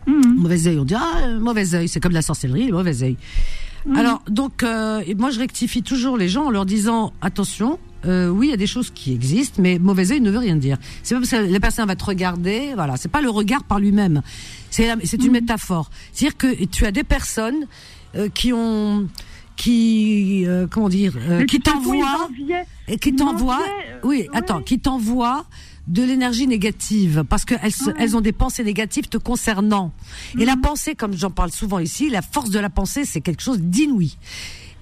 [0.06, 0.36] Mhm.
[0.36, 0.78] Mauvais œil.
[0.78, 1.88] On dit, ah, euh, mauvais œil.
[1.88, 3.16] C'est comme la sorcellerie, le mauvais œil.
[3.86, 3.96] Mhm.
[3.96, 8.48] Alors, donc, euh, moi, je rectifie toujours les gens en leur disant, attention, euh, oui,
[8.48, 10.78] il y a des choses qui existent, mais mauvais œil ne veut rien dire.
[11.02, 13.78] C'est pas parce que la personne va te regarder, voilà, c'est pas le regard par
[13.80, 14.22] lui-même.
[14.70, 15.90] C'est c'est une métaphore.
[16.12, 17.66] C'est-à-dire que tu as des personnes
[18.14, 19.08] euh, qui ont,
[19.56, 22.28] qui, euh, comment dire, euh, qui t'envoient,
[22.88, 25.46] et qui t'envoient, euh, oui, attends, qui t'envoient
[25.88, 29.92] de l'énergie négative parce qu'elles elles ont des pensées négatives te concernant.
[30.34, 30.44] Et Mhm.
[30.46, 33.60] la pensée, comme j'en parle souvent ici, la force de la pensée, c'est quelque chose
[33.60, 34.16] d'inouï.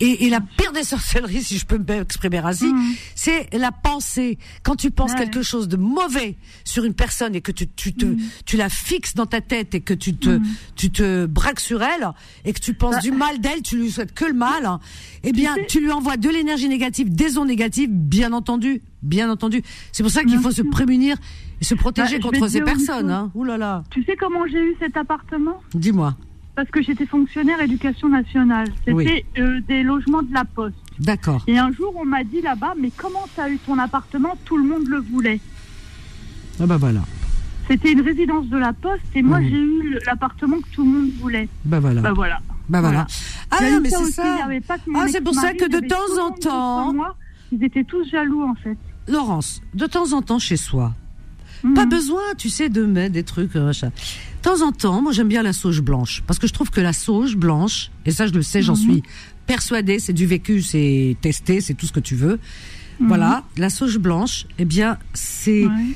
[0.04, 2.94] Et, et la pire des sorcelleries, si je peux m'exprimer ainsi, Mhm.
[3.14, 4.38] c'est la pensée.
[4.62, 5.18] Quand tu penses Ouais.
[5.20, 8.06] quelque chose de mauvais sur une personne et que tu, tu te,
[8.44, 10.40] tu la fixes dans ta tête et que tu te,
[10.76, 12.10] tu te braques sur elle
[12.44, 13.00] et que tu penses Bah.
[13.00, 14.68] du mal d'elle, tu lui souhaites que le mal,
[15.22, 19.30] eh bien, sais- tu lui envoies de l'énergie négative, des ondes négatives, bien entendu, bien
[19.30, 19.62] entendu.
[19.92, 21.16] C'est pour ça qu'il faut se prémunir
[21.60, 23.10] et se protéger Bah, vais contre ces personnes.
[23.10, 23.30] Hein.
[23.34, 23.84] Ouh là là.
[23.90, 25.60] Tu sais comment j'ai eu cet appartement?
[25.72, 26.14] Dis-moi.
[26.56, 28.68] Parce que j'étais fonctionnaire éducation nationale.
[28.78, 29.24] C'était Oui.
[29.38, 30.76] euh, des logements de la poste.
[31.00, 31.42] D'accord.
[31.48, 34.36] Et un jour, on m'a dit là-bas, mais comment tu as eu ton appartement?
[34.44, 35.40] Tout le monde le voulait.
[36.60, 37.00] Ah bah voilà.
[37.68, 41.10] C'était une résidence de la poste et moi, j'ai eu l'appartement que tout le monde
[41.20, 41.48] voulait.
[41.64, 42.00] Bah voilà.
[42.02, 42.38] Bah voilà.
[42.68, 43.06] Bah voilà.
[43.50, 43.72] Voilà.
[43.74, 44.48] Ah, eu mais c'est ça.
[44.94, 46.94] Ah, c'est pour ça que de temps en temps-.
[47.50, 48.76] Ils étaient tous jaloux, en fait.
[49.08, 50.92] Laurence, de temps en temps chez soi.
[51.74, 51.88] Pas Mhm.
[51.88, 53.90] besoin, tu sais, de mettre des trucs, euh, machin.
[54.44, 56.22] De temps en temps, moi j'aime bien la sauge blanche.
[56.26, 58.78] Parce que je trouve que la sauge blanche, et ça je le sais, j'en Mhm.
[58.78, 59.02] suis
[59.46, 62.38] persuadée, c'est du vécu, c'est testé, c'est tout ce que tu veux.
[63.00, 65.68] Voilà, la sauge blanche, eh bien, c'est, Mhm.
[65.88, 65.94] Ouais.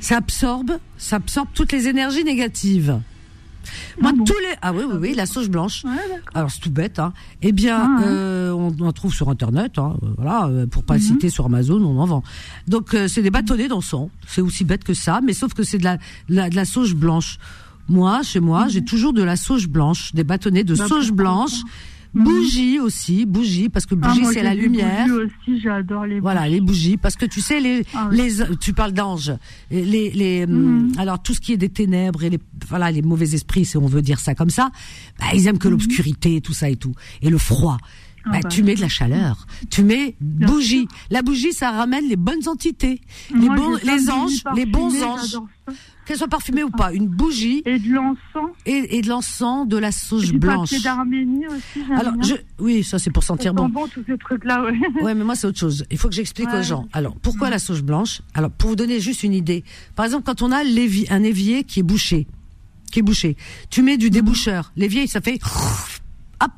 [0.00, 3.00] ça absorbe, ça absorbe toutes les énergies négatives.
[4.00, 5.84] Moi, Ah bon tous les, ah oui, oui, oui, la sauge blanche.
[5.84, 5.90] Ouais.
[6.32, 7.12] Alors c'est tout bête, hein.
[7.42, 10.86] Eh bien, Ah, euh, on, en trouve sur internet, hein, euh, voilà, euh, pour Mhm.
[10.86, 12.22] pas le citer sur Amazon, on en vend.
[12.66, 15.76] Donc euh, c'est des bâtonnets d'encens, c'est aussi bête que ça, mais sauf que c'est
[15.78, 17.36] de la, de la, de la sauge blanche.
[17.90, 20.78] Moi, chez moi, j'ai toujours de la sauge blanche, des bâtonnets de Mhm.
[20.78, 21.62] Bah, sauge blanche,
[22.14, 22.24] Mhm.
[22.24, 25.06] bougie aussi, bougie parce que Ah, bougie moi, c'est la lumière.
[25.08, 28.16] bougies aussi, j'adore les Voilà, les bougies, parce que tu sais, les, Ah oui.
[28.16, 29.32] les, tu parles d'anges,
[29.72, 30.92] les, les, Mhm.
[30.98, 32.38] alors tout ce qui est des ténèbres et les,
[32.68, 34.70] voilà, les mauvais esprits, si on veut dire ça comme ça,
[35.18, 37.74] bah, ils aiment que l'obscurité, tout ça et tout, et le froid.
[37.74, 38.22] Mhm.
[38.26, 38.48] Ah Bah, bah.
[38.50, 40.86] tu mets de la chaleur, tu mets Bien bougie.
[41.10, 43.00] La bougie, ça ramène les bonnes entités,
[43.34, 45.38] les bons, les bougies anges, les bons anges,
[46.10, 46.92] qu'elles soient parfumées ou pas.
[46.92, 48.50] Une bougie Et de l'encens.
[48.66, 50.70] et, et de l'encens, de la Et sauge du blanche.
[50.70, 53.68] papier d'Arménie aussi, Alors, je, oui, ça c'est pour sentir bon.
[53.68, 54.78] bon, tous ces trucs-là, ouais.
[55.02, 55.84] Ouais, mais moi c'est autre chose.
[55.90, 56.86] Il faut que j'explique aux gens.
[56.92, 58.22] Alors, pourquoi la sauge blanche?
[58.34, 59.62] Alors, pour vous donner juste une idée.
[59.94, 62.26] Par exemple, quand on a l'évi- un évier qui est bouché,
[62.90, 63.36] qui est bouché,
[63.70, 64.72] tu mets du déboucheur.
[64.76, 65.38] L'évier, ça fait
[66.42, 66.50] hop,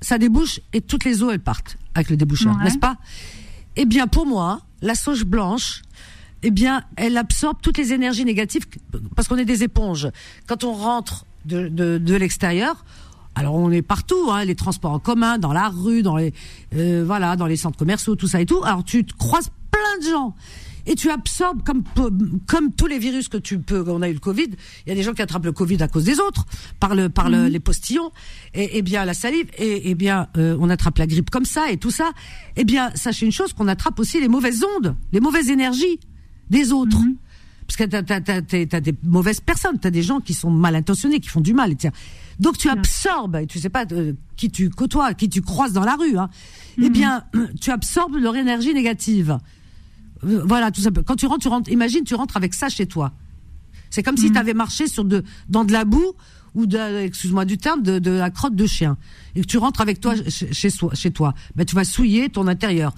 [0.00, 2.64] ça débouche et toutes les eaux elles partent avec le déboucheur, Ouais.
[2.64, 2.96] n'est-ce pas?
[3.76, 5.82] Eh bien, pour moi, la sauge blanche,
[6.42, 8.66] eh bien, elle absorbe toutes les énergies négatives
[9.14, 10.08] parce qu'on est des éponges.
[10.46, 12.84] Quand on rentre de, de, de l'extérieur,
[13.34, 16.34] alors on est partout, hein, les transports en commun, dans la rue, dans les
[16.74, 18.62] euh, voilà, dans les centres commerciaux, tout ça et tout.
[18.64, 20.34] Alors tu te croises plein de gens
[20.86, 21.84] et tu absorbes comme
[22.46, 23.84] comme tous les virus que tu peux.
[23.86, 24.48] On a eu le Covid.
[24.84, 26.44] Il y a des gens qui attrapent le Covid à cause des autres,
[26.80, 28.10] par le par le, les postillons
[28.54, 31.70] et, et bien la salive et, et bien euh, on attrape la grippe comme ça
[31.70, 32.10] et tout ça.
[32.56, 36.00] Eh bien sachez une chose qu'on attrape aussi les mauvaises ondes, les mauvaises énergies
[36.50, 36.98] des autres.
[37.66, 41.28] Parce que t'as, t'as des mauvaises personnes, t'as des gens qui sont mal intentionnés, qui
[41.28, 41.76] font du mal.
[41.76, 41.92] Tiens.
[42.40, 45.84] Donc tu absorbes, et tu sais pas euh, qui tu côtoies, qui tu croises dans
[45.84, 46.18] la rue.
[46.18, 46.30] Hein.
[46.82, 47.22] Eh bien,
[47.60, 49.38] tu absorbes leur énergie négative.
[50.24, 51.04] Euh, Voilà, tout simplement.
[51.06, 51.70] Quand tu rentres, tu rentres.
[51.70, 53.12] Imagine, tu rentres avec ça chez toi.
[53.88, 56.12] C'est comme si tu avais marché sur de, dans de la boue
[56.54, 58.96] ou de, excuse-moi du terme, de, de la crotte de chien
[59.36, 61.34] et que tu rentres avec toi chez, chez, chez toi.
[61.54, 62.92] Ben, tu vas souiller ton intérieur.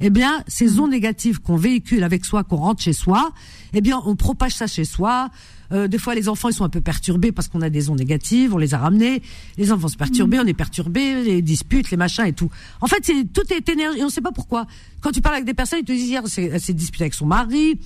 [0.00, 3.32] Eh bien, ces ondes négatives qu'on véhicule avec soi, qu'on rentre chez soi,
[3.72, 5.30] eh bien, on propage ça chez soi.
[5.72, 7.98] Euh, des fois, les enfants, ils sont un peu perturbés parce qu'on a des ondes
[7.98, 9.22] négatives, on les a ramenés.
[9.56, 12.48] Les enfants se perturbés, on est perturbés, les disputes, les machins et tout.
[12.80, 14.66] En fait, c'est, tout est énergie, on sait pas pourquoi.
[15.00, 17.14] Quand tu parles avec des personnes, ils te disent hier, c'est- elle s'est disputée avec
[17.14, 17.78] son mari,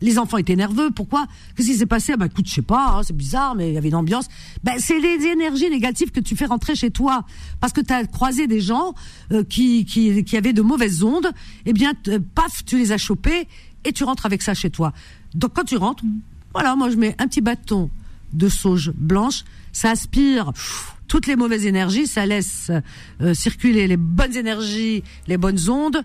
[0.00, 0.90] les enfants étaient nerveux.
[0.90, 1.26] Pourquoi?
[1.56, 2.12] Qu'est-ce qui s'est passé?
[2.14, 4.26] Ah Bah écoute, je sais pas, hein, c'est bizarre, mais il y avait une ambiance.
[4.64, 7.24] Ben c'est les énergies négatives que tu fais rentrer chez toi
[7.60, 8.94] parce que tu as croisé des gens
[9.32, 11.30] euh, qui, qui qui avaient de mauvaises ondes.
[11.66, 13.46] Eh bien, t- paf, tu les as chopés
[13.84, 14.92] et tu rentres avec ça chez toi.
[15.34, 16.02] Donc quand tu rentres,
[16.52, 17.90] voilà, moi je mets un petit bâton
[18.32, 22.70] de sauge blanche, ça aspire pff, toutes les mauvaises énergies, ça laisse
[23.20, 26.02] euh, circuler les bonnes énergies, les bonnes ondes.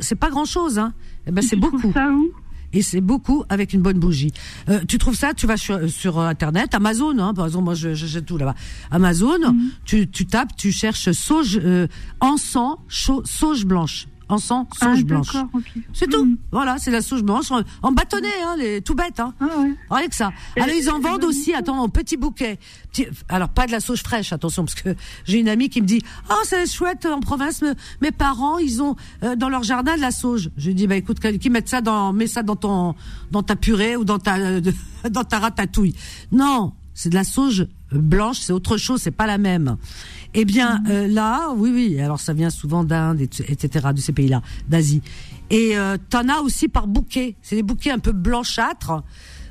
[0.00, 0.92] C'est pas grand chose, hein.
[1.26, 2.32] Eh ben c'est beaucoup ça où?
[2.72, 4.32] Et c'est beaucoup avec une bonne bougie.
[4.68, 7.94] Euh, tu trouves ça, tu vas sur, sur internet, Amazon, hein, par exemple, moi je,
[7.94, 8.54] je, j'ai tout là-bas.
[8.90, 9.70] Amazon, Mhm.
[9.84, 11.86] tu, tu tapes, tu cherches sauge, euh,
[12.20, 12.76] encens,
[13.24, 15.32] sauge blanche, encens, Ah, sauge blanche.
[15.32, 15.72] d'accord, ok.
[15.92, 16.24] C'est tout.
[16.24, 16.36] Mhm.
[16.52, 19.34] Voilà, c'est la sauge blanche en, en bâtonnet, hein, les, tout bête, hein.
[19.40, 19.46] Ah
[19.90, 20.08] ouais.
[20.08, 20.32] Que ça.
[20.56, 22.58] Et- Alors ils en vendent aussi, attends, en petits bouquets.
[22.92, 25.86] Petit- alors pas de la sauge fraîche, attention, parce que j'ai une amie qui me
[25.86, 29.96] dit, oh c'est chouette en province, me- mes parents ils ont euh, dans leur jardin
[29.96, 30.50] de la sauge.
[30.56, 32.94] Je lui dis bah écoute, qui mettent ça dans, mets ça dans ton,
[33.30, 34.60] dans ta purée ou dans ta, euh,
[35.10, 35.94] dans ta ratatouille.
[36.32, 39.76] Non, c'est de la sauge blanche, c'est autre chose, c'est pas la même.
[40.34, 43.88] Eh bien euh, là, oui oui, alors ça vient souvent d'Inde, et- etc.
[43.94, 45.02] de ces pays-là, d'Asie.
[45.50, 47.34] Et euh, t'en as aussi par bouquet.
[47.42, 49.02] C'est des bouquets un peu blanchâtres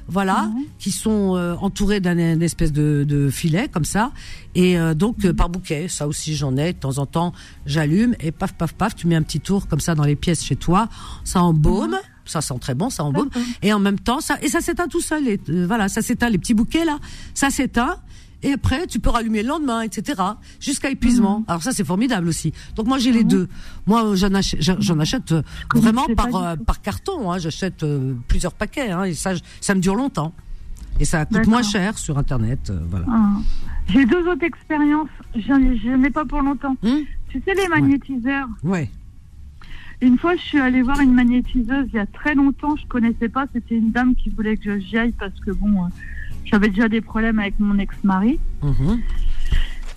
[0.10, 4.14] voilà, qui sont euh, entourés d'un espèce de, de filet comme ça,
[4.56, 5.90] et euh, donc euh, par bouquet.
[5.90, 7.34] Ça aussi j'en ai de temps en temps.
[7.66, 10.46] J'allume et paf paf paf, tu mets un petit tour comme ça dans les pièces
[10.46, 10.88] chez toi.
[11.26, 13.30] Ça embaume, ça sent très bon, ça embaume.
[13.62, 15.28] Et en même temps ça et ça s'éteint tout seul.
[15.28, 17.00] Et, euh, voilà, ça s'éteint les petits bouquets là,
[17.34, 17.98] ça s'éteint.
[18.44, 20.22] Et après, tu peux rallumer le lendemain, etc.
[20.60, 21.44] Jusqu'à épuisement.
[21.48, 22.54] Alors ça, c'est formidable aussi.
[22.76, 23.48] Donc moi, j'ai les deux.
[23.88, 25.42] Moi, j'en achète, j'en j'en achète euh,
[25.74, 27.32] vraiment connaissais par euh, par carton.
[27.32, 27.40] Hein.
[27.40, 28.92] J'achète euh, plusieurs paquets.
[28.92, 30.34] Hein, et ça, je- ça me dure longtemps.
[31.00, 32.70] Et ça coûte moins cher sur Internet.
[32.70, 33.06] euh, voilà.
[33.10, 33.34] Ah.
[33.90, 35.10] J'ai deux autres expériences.
[35.36, 36.76] J'en ai, j'en ai pas pour longtemps.
[36.84, 38.48] Hum Tu sais, les magnétiseurs.
[38.64, 38.90] ouais.
[40.00, 42.76] Une fois, je suis allée voir une magnétiseuse il y a très longtemps.
[42.76, 43.46] Je connaissais pas.
[43.52, 45.86] C'était une dame qui voulait que j'y aille parce que bon,
[46.50, 48.40] j'avais déjà des problèmes avec mon ex-mari.
[48.64, 49.02] Mhm.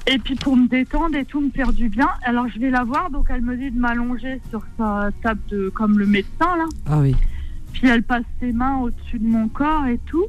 [0.06, 2.08] Et puis pour me détendre et tout, me faire du bien.
[2.22, 5.68] Alors je vais la voir, donc elle me dit de m'allonger sur sa table de,
[5.68, 6.64] comme le médecin là.
[6.86, 7.14] Ah oui.
[7.72, 10.26] Puis elle passe ses mains au-dessus de mon corps et tout.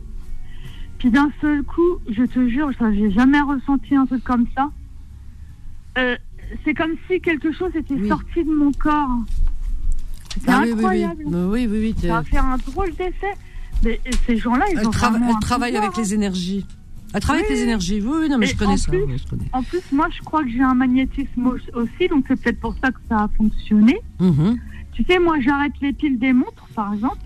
[0.99, 4.69] Puis d'un seul coup, je te jure, ça, j'ai jamais ressenti un truc comme ça.
[5.97, 6.15] Euh,
[6.63, 8.07] c'est comme si quelque chose était Oui.
[8.07, 9.17] sorti de mon corps.
[10.47, 10.71] Ah oui, oui.
[10.73, 11.23] incroyable.
[11.25, 11.95] Oui, oui, oui.
[12.01, 13.33] Ça va faire un drôle d'effet.
[13.83, 16.01] Mais ces gens-là, ils Elle, ont trava- elle travaille pouvoir, avec hein.
[16.01, 16.65] les énergies.
[17.13, 18.01] Elle travaille Oui, avec les énergies.
[18.05, 18.91] Oui, oui, non, mais je connais ça.
[18.91, 19.49] plus- oui, je connais.
[19.53, 22.75] En plus, moi, je crois que j'ai un magnétisme au- aussi, donc c'est peut-être pour
[22.81, 23.99] ça que ça a fonctionné.
[24.19, 24.57] Mhm.
[24.93, 27.17] Tu sais, moi, j'arrête les piles des montres, par exemple.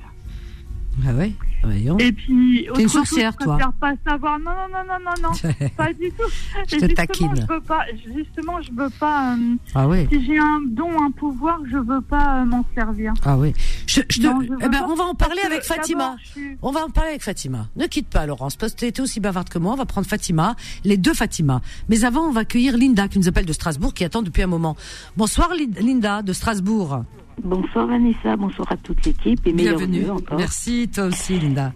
[1.08, 1.34] Ah ouais.
[1.64, 1.98] Voyons.
[1.98, 3.56] Et puis, autre une sorcière, je toi.
[3.56, 4.38] préfère pas savoir.
[4.40, 6.30] Non, non, non, non, non, non, pas du tout.
[6.68, 7.32] Je te taquine.
[7.36, 7.86] Je veux pas,
[8.16, 9.34] justement, je veux pas.
[9.36, 10.08] euh, Ah ouais.
[10.12, 13.14] si j'ai un don, un pouvoir, je veux pas euh, m'en servir.
[13.26, 13.54] Ah oui.
[13.88, 14.88] Je, je te- Non, je veux eh ben, pas.
[14.88, 16.16] on va en parler avec Fatima.
[16.24, 17.68] je suis- On va en parler avec Fatima.
[17.76, 19.74] Ne quitte pas, Laurence, parce que tu étais aussi bavarde que moi.
[19.74, 21.62] On va prendre Fatima, les deux Fatima.
[21.90, 24.48] Mais avant, on va accueillir Linda, qui nous appelle de Strasbourg, qui attend depuis un
[24.48, 24.78] moment.
[25.18, 27.04] Bonsoir, Lin- Linda, de Strasbourg.
[27.44, 30.10] Bonsoir Vanessa, bonsoir à toute l'équipe et Bienvenue.
[30.10, 30.38] encore.
[30.38, 31.74] Merci, toi aussi, Linda.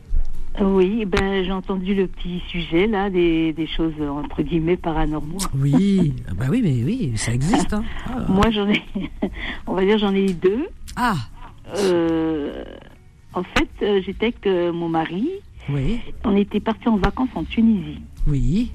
[0.61, 5.37] Oui, ben j'ai entendu le petit sujet là, des, des choses entre guillemets paranormaux.
[5.55, 7.73] Oui, Ah bah oui, mais oui, ça existe.
[7.73, 7.83] Hein.
[8.07, 8.25] Ah.
[8.27, 8.81] Moi j'en ai,
[9.67, 10.67] on va dire j'en ai eu deux.
[10.95, 11.15] Ah,
[11.77, 12.63] Euh,
[13.33, 15.29] en fait, euh, j'étais avec euh, mon mari,
[15.71, 17.99] oui, on était partis en vacances en Tunisie.
[18.27, 18.71] oui.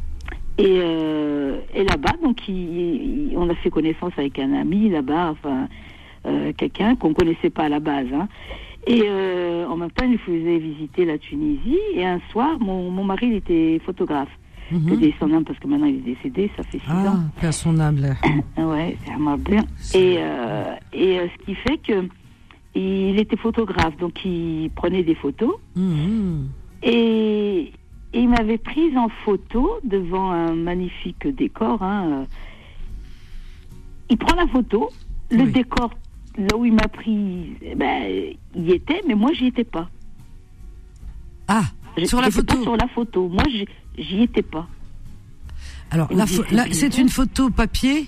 [0.57, 5.33] Et, euh, et là-bas, donc, il- il- on a fait connaissance avec un ami là-bas,
[5.33, 5.67] enfin,
[6.27, 8.07] euh, quelqu'un qu'on connaissait pas à la base.
[8.13, 8.29] hein.
[8.87, 11.79] Et euh, en même temps, il nous faisait visiter la Tunisie.
[11.95, 14.29] Et un soir, mon, mon mari, il était photographe.
[14.71, 17.47] Que des son âme, parce que maintenant il est décédé, ça fait six Ah, ans.
[17.47, 18.15] à son âme, là.
[18.57, 19.13] Ah Ouais, c'est
[19.51, 19.63] bien.
[19.95, 22.09] Et, euh, et euh, ce qui fait que
[22.75, 25.55] il était photographe, donc il prenait des photos.
[25.77, 26.49] Mhm.
[26.83, 27.73] Et,
[28.15, 31.83] et il m'avait prise en photo devant un magnifique décor.
[31.83, 32.25] hein.
[34.11, 34.89] Il prend la photo,
[35.31, 35.53] le Oui.
[35.53, 35.91] décor,
[36.37, 39.89] là où il m'a pris, eh ben, il y était, mais moi, j'y étais pas.
[41.49, 41.65] Ah,
[42.05, 42.63] sur la photo.
[42.63, 43.29] sur la photo.
[43.29, 43.45] Moi,
[43.99, 44.67] j'y- étais pas.
[45.91, 46.09] Alors,
[46.73, 48.07] c'est une photo papier?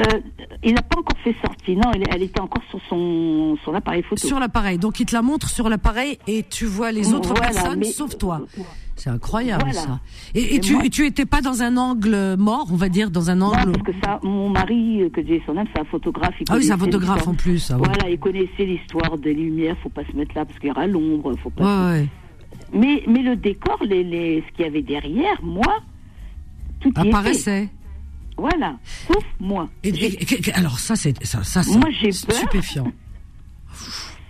[0.00, 0.20] Euh,
[0.64, 1.78] il n'a pas encore fait sortir.
[1.78, 4.26] Non, elle, elle était encore sur son, son appareil photo.
[4.26, 4.76] Sur l'appareil.
[4.78, 7.92] Donc, il te la montre sur l'appareil et tu vois les autres Voilà, personnes mais-
[7.92, 8.40] sauf toi.
[8.96, 9.80] C'est incroyable, Voilà.
[9.80, 10.00] ça.
[10.34, 13.10] Et, et Et tu, moi- tu étais pas dans un angle mort, on va dire,
[13.10, 13.72] dans un Non, angle.
[13.72, 16.34] parce que ça, mon mari, euh, que Dieu son âme, c'est un photographe.
[16.40, 17.70] il Ah oui, c'est un photographe en plus.
[17.70, 17.82] Ah ouais.
[17.88, 20.86] Voilà, il connaissait l'histoire des lumières, faut pas se mettre là parce qu'il y aura
[20.86, 21.90] l'ombre, faut pas.
[21.90, 22.08] Ouais, ouais.
[22.72, 25.80] Mais, mais le décor, les, les, ce qu'il y avait derrière, moi,
[26.80, 26.92] tout.
[26.94, 27.68] Apparaissait.
[28.36, 28.76] Voilà,
[29.06, 29.68] sauf moi.
[29.84, 32.36] Et, et- alors, ça, c'est ça, ça, Moi, j'ai peur.
[32.36, 32.92] stupéfiant.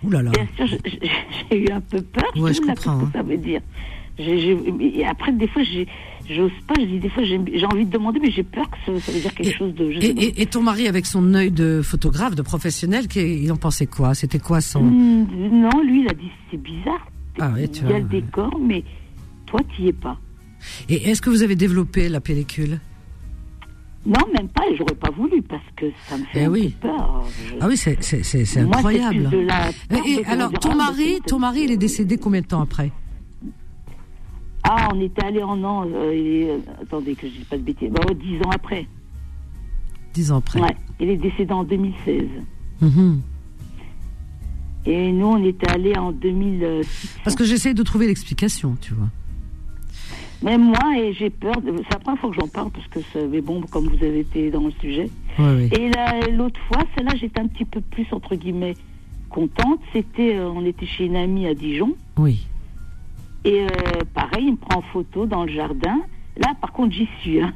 [0.03, 0.31] Ouh là là.
[0.31, 1.07] Bien sûr, je- je-
[1.51, 2.25] j'ai eu un peu peur.
[2.35, 2.99] Ouais, je même comprends, hein.
[3.01, 3.61] ce que ça veut dire.
[4.17, 5.61] Et après, des fois,
[6.29, 6.75] j'ose pas.
[6.79, 9.19] Je dis des fois, j'ai envie de demander, mais j'ai peur que ça, ça veut
[9.19, 9.91] dire quelque chose de.
[9.91, 13.51] Je sais Et, et- et ton mari, avec son œil de photographe, de professionnel, il
[13.51, 14.13] en pensait quoi?
[14.15, 14.83] C'était quoi son.
[14.83, 17.07] Hmm, Non, lui, il a dit c'est bizarre.
[17.39, 18.83] Ah tu il y a le décor, mais
[19.45, 20.17] toi, tu y es pas.
[20.87, 22.79] Et est-ce que vous avez développé la pellicule?
[24.05, 26.73] Non, même pas, et j'aurais pas voulu parce que ça me fait Eh oui.
[26.79, 27.25] peur.
[27.49, 27.97] Je- Ah oui, c'est
[28.63, 29.29] Moi, incroyable.
[29.31, 29.69] de la
[30.07, 32.91] Et, alors, ton mari, ton mari, il est décédé combien de temps après?
[34.67, 35.85] Ah, on était allé en an.
[35.87, 37.91] euh, et, euh, attendez, que je dis pas de bêtises.
[37.91, 38.87] Bah, ouais, dix ans après.
[40.13, 40.59] Dix ans après.
[40.61, 42.23] Ouais, il est décédé en 2016.
[42.81, 43.21] Mhm.
[44.87, 47.17] Et nous, on était allés en 2006.
[47.23, 49.07] Parce que j'essaie de trouver l'explication, tu vois.
[50.43, 51.59] Même moi, et j'ai peur.
[51.61, 54.03] de- C'est la première fois que j'en parle parce que c'est mais bon, comme vous
[54.03, 55.09] avez été dans le sujet.
[55.39, 55.69] Ouais, ouais.
[55.79, 58.75] Et l'autre fois, celle-là, j'étais un petit peu plus, entre guillemets,
[59.29, 59.79] contente.
[59.91, 61.95] C'était, euh, on était chez une amie à Dijon.
[62.17, 62.45] Oui.
[63.45, 63.67] Et euh,
[64.13, 65.97] pareil, il me prend en photo dans le jardin.
[66.37, 67.41] Là, par contre, j'y suis.
[67.41, 67.53] hein.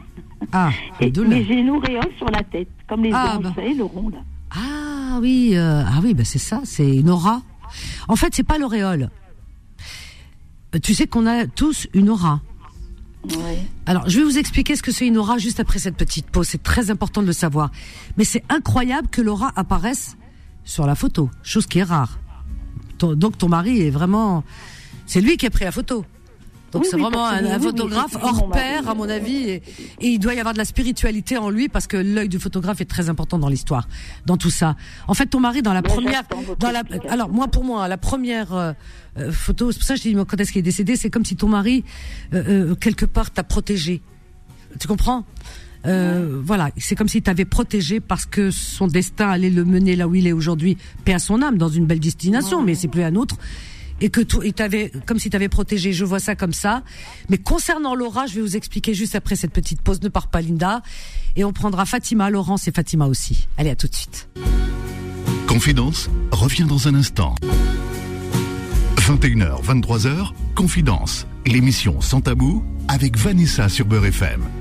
[0.53, 0.70] Ah,
[1.02, 1.24] Et- là.
[1.28, 3.49] mais j'ai une auréole sur la tête, comme les Ah, bah.
[3.49, 4.20] vous savez, le rond, là.
[4.52, 7.41] Ah oui, euh, ah oui, bah c'est ça, c'est une aura.
[8.07, 9.10] En fait, c'est pas l'auréole.
[10.76, 12.41] Euh, Tu sais qu'on a tous une aura.
[13.26, 13.60] Ouais.
[13.86, 16.48] Alors, je vais vous expliquer ce que c'est une aura juste après cette petite pause.
[16.48, 17.70] C'est très important de le savoir.
[18.18, 20.16] Mais c'est incroyable que l'aura apparaisse
[20.64, 22.18] sur la photo, chose qui est rare.
[22.98, 24.44] Ton- donc, ton mari est vraiment,
[25.10, 26.06] c'est lui qui a pris la photo.
[26.72, 29.56] Donc, Oui, c'est oui, vraiment un, photographe hors mari, pair, à mon avis, et,
[30.02, 32.80] et il doit y avoir de la spiritualité en lui parce que l'œil du photographe
[32.80, 33.88] est très important dans l'histoire,
[34.27, 34.76] dans tout ça.
[35.07, 36.22] En fait, ton mari dans la première,
[36.60, 38.73] dans la, alors moi pour moi, la première euh,
[39.18, 41.26] euh, photo, c'est pour ça que je dis quand est-ce qu'il est décédé, c'est comme
[41.26, 41.84] si ton mari
[42.36, 44.03] euh, euh, quelque part t'a protégé.
[44.80, 45.26] Tu comprends?
[45.88, 50.07] Euh, Voilà, c'est comme s'il t'avait protégé parce que son destin allait le mener là
[50.07, 53.03] où il est aujourd'hui, paix à son âme, dans une belle destination, mais c'est plus
[53.03, 53.38] un autre.
[54.02, 55.94] Et que tout, il t'avait, comme si t'avait protégé.
[55.94, 56.84] Je vois ça comme ça.
[57.30, 60.02] Mais concernant Laura, je vais vous expliquer juste après cette petite pause.
[60.02, 60.82] Ne pars pas, Linda.
[61.36, 63.48] Et on prendra Fatima, Laurence et Fatima aussi.
[63.58, 64.30] Allez, à tout de suite.
[65.48, 67.36] Confidence revient dans un instant.
[68.98, 74.59] 21h, 23h, Confidence, l'émission sans tabou avec Vanessa sur Beurre FM.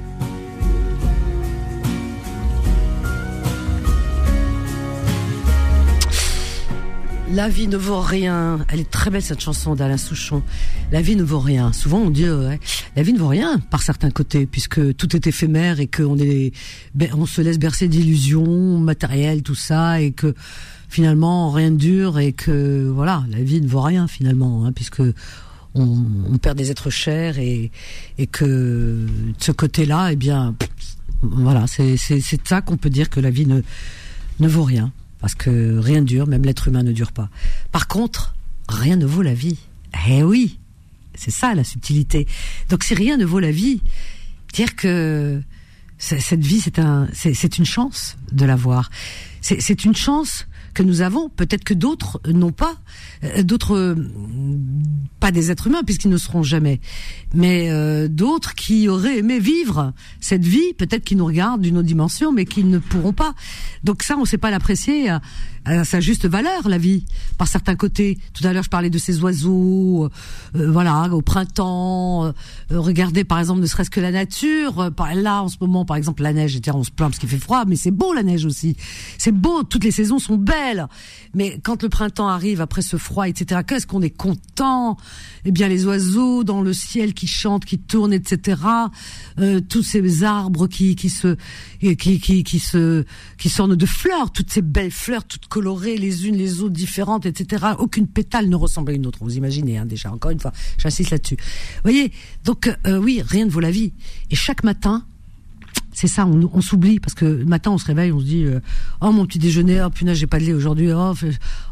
[7.30, 8.64] La vie ne vaut rien.
[8.68, 10.42] Elle est très belle cette chanson d'Alain Souchon.
[10.90, 11.74] La vie ne vaut rien.
[11.74, 12.56] Souvent on dit euh,
[12.96, 16.52] la vie ne vaut rien par certains côtés puisque tout est éphémère et qu'on est
[16.94, 20.34] ben, on se laisse bercer d'illusions matérielles tout ça et que
[20.88, 25.02] finalement rien ne dure et que voilà la vie ne vaut rien finalement hein, puisque
[25.74, 27.70] on, on, perd des êtres chers et
[28.16, 30.54] et que de ce côté-là eh bien
[31.22, 33.60] voilà c'est c'est ça qu'on peut dire que la vie ne
[34.40, 37.28] ne vaut rien parce que rien ne dure, même l'être humain ne dure pas.
[37.72, 38.34] Par contre,
[38.68, 39.58] rien ne vaut la vie.
[40.08, 40.58] Eh oui,
[41.14, 42.26] c'est ça la subtilité.
[42.68, 43.82] Donc si rien ne vaut la vie,
[44.52, 45.42] dire que
[45.98, 48.90] cette vie, c'est un, c'est une chance de l'avoir.
[49.40, 50.46] C'est une chance
[50.78, 51.28] que nous avons.
[51.28, 52.76] Peut-être que d'autres n'ont pas,
[53.24, 53.96] euh, d'autres euh,
[55.18, 56.80] pas des êtres humains puisqu'ils ne seront jamais,
[57.34, 61.86] mais euh, d'autres qui auraient aimé vivre cette vie, peut-être qui nous regardent d'une autre
[61.88, 63.34] dimension, mais qui ne pourront pas.
[63.82, 65.10] Donc ça, on ne sait pas l'apprécier
[65.64, 67.04] à sa juste valeur la vie
[67.36, 68.18] par certains côtés.
[68.34, 70.10] Tout à l'heure je parlais de ces oiseaux, euh,
[70.56, 72.26] euh, voilà, au printemps.
[72.26, 72.32] Euh,
[72.70, 74.90] regardez par exemple ne serait-ce que la nature.
[75.14, 77.64] là en ce moment par exemple la neige, on se plaint parce qu'il fait froid,
[77.66, 78.76] mais c'est beau la neige aussi.
[79.18, 80.86] C'est beau, toutes les saisons sont belles.
[81.34, 83.60] Mais quand le printemps arrive après ce froid, etc.
[83.66, 84.96] Qu'est-ce qu'on est content?
[85.44, 88.60] Eh bien les oiseaux dans le ciel qui chantent, qui tournent, etc.
[89.68, 91.36] tous ces arbres qui qui se
[91.80, 93.04] qui qui qui se
[93.38, 97.26] qui sortent de fleurs, toutes ces belles fleurs, toutes colorées les unes les autres différentes,
[97.26, 97.66] etc.
[97.78, 99.18] Aucune pétale ne ressemble à une autre.
[99.22, 100.12] Vous imaginez hein, déjà.
[100.12, 101.36] Encore une fois, j'insiste là-dessus.
[101.36, 102.12] Vous voyez.
[102.44, 103.92] Donc euh, oui, rien ne vaut la vie.
[104.30, 105.04] Et chaque matin,
[105.92, 108.60] c'est ça, on, s'oublie parce que le matin on se réveille, on se dit euh,
[109.00, 111.26] oh mon petit déjeuner, oh punaise j'ai pas de lait aujourd'hui, oh oh,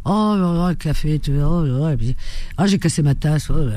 [0.05, 1.89] oh, oh café, oh, oh,
[2.59, 3.69] oh j'ai cassé ma tasse, oh,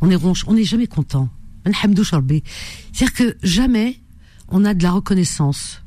[0.00, 1.28] on est ronche, on n'est jamais content.
[1.64, 3.98] C'est-à-dire que jamais
[4.48, 5.82] on a de la reconnaissance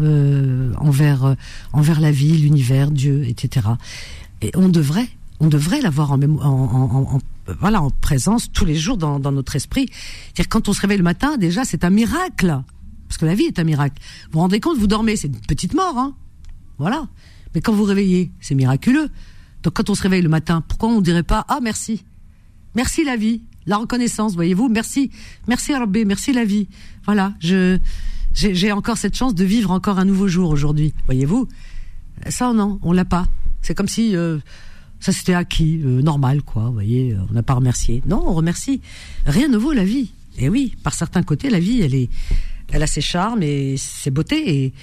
[0.00, 1.34] euh, envers euh,
[1.72, 3.66] envers la vie, l'univers, Dieu, etc.
[4.42, 5.08] Et on devrait
[5.40, 7.18] on devrait l'avoir en, en, en,
[7.60, 9.88] voilà en présence tous les jours dans, notre esprit.
[10.34, 12.60] dire quand on se réveille le matin, déjà c'est un miracle
[13.08, 14.02] parce que la vie est un miracle.
[14.26, 16.14] Vous vous rendez compte, vous dormez, c'est une petite mort, hein
[16.76, 17.08] Voilà.
[17.54, 19.08] Mais quand vous réveillez, c'est miraculeux.
[19.62, 22.04] Donc quand on se réveille le matin, pourquoi on dirait pas ah merci,
[22.74, 25.10] merci la vie, la reconnaissance, voyez-vous, merci,
[25.46, 26.68] merci Rabbi, merci la vie.
[27.06, 27.78] Voilà, je
[28.34, 30.94] j'ai encore cette chance de vivre encore un nouveau jour aujourd'hui.
[31.06, 31.48] Voyez-vous?
[32.28, 33.26] Ça, non, on l'a pas.
[33.62, 34.38] C'est comme si euh,
[35.00, 36.64] ça s'était acquis, euh, normal, quoi.
[36.66, 38.02] Vous voyez, on n'a pas remercié.
[38.06, 38.80] Non, on remercie.
[39.26, 40.12] Rien ne vaut la vie.
[40.38, 42.10] Et oui, par certains côtés, la vie, elle est,
[42.72, 44.64] elle a ses charmes et ses beautés.
[44.64, 44.74] Et,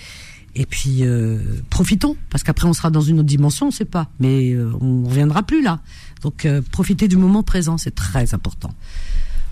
[0.55, 1.39] et puis euh,
[1.69, 5.03] profitons, parce qu'après on sera dans une autre dimension, on ne sait pas, mais on
[5.03, 5.81] reviendra plus là.
[6.21, 8.73] Donc profitez du moment présent, c'est très important.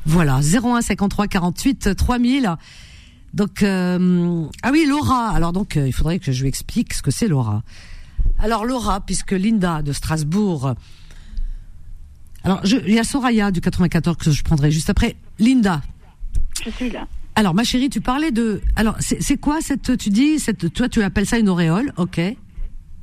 [0.06, 2.56] Voilà, 01 53 48 3000.
[3.34, 5.30] Donc euh, ah oui Laura.
[5.30, 7.64] Alors donc euh, il faudrait que je lui explique ce que c'est Laura.
[8.40, 10.76] Alors Laura, puisque Linda de Strasbourg.
[12.44, 15.16] Alors je, il y a Soraya du 94 que je prendrai juste après.
[15.40, 15.82] Linda.
[16.64, 17.08] Je suis là.
[17.36, 18.62] Alors ma chérie, tu parlais de.
[18.76, 22.22] Alors c'est quoi cette tu dis cette toi tu appelles ça une auréole, ok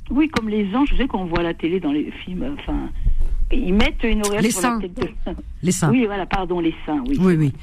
[0.09, 2.55] Oui, comme les anges, je sais qu'on voit à la télé dans les films.
[2.57, 2.89] Enfin,
[3.51, 4.79] ils mettent une auréole les sur seins.
[4.79, 5.35] la tête de...
[5.63, 5.89] Les seins.
[5.91, 7.03] Oui, voilà, pardon, les seins.
[7.05, 7.17] Oui.
[7.19, 7.53] Oui oui.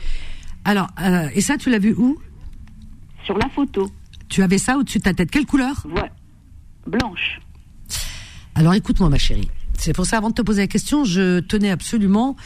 [0.67, 2.19] Alors euh, et ça tu l'as vu où?
[3.29, 3.91] Sur la photo.
[4.31, 5.31] Tu avais ça au-dessus de ta tête.
[5.31, 6.11] Quelle couleur Ouais.
[6.87, 7.41] Blanche.
[8.55, 9.51] Alors écoute-moi, ma chérie.
[9.75, 12.37] C'est pour ça, avant de te poser la question, je tenais absolument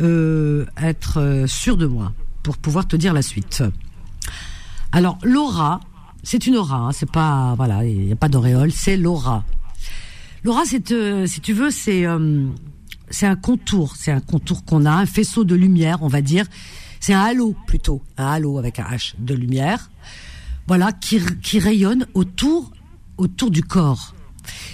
[0.00, 3.64] euh, à être euh, sûre de moi pour pouvoir te dire la suite.
[4.92, 5.80] Alors, l'aura,
[6.22, 9.44] c'est une aura, hein, c'est pas, voilà, il n'y a pas d'auréole, c'est l'aura.
[10.44, 12.04] L'aura, c'est, euh, si tu veux, c'est,
[13.10, 16.44] c'est un contour, c'est un contour qu'on a, un faisceau de lumière, on va dire,
[17.00, 19.90] c'est un halo plutôt, un halo avec un H de lumière,
[20.68, 22.70] voilà, qui, qui rayonne autour,
[23.16, 24.14] autour du corps.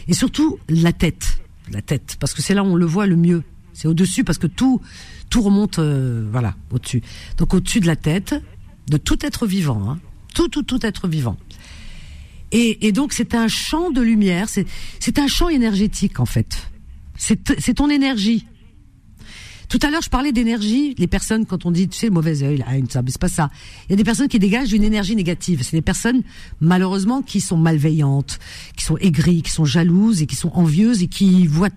[0.09, 1.39] Et surtout la tête,
[1.71, 3.45] la tête, parce que c'est là où on le voit le mieux.
[3.73, 4.81] C'est au-dessus parce que tout,
[5.31, 7.03] tout remonte, euh, voilà, au-dessus.
[7.39, 8.35] Donc au-dessus de la tête,
[8.89, 9.99] de tout être vivant, hein,
[10.35, 11.37] tout, tout, tout être vivant.
[12.53, 14.67] Et, et donc c'est un champ de lumière, c'est,
[15.01, 16.71] c'est un champ énergétique en fait.
[17.17, 18.47] C'est, c'est ton énergie.
[19.69, 20.95] Tout à l'heure, je parlais d'énergie.
[20.99, 23.51] Les personnes, quand on dit, tu sais, le mauvais œil, là, c'est pas ça.
[23.89, 25.63] Il y a des personnes qui dégagent une énergie négative.
[25.63, 26.23] C'est des personnes,
[26.61, 28.39] malheureusement, qui sont malveillantes,
[28.77, 31.71] qui sont aigries, qui sont jalouses et qui sont envieuses et qui voient,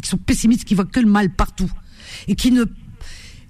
[0.00, 1.70] qui sont pessimistes, qui voient que le mal partout.
[2.28, 2.64] et qui ne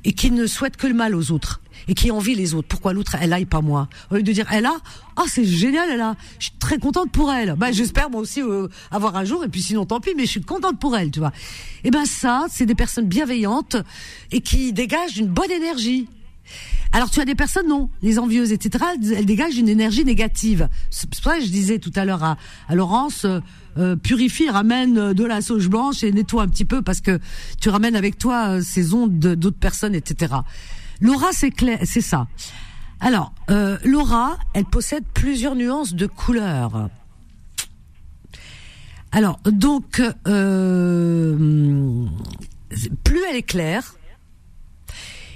[0.07, 2.69] et qui ne souhaite que le mal aux autres et qui envie les autres.
[2.69, 4.77] Pourquoi l'autre elle a pas moi Au lieu de dire elle a,
[5.17, 7.55] ah c'est génial elle a, je suis très contente pour elle.
[7.57, 10.31] Bah j'espère moi aussi euh, avoir un jour et puis sinon tant pis, mais je
[10.31, 11.33] suis contente pour elle, tu vois.
[11.85, 13.77] Et ben ça, c'est des personnes bienveillantes
[14.33, 16.09] et qui dégagent une bonne énergie.
[16.93, 18.85] Alors tu as des personnes non, les envieuses, etc.
[19.17, 20.69] Elles dégagent une énergie négative.
[20.91, 22.37] C'est pour ça que je disais tout à l'heure à,
[22.69, 23.41] à Laurence, euh,
[23.79, 27.19] euh, purifie, ramène de la sauge blanche et nettoie un petit peu parce que
[27.61, 30.35] tu ramènes avec toi euh, ces ondes d'autres personnes, etc.
[31.05, 32.29] L'aura, c'est clair, c'est ça.
[32.99, 36.89] Alors, euh, l'aura, elle possède plusieurs nuances de couleurs.
[39.13, 42.07] Alors, donc, euh,
[43.05, 43.97] plus elle est claire,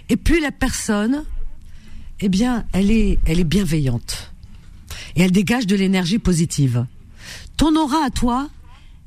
[0.09, 1.25] et plus la personne,
[2.21, 4.33] eh bien, elle est, bienveillante,
[5.17, 6.87] et elle dégage de l'énergie positive.
[7.59, 8.49] Ton aura à toi,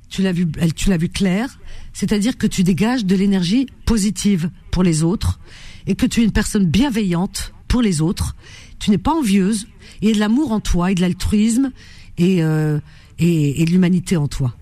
[0.09, 1.57] tu l'as vu, tu l'as vu clair,
[1.91, 5.39] c'est-à-dire que tu dégages de l'énergie positive pour les autres
[5.87, 8.35] et que tu es une personne bienveillante pour les autres.
[8.79, 9.67] Tu n'es pas envieuse
[10.01, 11.71] et il y a de l'amour en toi et de l'altruisme
[12.17, 12.79] et, euh,
[13.19, 14.53] et, et de l'humanité en toi.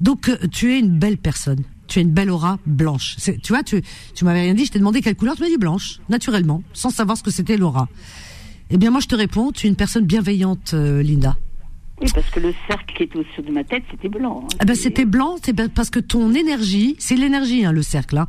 [0.00, 1.62] Donc euh, tu es une belle personne.
[1.86, 3.16] Tu as une belle aura blanche.
[3.42, 3.82] Tu vois, tu,
[4.14, 6.90] tu m'avais rien dit, je t'ai demandé quelle couleur, tu m'as dit blanche, naturellement, sans
[6.90, 7.88] savoir ce que c'était l'aura.
[8.70, 11.36] Eh bien moi je te réponds, tu es une personne bienveillante, euh, Linda.
[12.02, 14.44] Oui, parce que le cercle qui était au-dessus de ma tête, c'était blanc.
[14.44, 14.48] hein.
[14.58, 18.18] Ah ben c'était blanc, c'est ben parce que ton énergie, c'est l'énergie hein, le cercle.
[18.18, 18.28] Hein.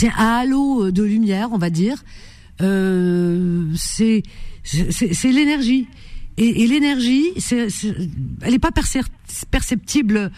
[0.00, 2.02] C'est un halo euh, de lumière, on va dire.
[2.62, 4.22] Euh, c'est
[5.24, 5.88] l'énergie.
[6.38, 9.04] Et, l'énergie, elle n'est pas percep-
[9.50, 10.30] perceptible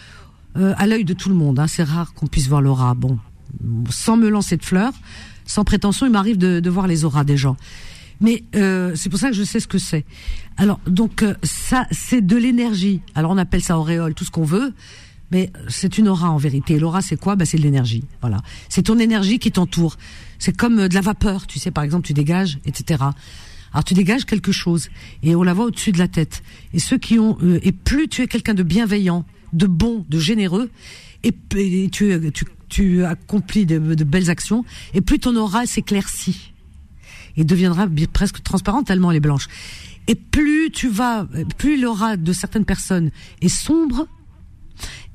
[0.57, 1.61] euh, à l'œil de tout le monde.
[1.61, 1.69] Hein.
[1.69, 2.95] C'est rare qu'on puisse voir l'aura.
[2.95, 3.21] Bon,
[3.89, 4.95] sans me lancer de fleurs,
[5.45, 7.57] sans prétention, il m'arrive de, voir les auras des gens.
[8.21, 10.05] Mais c'est pour ça que je sais ce que c'est.
[10.57, 13.01] Alors donc ça c'est de l'énergie.
[13.15, 14.73] Alors on appelle ça auréole, tout ce qu'on veut,
[15.33, 16.79] mais c'est une aura en vérité.
[16.79, 17.35] L'aura c'est quoi?
[17.35, 18.05] Ben c'est de l'énergie.
[18.21, 19.97] Voilà, c'est ton énergie qui t'entoure.
[20.39, 23.03] C'est comme euh, de la vapeur, tu sais par exemple tu dégages, etc.
[23.73, 24.91] Alors tu dégages quelque chose
[25.23, 26.43] et on la voit au-dessus de la tête.
[26.75, 30.19] Et ceux qui ont euh, et plus tu es quelqu'un de bienveillant, de bon, de
[30.19, 30.71] généreux,
[31.25, 34.65] et, p- et tu, tu tu accomplis de, de belles actions,
[34.95, 36.53] et plus ton aura s'éclaircit
[37.37, 39.47] et deviendra presque transparente tellement elle est blanche.
[40.09, 41.27] Et plus tu vas,
[41.59, 43.11] plus l'aura de certaines personnes
[43.43, 44.07] est sombre,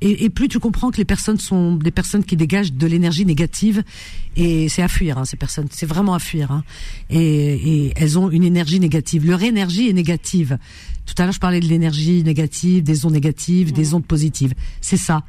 [0.02, 3.26] et, et plus tu comprends que les personnes sont des personnes qui dégagent de l'énergie
[3.26, 3.84] négative,
[4.36, 6.52] et c'est à fuir hein, ces personnes, c'est vraiment à fuir.
[6.52, 6.64] Hein.
[7.10, 7.18] Et,
[7.88, 9.26] et elles ont une énergie négative.
[9.26, 10.58] Leur énergie est négative.
[11.06, 14.54] Tout à l'heure, je parlais de l'énergie négative, des ondes négatives, des ondes positives.
[14.82, 15.24] C'est ça.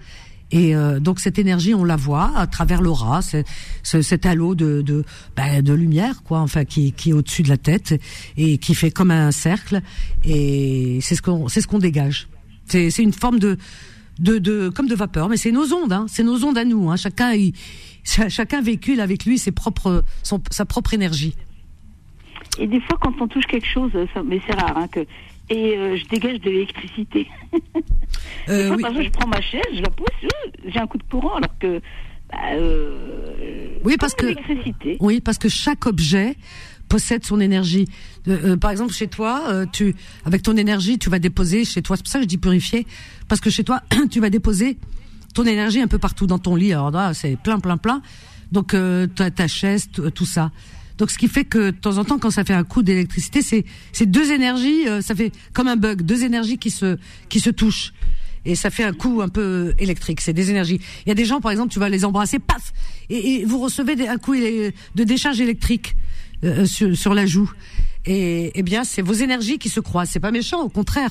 [0.50, 3.44] Et euh, donc cette énergie, on la voit à travers l'aura, c'est-
[3.82, 5.04] ce- cet halo de de,
[5.36, 8.00] bah, de lumière, quoi, enfin qui, qui est au-dessus de la tête
[8.38, 9.82] et qui fait comme un cercle.
[10.24, 12.28] Et c'est ce qu'on c'est ce qu'on dégage.
[12.66, 13.58] C'est c'est une forme de
[14.18, 16.90] de, de comme de vapeur, mais c'est nos ondes, hein, c'est nos ondes à nous.
[16.90, 16.96] Hein.
[16.96, 17.52] Chacun il,
[18.04, 21.34] chacun véhicule avec lui ses propres son, sa propre énergie.
[22.58, 25.00] Et des fois, quand on touche quelque chose, ça- mais c'est rare, hein, que
[25.50, 27.26] et euh, je dégage de l'électricité.
[28.48, 28.82] Euh, oui.
[28.82, 31.36] par exemple, je prends ma chaise, je la pousse, euh, j'ai un coup de courant,
[31.36, 31.80] alors que.
[32.30, 34.96] Bah, euh, Oui, parce que- l'électricité.
[35.00, 36.36] Oui, parce que chaque objet
[36.88, 37.86] possède son énergie.
[38.28, 39.94] Euh, euh, par exemple, chez toi, euh, tu,
[40.26, 41.96] avec ton énergie, tu vas déposer chez toi.
[41.96, 42.86] C'est pour ça que je dis purifier,
[43.28, 44.78] parce que chez toi, tu vas déposer
[45.34, 46.72] ton énergie un peu partout dans ton lit.
[46.72, 48.02] Alors là, c'est plein, plein, plein.
[48.52, 50.50] Donc euh, ta, chaise, t- tout ça.
[50.96, 53.42] Donc ce qui fait que de temps en temps, quand ça fait un coup d'électricité,
[53.42, 56.96] c'est c'est deux énergies, euh, ça fait comme un bug, deux énergies qui se
[57.28, 57.92] qui se touchent.
[58.44, 60.20] Et ça fait un coup un peu électrique.
[60.22, 60.80] C'est des énergies.
[61.04, 62.72] Il y a des gens, par exemple, tu vas les embrasser, paf,
[63.10, 65.94] et, et vous recevez un coup élé- de décharge électrique
[66.44, 67.50] euh, sur, sur la joue.
[68.06, 70.10] Et eh bien, c'est vos énergies qui se croisent.
[70.12, 71.10] C'est pas méchant, au contraire.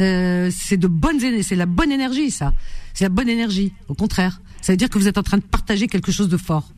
[0.00, 2.52] Euh, c'est de bonnes, c'est la bonne énergie, ça.
[2.94, 3.72] C'est la bonne énergie.
[3.88, 6.36] Au contraire, ça veut dire que vous êtes en train de partager quelque chose de
[6.36, 6.68] fort.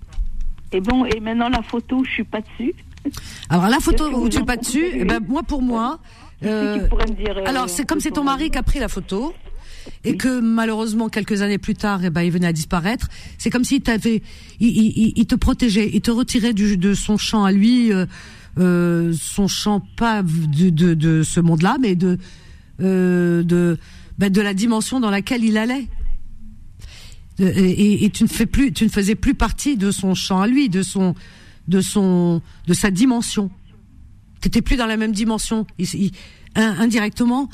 [0.72, 2.72] Et bon, et maintenant la photo, je suis pas dessus.
[3.48, 6.00] Alors la photo où tu es pas dessus, eh ben moi pour moi.
[6.44, 9.32] Euh, me dire, euh, alors c'est comme c'est ton mari qui a pris la photo
[10.04, 13.08] et que malheureusement quelques années plus tard, eh ben il venait à disparaître.
[13.38, 14.22] C'est comme s'il t'avait,
[14.58, 17.92] il, il- il- il te protégeait, il te retirait du, de son champ à lui,
[17.92, 18.06] euh,
[18.59, 22.19] euh, son champ pas de, de, ce monde-là, mais de
[22.81, 23.78] euh, de
[24.19, 25.89] ben, de la dimension dans laquelle il allait.
[27.39, 30.70] Et, tu ne fais plus, tu ne faisais plus partie de son champ à lui,
[30.70, 31.15] de son,
[31.69, 33.51] de son, de sa dimension.
[34.41, 35.66] T'étais plus dans la même dimension.
[36.55, 37.51] Indirectement,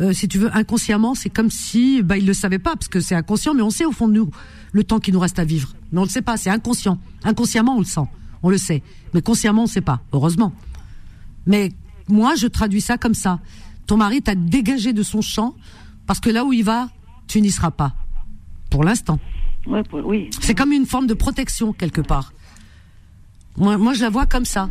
[0.00, 3.00] euh, si tu veux, inconsciemment, c'est comme si, bah, il le savait pas parce que
[3.00, 4.30] c'est inconscient, mais on sait au fond de nous
[4.72, 5.74] le temps qu'il nous reste à vivre.
[5.92, 6.98] Mais on le sait pas, c'est inconscient.
[7.24, 8.06] Inconsciemment, on le sent,
[8.46, 8.82] on le sait,
[9.12, 10.00] mais consciemment, on sait pas.
[10.12, 10.52] Heureusement.
[11.46, 11.72] Mais
[12.08, 13.40] moi, je traduis ça comme ça.
[13.86, 15.54] Ton mari t'a dégagé de son champ
[16.06, 16.88] parce que là où il va,
[17.26, 17.94] tu n'y seras pas.
[18.70, 19.18] Pour l'instant.
[19.66, 20.30] Ouais, oui.
[20.40, 22.32] C'est comme une forme de protection quelque part.
[23.56, 24.68] Moi, moi, je la vois comme ça.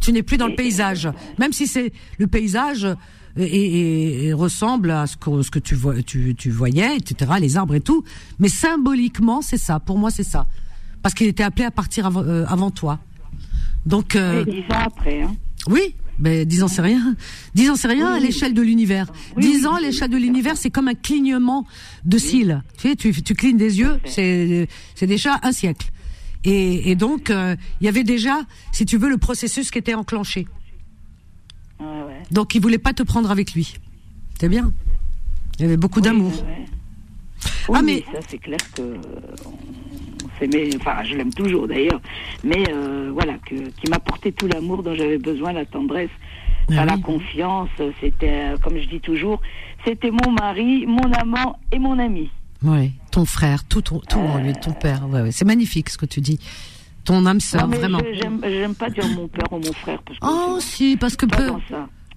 [0.00, 1.08] Tu n'es plus dans le paysage,
[1.38, 2.94] même si c'est le paysage euh,
[3.36, 7.32] et, et- et ressemble à ce que, ce que tu, vois, tu, tu voyais, etc.,
[7.40, 8.02] les arbres et tout.
[8.38, 9.78] Mais symboliquement, c'est ça.
[9.80, 10.46] Pour moi, c'est ça.
[11.02, 12.98] Parce qu'il était appelé à partir avant, euh, avant toi.
[13.86, 15.34] Donc, euh, dix ans après, hein.
[15.66, 17.16] oui, mais dix ans c'est rien.
[17.54, 19.06] Dix ans c'est rien à l'échelle de l'univers.
[19.38, 21.66] Dix ans à l'échelle de l'univers, c'est comme un clignement
[22.04, 22.62] de cils.
[22.76, 25.90] Tu sais, tu, tu clignes des yeux, c'est c'est déjà un siècle.
[26.44, 28.40] Et, et donc, euh, il y avait déjà,
[28.72, 30.46] si tu veux, le processus qui était enclenché.
[31.78, 32.22] Ouais, ouais.
[32.30, 33.74] Donc, il voulait pas te prendre avec lui.
[34.40, 34.72] C'est bien.
[35.58, 36.32] Il y avait beaucoup d'amour.
[36.44, 36.64] Ouais.
[37.44, 38.96] Ah, Oui, mais- ça c'est clair que euh,
[40.24, 42.00] on s'aimait, enfin je l'aime toujours d'ailleurs,
[42.44, 46.10] mais euh, voilà, que, qui m'apportait tout l'amour dont j'avais besoin, la tendresse,
[46.68, 47.02] Ah enfin, la oui.
[47.02, 47.68] confiance,
[48.00, 49.40] c'était, euh, comme je dis toujours,
[49.86, 52.30] c'était mon mari, mon amant et mon ami.
[52.62, 55.08] Ouais, ton frère, tout, ton, tout en lui, ton père.
[55.08, 55.32] Ouais, ouais.
[55.32, 56.38] C'est magnifique ce que tu dis.
[57.06, 57.98] Ton âme sœur, mais vraiment.
[58.12, 61.50] j'aime, pas dire mon père ou mon frère, parce que Oh, si, parce que peu.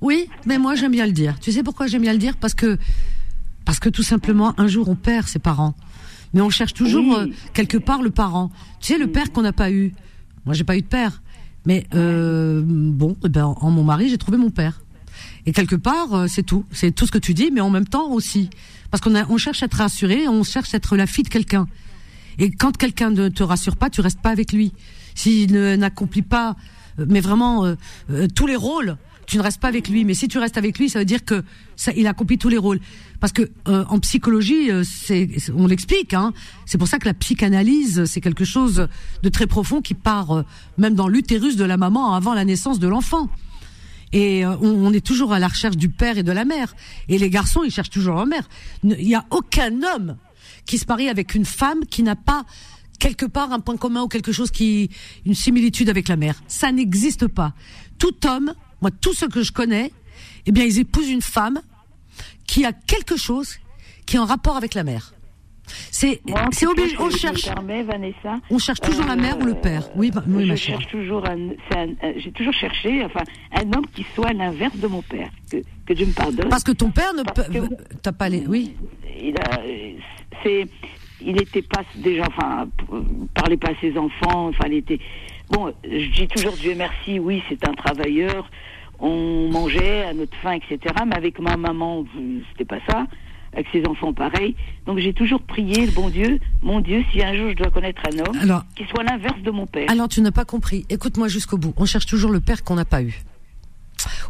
[0.01, 1.39] Oui, mais moi j'aime bien le dire.
[1.39, 2.35] Tu sais pourquoi j'aime bien le dire?
[2.35, 2.77] Parce que
[3.65, 5.75] parce que tout simplement un jour on perd ses parents,
[6.33, 7.29] mais on cherche toujours Oui.
[7.31, 8.51] euh, quelque part le parent.
[8.79, 9.93] Tu sais le père qu'on n'a pas eu.
[10.45, 11.21] Moi j'ai pas eu de père,
[11.65, 14.81] mais euh, bon, eh ben, en mon mari j'ai trouvé mon père.
[15.45, 17.87] Et quelque part euh, c'est tout, c'est tout ce que tu dis, mais en même
[17.87, 18.49] temps aussi
[18.91, 21.29] parce qu'on a, on cherche à être rassuré, on cherche à être la fille de
[21.29, 21.67] quelqu'un.
[22.39, 24.71] Et quand quelqu'un ne te rassure pas, tu restes pas avec lui.
[25.15, 26.55] S'il n'accomplit pas,
[26.97, 27.75] mais vraiment
[28.35, 30.05] tous les rôles, tu ne restes pas avec lui.
[30.05, 31.43] Mais si tu restes avec lui, ça veut dire que
[31.75, 32.79] ça, il accomplit tous les rôles.
[33.19, 36.13] Parce que euh, en psychologie, euh, c'est, on l'explique.
[36.13, 36.33] Hein,
[36.65, 38.87] c'est pour ça que la psychanalyse, c'est quelque chose
[39.21, 40.43] de très profond qui part euh,
[40.77, 43.29] même dans l'utérus de la maman avant la naissance de l'enfant.
[44.13, 46.75] Et euh, on, on est toujours à la recherche du père et de la mère.
[47.09, 48.47] Et les garçons, ils cherchent toujours leur mère.
[48.83, 50.17] Il n'y a aucun homme
[50.65, 52.45] qui se marie avec une femme qui n'a pas
[52.99, 54.89] quelque part un point commun ou quelque chose qui
[55.25, 56.41] une similitude avec la mère.
[56.47, 57.53] Ça n'existe pas.
[57.97, 58.53] Tout homme,
[58.83, 59.91] moi tous ceux que je connais,
[60.45, 61.59] eh bien ils épousent une femme
[62.45, 63.55] qui a quelque chose
[64.05, 65.13] qui est en rapport avec la mère.
[65.89, 66.97] C'est c'est obligé.
[66.99, 69.89] On cherche permets, Vanessa, on cherche toujours la mère ou le père.
[69.95, 70.79] Oui, bah- oui je ma chère.
[70.81, 71.51] cherche toujours un-
[72.17, 73.23] j'ai toujours cherché, enfin,
[73.53, 76.49] un homme qui soit l'inverse de mon père, que, que Dieu me pardonne.
[76.49, 77.45] Parce que ton père ne peut
[78.01, 78.75] t'as pas les oui.
[79.21, 79.61] il a,
[80.43, 80.67] c'est,
[81.21, 82.67] il était pas déjà, enfin,
[83.33, 84.99] parlait pas à ses enfants, enfin, il était,
[85.49, 88.49] bon, je dis toujours Dieu merci, oui, c'est un travailleur,
[88.99, 90.95] on mangeait à notre faim, etc.
[91.05, 92.05] Mais avec ma maman,
[92.51, 93.05] c'était pas ça.
[93.55, 94.55] Avec ses enfants, pareil.
[94.87, 98.01] Donc j'ai toujours prié le bon Dieu, mon Dieu, si un jour je dois connaître
[98.11, 99.91] un homme, Alors qui soit l'inverse de mon père.
[99.91, 100.87] Alors tu n'as pas compris.
[100.89, 101.71] Écoute-moi jusqu'au bout.
[101.77, 103.21] On cherche toujours le père qu'on n'a pas eu.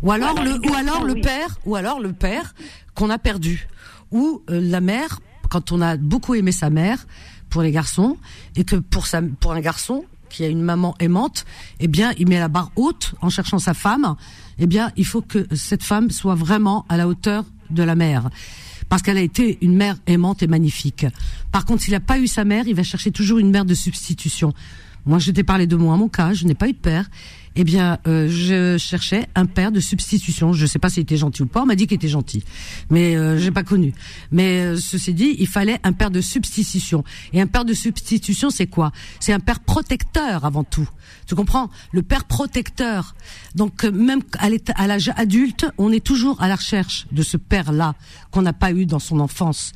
[0.02, 1.22] Ou alors le ou alors le oui.
[1.22, 2.54] père ou alors le père
[2.96, 3.68] qu'on a perdu.
[4.12, 5.20] Ou euh, la mère
[5.50, 7.06] quand on a beaucoup aimé sa mère
[7.50, 8.18] pour les garçons
[8.58, 10.04] et que pour sa pour un garçon
[10.34, 11.46] qui a une maman aimante,
[11.80, 14.16] eh bien, il met la barre haute en cherchant sa femme.
[14.60, 18.30] Eh bien, il faut que cette femme soit vraiment à la hauteur de la mère
[18.90, 21.06] parce qu'elle a été une mère aimante et magnifique.
[21.52, 23.74] Par contre, s'il n'a pas eu sa mère, il va chercher toujours une mère de
[23.74, 24.54] substitution.
[25.06, 27.10] Moi, je t'ai parlé de moi, mon cas, je n'ai pas eu de père.
[27.56, 30.54] Eh bien, euh, je cherchais un père de substitution.
[30.54, 31.62] Je ne sais pas s'il était gentil ou pas.
[31.62, 32.44] On m'a dit qu'il était gentil,
[32.90, 33.94] mais euh, j'ai pas connu.
[34.32, 37.04] Mais euh, ceci dit, il fallait un père de substitution.
[37.32, 38.92] Et un père de substitution, c'est quoi?
[39.20, 40.90] C'est un père protecteur avant tout.
[41.28, 41.70] Tu comprends?
[41.92, 43.14] Le père protecteur.
[43.54, 44.22] Donc euh, même
[44.76, 47.94] à l'âge adulte, on est toujours à la recherche de ce père-là
[48.32, 49.74] qu'on n'a pas eu dans son enfance.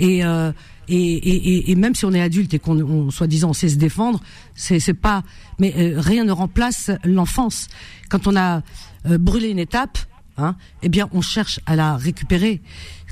[0.00, 0.50] Et, euh,
[0.88, 3.68] et, et, et- et même si on est adulte et qu'on on, soi-disant on sait
[3.68, 4.22] se défendre,
[4.54, 5.22] c'est pas.
[5.58, 7.68] Mais euh, rien ne remplace l'enfance.
[8.08, 8.62] Quand on a
[9.06, 9.98] euh, brûlé une étape,
[10.36, 12.60] hein, eh bien on cherche à la récupérer.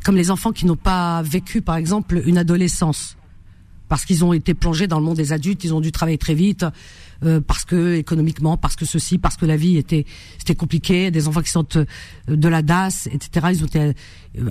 [0.05, 3.16] Comme les enfants qui n'ont pas vécu, par exemple, une adolescence
[3.89, 6.35] parce qu'ils ont été plongés dans le monde des adultes, ils ont dû travailler très
[6.35, 6.66] vite,
[7.24, 10.06] euh, parce que économiquement, parce que ceci, parce que la vie était
[10.39, 11.85] c'était compliqué, des enfants qui sont euh,
[12.28, 13.47] de la DAS, etc.
[13.52, 13.93] Ils ont été euh,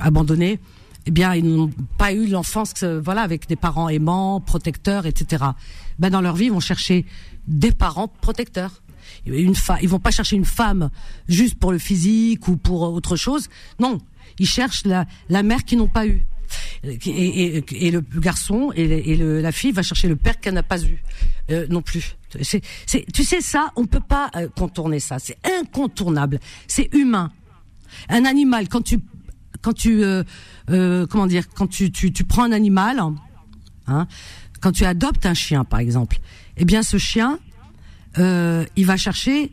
[0.01, 0.59] abandonnés.
[1.07, 5.43] Eh bien, ils n'ont pas eu l'enfance, euh, voilà, avec des parents aimants, protecteurs, etc.
[5.99, 7.05] Ben dans leur vie, ils vont chercher
[7.47, 8.81] des parents protecteurs.
[9.25, 10.89] Une fa- ils vont pas chercher une femme
[11.27, 13.47] juste pour le physique ou pour autre chose.
[13.79, 13.99] Non,
[14.39, 16.21] ils cherchent la, la mère qu'ils n'ont pas eue.
[16.83, 20.39] Et, et, et le garçon et, le- et le- la fille va chercher le père
[20.39, 21.01] qu'elle n'a pas eu
[21.49, 22.17] euh, non plus.
[22.41, 22.61] C'est,
[23.13, 25.17] tu sais ça, on peut pas euh, contourner ça.
[25.19, 26.39] C'est incontournable.
[26.67, 27.31] C'est humain.
[28.09, 28.99] Un animal, quand tu,
[29.61, 30.23] quand tu, euh,
[30.69, 33.01] euh, comment dire, quand tu, tu, tu prends un animal,
[33.87, 34.07] hein,
[34.65, 36.17] quand tu adoptes un chien par exemple,
[36.57, 37.37] eh bien ce chien,
[38.17, 39.51] euh, il va chercher.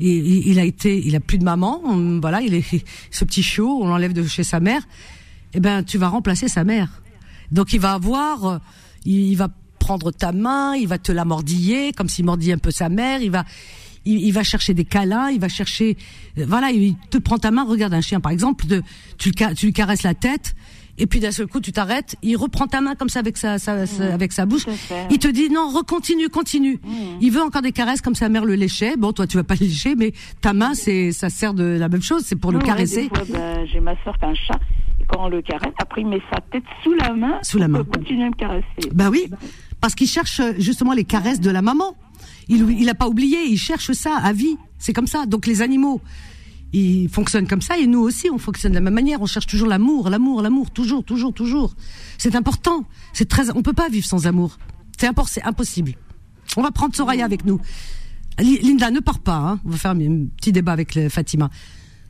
[0.00, 3.80] Il, a été, il a plus de maman, hum, voilà, il est ce petit chiot,
[3.80, 4.82] on l'enlève de chez sa mère.
[5.54, 6.88] Eh ben, tu vas remplacer sa mère.
[7.52, 8.58] Donc il va avoir, euh,
[9.04, 9.46] il, va
[9.78, 13.22] prendre ta main, il va te la mordiller, comme s'il mordillait un peu sa mère,
[13.22, 13.44] il va,
[14.04, 15.96] il, va chercher des câlins, il va chercher,
[16.36, 18.82] euh, voilà, il te prend ta main, regarde un chien par exemple, de,
[19.18, 20.56] tu, tu lui caresses la tête,
[20.98, 23.58] et puis d'un seul coup tu t'arrêtes, il reprend ta main comme ça avec sa,
[23.58, 24.66] sa- sa- avec sa bouche,
[25.10, 26.78] il te dit non, recontinue, continue.
[27.20, 28.96] Il veut encore des caresses comme sa mère le léchait.
[28.96, 31.88] Bon, toi tu vas pas le lécher, mais ta main c'est, ça sert de la
[31.88, 33.08] même chose, c'est pour le caresser.
[33.32, 34.58] ben, J'ai ma soeur qui a un chat.
[35.00, 37.38] Et quand on le caresse, après il met sa tête sous la main.
[37.42, 37.84] Sous la pour main.
[37.84, 38.64] continuer à me caresser.
[38.92, 39.30] Bah oui,
[39.80, 41.96] parce qu'il cherche euh, justement les caresses de la maman.
[42.48, 44.56] Il il a pas oublié, il cherche ça à vie.
[44.78, 45.26] C'est comme ça.
[45.26, 46.00] Donc les animaux,
[46.72, 49.20] ils fonctionnent comme ça et nous aussi, on fonctionne de la même manière.
[49.22, 51.74] On cherche toujours l'amour, l'amour, l'amour, toujours, toujours, toujours.
[52.18, 52.84] C'est important.
[53.12, 53.50] C'est très.
[53.56, 54.58] On peut pas vivre sans amour.
[54.98, 55.08] C'est
[55.44, 55.92] impossible.
[56.56, 57.60] On va prendre Soraya avec nous.
[58.40, 59.36] Li- Linda, ne pars pas.
[59.36, 59.60] Hein.
[59.64, 61.50] On va faire un petit débat avec le- Fatima.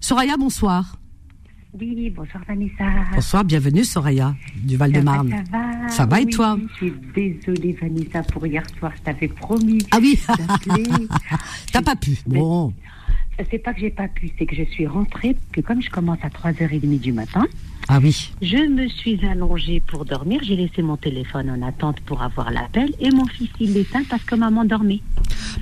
[0.01, 0.97] Soraya, bonsoir.
[1.79, 2.85] Oui, bonsoir Vanessa.
[3.15, 5.31] Bonsoir, bienvenue Soraya du Val-de-Marne.
[5.31, 6.21] Ça va, Ça va?
[6.21, 6.59] Et Oui, toi?
[6.71, 10.19] Je suis désolée Vanessa pour hier soir, je t'avais promis Ah oui,
[11.73, 12.17] t'as pas pu.
[12.27, 12.73] Bon.
[13.51, 16.19] C'est pas que j'ai pas pu, c'est que je suis rentrée, que comme je commence
[16.23, 17.47] à 3h30 du matin,
[17.89, 18.33] Ah oui.
[18.43, 22.91] je me suis allongée pour dormir, j'ai laissé mon téléphone en attente pour avoir l'appel
[23.01, 25.01] et mon fils il l'éteint parce que maman dormait.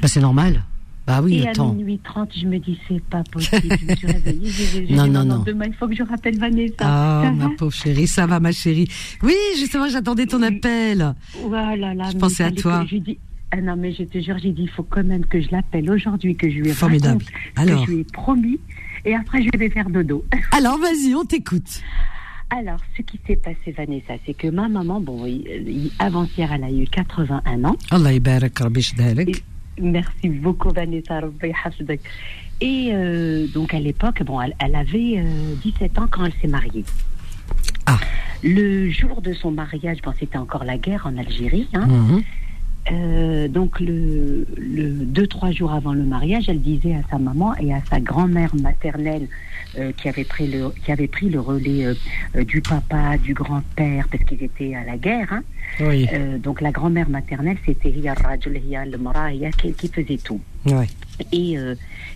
[0.01, 0.65] Bah c'est normal.
[1.07, 1.73] Bah oui, et à attends.
[1.75, 5.25] minuit 30, je me dis c'est pas possible, je me suis réveillée, j'ai Non, non,
[5.25, 5.43] non.
[5.47, 6.75] demain il faut que je rappelle Vanessa.
[6.81, 8.89] Ah, Ça ma pauvre chérie, ça va, ma chérie.
[9.23, 10.47] Oui, justement, j'attendais ton Oui.
[10.57, 11.15] appel.
[11.45, 12.85] Voilà, là, Je pensais à toi.
[12.89, 13.19] J'ai dit,
[13.52, 15.90] ah non, mais je te jure, j'ai dit, il faut quand même que je l'appelle
[15.92, 17.24] aujourd'hui, que je lui Formidable.
[17.56, 17.86] raconte Alors.
[17.86, 18.60] que je lui ai promis,
[19.06, 20.24] et après je vais faire dodo.
[20.52, 21.82] Alors, vas-y, on t'écoute.
[22.50, 26.64] Alors, ce qui s'est passé, Vanessa, c'est que ma maman, bon, il- il- avant-hier, elle
[26.66, 27.78] a eu 81 ans.
[27.92, 29.44] Allah يبارك ربي يشدهلك.
[29.80, 31.20] Merci beaucoup, Vanessa.
[31.22, 32.02] Rabbi yahfazek.
[32.60, 36.48] Et euh, donc, à l'époque, bon, elle, elle avait euh, 17 ans quand elle s'est
[36.50, 36.84] mariée.
[37.86, 37.98] Ah.
[38.44, 41.68] Le jour de son mariage, bon, c'était encore la guerre en Algérie.
[41.74, 42.22] Hein, Mhm.
[42.93, 47.57] Euh, donc le, le deux trois jours avant le mariage, elle disait à sa maman
[47.57, 49.27] et à sa grand-mère maternelle
[49.79, 54.07] euh, qui avait pris le qui avait pris le relais euh, du papa, du grand-père
[54.09, 55.33] parce qu'ils étaient à la guerre.
[55.33, 55.43] hein.
[55.81, 60.41] Oui, Euh, donc la grand-mère maternelle c'était Hiya Rajul, Hiya Hiya qui, qui faisait tout.
[60.67, 60.87] ouais.
[61.33, 61.75] Et euh,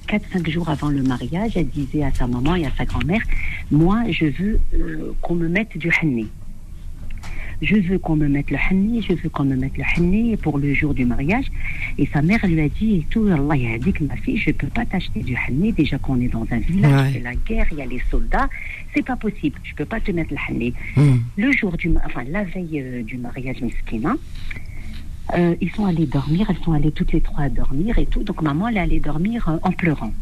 [0.09, 3.23] 4-5 jours avant le mariage, elle disait à sa maman et à sa grand-mère,
[3.71, 6.29] moi, je veux euh, qu'on me mette du hanni.
[7.63, 10.59] Je veux qu'on me mette le hanni, je veux qu'on me mette le hanni pour
[10.59, 11.45] le jour du mariage.
[11.99, 14.51] Et sa mère lui a dit, et tout, Allah a dit que ma fille, je
[14.51, 17.11] peux pas t'acheter du hanni, déjà qu'on est dans un village, Ouais.
[17.13, 18.49] c'est la guerre, il y a les soldats,
[18.95, 20.73] c'est pas possible, je peux pas te mettre le hanni.
[20.97, 21.21] Mhm.
[21.37, 24.15] Le jour du, enfin la veille euh, du mariage miskina,
[25.35, 28.23] euh, ils sont allés dormir, elles sont allées toutes les trois dormir et tout.
[28.25, 30.13] Donc maman, elle est allée dormir euh, en pleurant.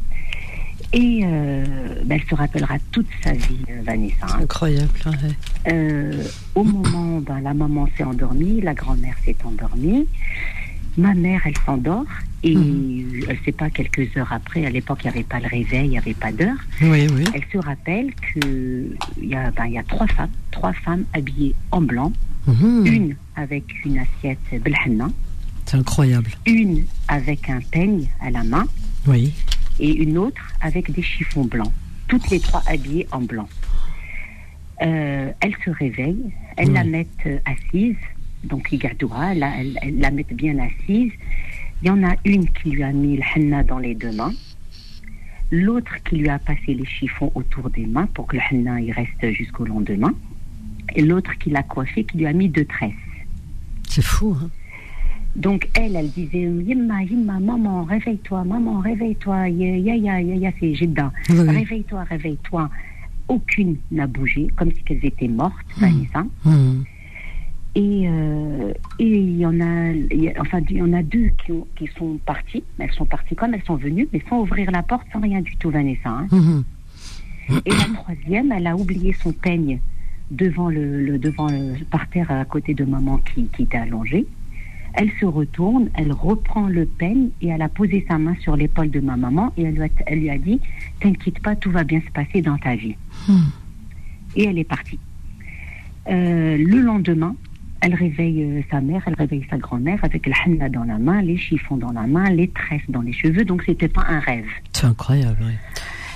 [0.93, 4.15] Et euh, ben, elle se rappellera toute sa vie, euh, Vanessa.
[4.27, 4.39] hein.
[4.43, 4.89] Incroyable.
[5.07, 5.73] ouais.
[5.73, 6.23] Euh,
[6.55, 10.07] au moment, ben, la maman s'est endormie, la grand-mère s'est endormie.
[10.97, 12.07] Ma mère, elle s'endort
[12.43, 13.23] et Mhm.
[13.29, 14.66] elle ne sait pas quelques heures après.
[14.66, 16.57] À l'époque, il n'y avait pas le réveil, il n'y avait pas d'heure.
[16.83, 17.25] Oui, oui.
[17.35, 18.89] Elle se rappelle que
[19.23, 22.12] il y a, ben, il y a trois femmes, trois femmes habillées en blanc,
[22.49, 22.87] Mhm.
[22.87, 25.09] une avec une assiette belhanna,
[25.66, 26.31] C'est incroyable.
[26.47, 28.66] une avec un peigne à la main
[29.07, 29.33] Oui.
[29.79, 31.73] et une autre avec des chiffons blancs.
[32.09, 33.49] Toutes les trois habillées en blanc.
[34.83, 36.75] Euh, elles se réveillent, elles Ouais.
[36.75, 37.97] la mettent euh, assise,
[38.45, 41.13] donc elles, la- elles- elles la mettent bien assise.
[41.83, 44.33] Il y en a une qui lui a mis le henna dans les deux mains,
[45.51, 48.93] l'autre qui lui a passé les chiffons autour des mains pour que le henna il
[48.93, 50.15] reste jusqu'au lendemain,
[50.95, 52.93] et l'autre qui l'a coiffé, qui lui a mis deux tresses.
[53.89, 54.37] C'est fou.
[54.41, 54.51] Hein.
[55.39, 61.12] Donc elle, elle disait Yimma, Yimma, maman, réveille-toi, maman, réveille-toi, ya, ya, ya, c'est Jeddah.
[61.28, 62.69] Réveille-toi, réveille-toi.
[63.28, 66.24] Aucune n'a bougé, comme si elles étaient mortes, Vanessa.
[66.44, 66.85] Mhm.
[67.74, 71.02] Et euh, et il y en a, il y a- enfin, il y en a
[71.02, 72.65] deux qui, ont- qui sont parties.
[72.78, 75.55] Elles sont parties comme elles sont venues, mais sans ouvrir la porte, sans rien du
[75.56, 76.09] tout, Vanessa.
[76.09, 76.27] hein.
[76.32, 76.65] Mhm.
[77.65, 79.78] Et la troisième, elle a oublié son peigne
[80.31, 84.27] devant le, le- devant le, par terre à côté de maman qui, qui était allongée.
[85.01, 88.91] Elle se retourne, elle reprend le peigne et elle a posé sa main sur l'épaule
[88.91, 90.61] de ma maman et elle lui a, elle lui a dit
[90.99, 92.97] T'inquiète pas, tout va bien se passer dans ta vie.
[93.29, 93.45] Hmm.
[94.35, 94.99] Et elle est partie.
[96.09, 97.37] Euh, le lendemain,
[97.81, 101.23] elle réveille euh, sa mère, elle réveille sa grand-mère avec le henna dans la main,
[101.23, 104.49] les chiffons dans la main, les tresses dans les cheveux, donc c'était pas un rêve.
[104.73, 105.39] C'est incroyable.
[105.43, 105.55] oui.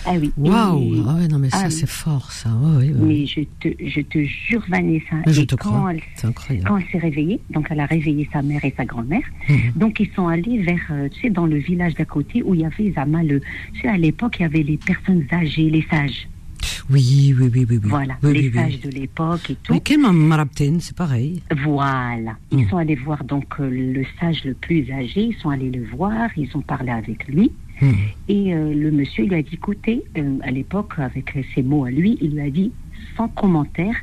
[0.04, 0.32] Ah oui.
[0.36, 1.04] Waouh.
[1.08, 2.50] Ah ouais, non, mais ça, Ah, c'est fort, ça.
[2.50, 2.94] Ouais, ouais.
[3.00, 5.92] mais je te, je te jure, Vanessa, Mais je te quand crois.
[5.92, 6.66] elle, C'est incroyable.
[6.68, 9.72] quand elle s'est réveillée, donc elle a réveillé sa mère et sa grand-mère, Mhm.
[9.76, 12.60] donc ils sont allés vers, euh, tu sais, dans le village d'à côté où il
[12.60, 13.40] y avait Zama, le,
[13.74, 16.28] tu sais, à l'époque, il y avait les personnes âgées, les sages.
[16.90, 17.64] Oui, oui, oui, oui.
[17.70, 17.78] oui.
[17.84, 18.54] Voilà, oui, les oui, oui.
[18.54, 19.72] sages de l'époque et tout.
[19.72, 20.00] Mais quel
[20.80, 21.42] c'est pareil.
[21.64, 22.36] Voilà.
[22.50, 22.68] Ils Mm.
[22.70, 26.28] sont allés voir donc euh, le sage le plus âgé, ils sont allés le voir,
[26.36, 27.50] ils ont parlé avec lui.
[28.28, 31.90] Et euh, le monsieur lui a dit, écoutez, euh, à l'époque, avec ces mots à
[31.90, 32.72] lui, il lui a dit,
[33.16, 33.96] sans commentaire,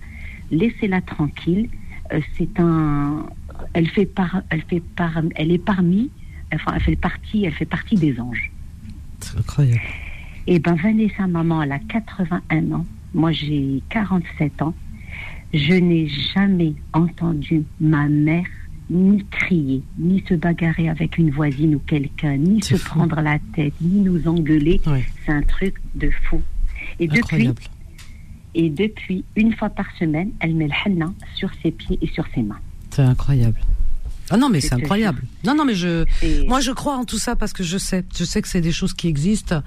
[0.52, 1.70] laissez-la tranquille.
[2.12, 3.26] euh, c'est un,
[3.74, 6.10] elle fait par, elle fait par, elle est parmi,
[6.54, 8.52] enfin, elle fait partie, elle fait partie des anges.
[9.20, 9.82] C'est incroyable.
[10.48, 12.86] Et ben Vanessa, maman, elle a 81 ans.
[13.14, 14.74] Moi, j'ai 47 ans.
[15.54, 18.46] Je n'ai jamais entendu ma mère
[18.90, 22.90] ni crier, ni se bagarrer avec une voisine ou quelqu'un, ni se fou.
[22.96, 24.82] prendre la tête, ni nous engueuler.
[25.26, 26.42] C'est un truc de fou.
[27.00, 27.62] Et depuis, Incroyable.
[28.56, 32.26] et depuis, une fois par semaine, elle met le henna sur ses pieds et sur
[32.34, 32.60] ses mains.
[32.90, 33.60] C'est incroyable.
[34.32, 35.24] Ah non, mais c'est incroyable.
[35.44, 38.04] Non, non, mais je, Et- moi, je crois en tout ça parce que je sais,
[38.16, 39.64] je sais que c'est des choses qui existent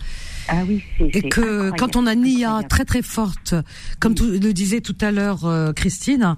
[0.48, 3.54] ah oui, c'est et que quand on a une IA très très forte,
[4.00, 6.36] comme le disait tout à l'heure euh, Christine,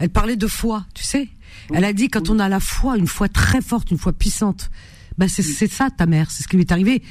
[0.00, 1.28] elle parlait de foi, tu sais.
[1.72, 4.70] Elle a dit quand on a la foi, une foi très forte, une foi puissante,
[5.18, 7.02] ben c'est c'est ça ta mère, c'est ce qui lui est arrivé.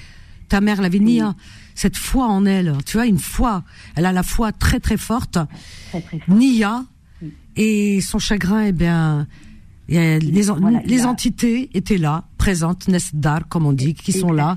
[0.47, 1.35] Ta mère, elle avait une IA,
[1.75, 3.63] cette foi en elle, tu vois, une foi.
[3.95, 5.37] Elle a la foi très très forte.
[5.91, 6.19] Très.
[6.27, 6.85] Nia
[7.55, 9.27] et son chagrin, eh bien,
[9.87, 14.55] les, Voilà, les entités étaient là, présentes, Nesdar, comme on dit, qui sont là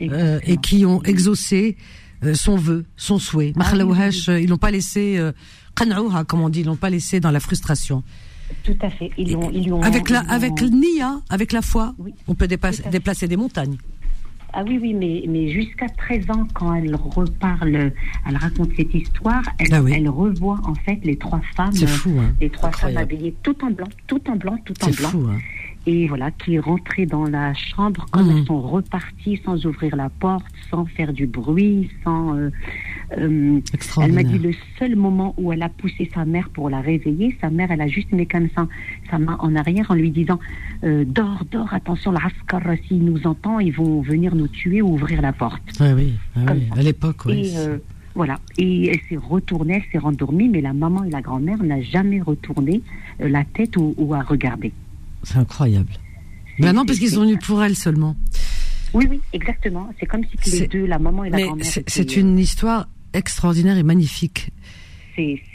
[0.00, 1.76] euh, et qui ont exaucé
[2.24, 3.52] euh, son vœu, son souhait.
[3.58, 3.80] Ah oui,
[4.28, 5.32] euh, Ils l'ont pas laissé, euh,
[5.74, 8.02] comme on dit, ils l'ont pas laissé dans la frustration.
[8.64, 9.10] Tout à fait.
[9.18, 12.14] Ils, l'ont- ils lui ont- Avec la, ils avec l'ont- Nia, avec la foi, Oui,
[12.28, 12.88] on peut fait.
[12.90, 13.76] déplacer des montagnes.
[14.54, 17.90] Ah oui, oui, mais, mais jusqu'à 13 ans, quand elle reparle,
[18.28, 19.92] elle raconte cette histoire, elle, Ah oui.
[19.96, 22.32] elle revoit en fait les trois femmes, C'est fou, hein.
[22.38, 25.26] les trois femmes habillées tout en blanc, tout en blanc, tout en C'est blanc, fou,
[25.30, 25.38] hein.
[25.86, 28.36] Et voilà, qui est rentrée dans la chambre quand Mhm.
[28.38, 32.36] elles sont reparties sans ouvrir la porte, sans faire du bruit, sans.
[32.36, 32.50] euh,
[33.18, 33.60] euh,
[34.00, 37.36] elle m'a dit le seul moment où elle a poussé sa mère pour la réveiller,
[37.40, 38.66] sa mère, elle a juste mis comme ça
[39.10, 40.38] sa main en arrière en lui disant
[40.84, 45.20] euh, Dors, dors, attention, l'Askar, s'il nous entend, ils vont venir nous tuer ou ouvrir
[45.20, 45.62] la porte.
[45.80, 47.52] Ouais, oui, ah Comme oui, à l'époque, oui.
[47.52, 47.78] Et euh,
[48.14, 48.38] voilà.
[48.56, 52.20] Et elle s'est retournée, elle s'est rendormie, mais la maman et la grand-mère n'a jamais
[52.20, 52.80] retourné
[53.20, 54.72] euh, la tête ou, ou à regarder.
[55.22, 55.92] C'est incroyable.
[56.58, 58.16] Maintenant, parce qu'ils sont venus pour elle seulement.
[58.94, 59.88] Oui, oui, exactement.
[59.98, 61.64] C'est comme si les deux, la maman et la Mais grand-mère.
[61.66, 64.50] c'est c'est euh, une histoire extraordinaire et magnifique.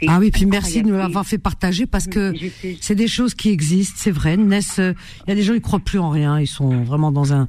[0.07, 2.34] Ah oui, puis merci de nous l'avoir fait partager parce que
[2.80, 4.38] c'est des choses qui existent, c'est vrai.
[4.38, 4.94] Ness, euh,
[5.26, 7.48] il y a des gens qui croient plus en rien, ils sont vraiment dans un.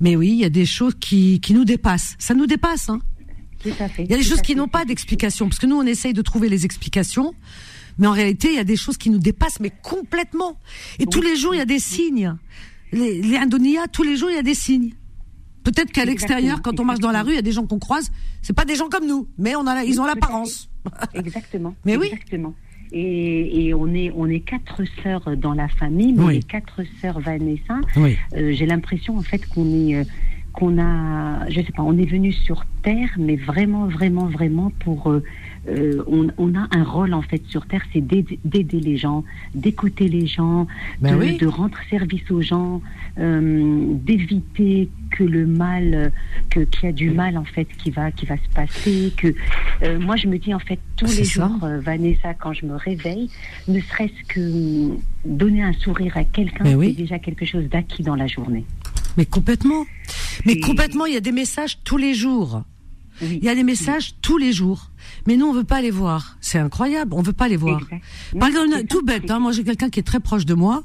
[0.00, 2.14] Mais oui, il y a des choses qui qui nous dépassent.
[2.18, 3.00] Ça nous dépasse, hein.
[3.62, 4.04] Tout à fait.
[4.04, 6.22] Il y a des choses qui n'ont pas d'explication parce que nous on essaye de
[6.22, 7.34] trouver les explications,
[7.98, 10.58] mais en réalité il y a des choses qui nous dépassent mais complètement.
[10.98, 12.34] Et tous les jours il y a des signes.
[12.92, 14.92] Les, les Indonéas, tous les jours il y a des signes.
[15.64, 17.80] Peut-être qu'à l'extérieur, quand on marche dans la rue, il y a des gens qu'on
[17.80, 20.70] croise, c'est pas des gens comme nous, mais on a, la- ils ont l'apparence.
[21.14, 21.74] Exactement.
[21.84, 22.06] Mais oui.
[22.06, 22.54] Exactement.
[22.92, 26.34] Et, et on est on est quatre sœurs dans la famille, mais Oui.
[26.34, 28.16] les quatre sœurs Vanessa, Oui.
[28.36, 30.04] euh, j'ai l'impression en fait qu'on est euh,
[30.52, 35.10] qu'on a, je sais pas, on est venu sur terre, mais vraiment, vraiment, vraiment pour,
[35.10, 35.22] euh,
[35.68, 39.24] euh, on, on a un rôle en fait sur terre, c'est d'aider les gens,
[39.54, 40.66] d'écouter les gens,
[41.00, 41.36] Ben de, oui.
[41.38, 42.82] de rendre service aux gens,
[43.18, 46.12] euh, d'éviter que le mal,
[46.50, 49.34] que qu'il y a du mal en fait qui va qui va se passer, que
[49.82, 51.48] euh, moi je me dis en fait tous les ça.
[51.48, 53.30] jours, Vanessa, quand je me réveille,
[53.68, 56.92] ne serait-ce que hum, donner un sourire à quelqu'un, Ben c'est oui.
[56.94, 58.64] déjà quelque chose d'acquis dans la journée.
[59.16, 59.84] Mais complètement.
[60.44, 62.62] Mais complètement, il y a des messages tous les jours.
[63.22, 63.38] Oui.
[63.40, 64.90] Il y a des messages tous les jours.
[65.26, 66.36] Mais nous, on veut pas les voir.
[66.40, 67.14] C'est incroyable.
[67.14, 67.80] On veut pas les voir.
[67.82, 68.02] Exact.
[68.38, 70.82] Par exemple, tout bête, hein, moi j'ai quelqu'un qui est très proche de moi.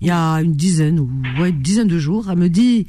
[0.00, 1.10] Il y a une dizaine ou
[1.40, 2.86] ouais, une dizaine de jours, elle me dit,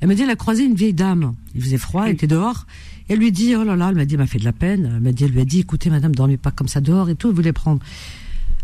[0.00, 1.34] elle me dit, elle a croisé une vieille dame.
[1.54, 2.66] Il faisait froid, elle était dehors.
[3.08, 4.52] Et elle lui dit, oh là là, elle m'a dit, elle m'a fait de la
[4.52, 4.92] peine.
[4.96, 7.14] Elle m'a dit, elle lui a dit, écoutez, madame, dormez pas comme ça dehors et
[7.14, 7.28] tout.
[7.28, 7.80] Elle voulait prendre.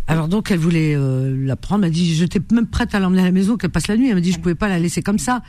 [0.06, 1.84] Alors donc, elle voulait euh, la prendre.
[1.84, 4.08] Elle m'a dit, j'étais même prête à l'emmener à la maison, qu'elle passe la nuit.
[4.08, 5.42] Elle m'a dit, je pouvais pas la laisser comme ça.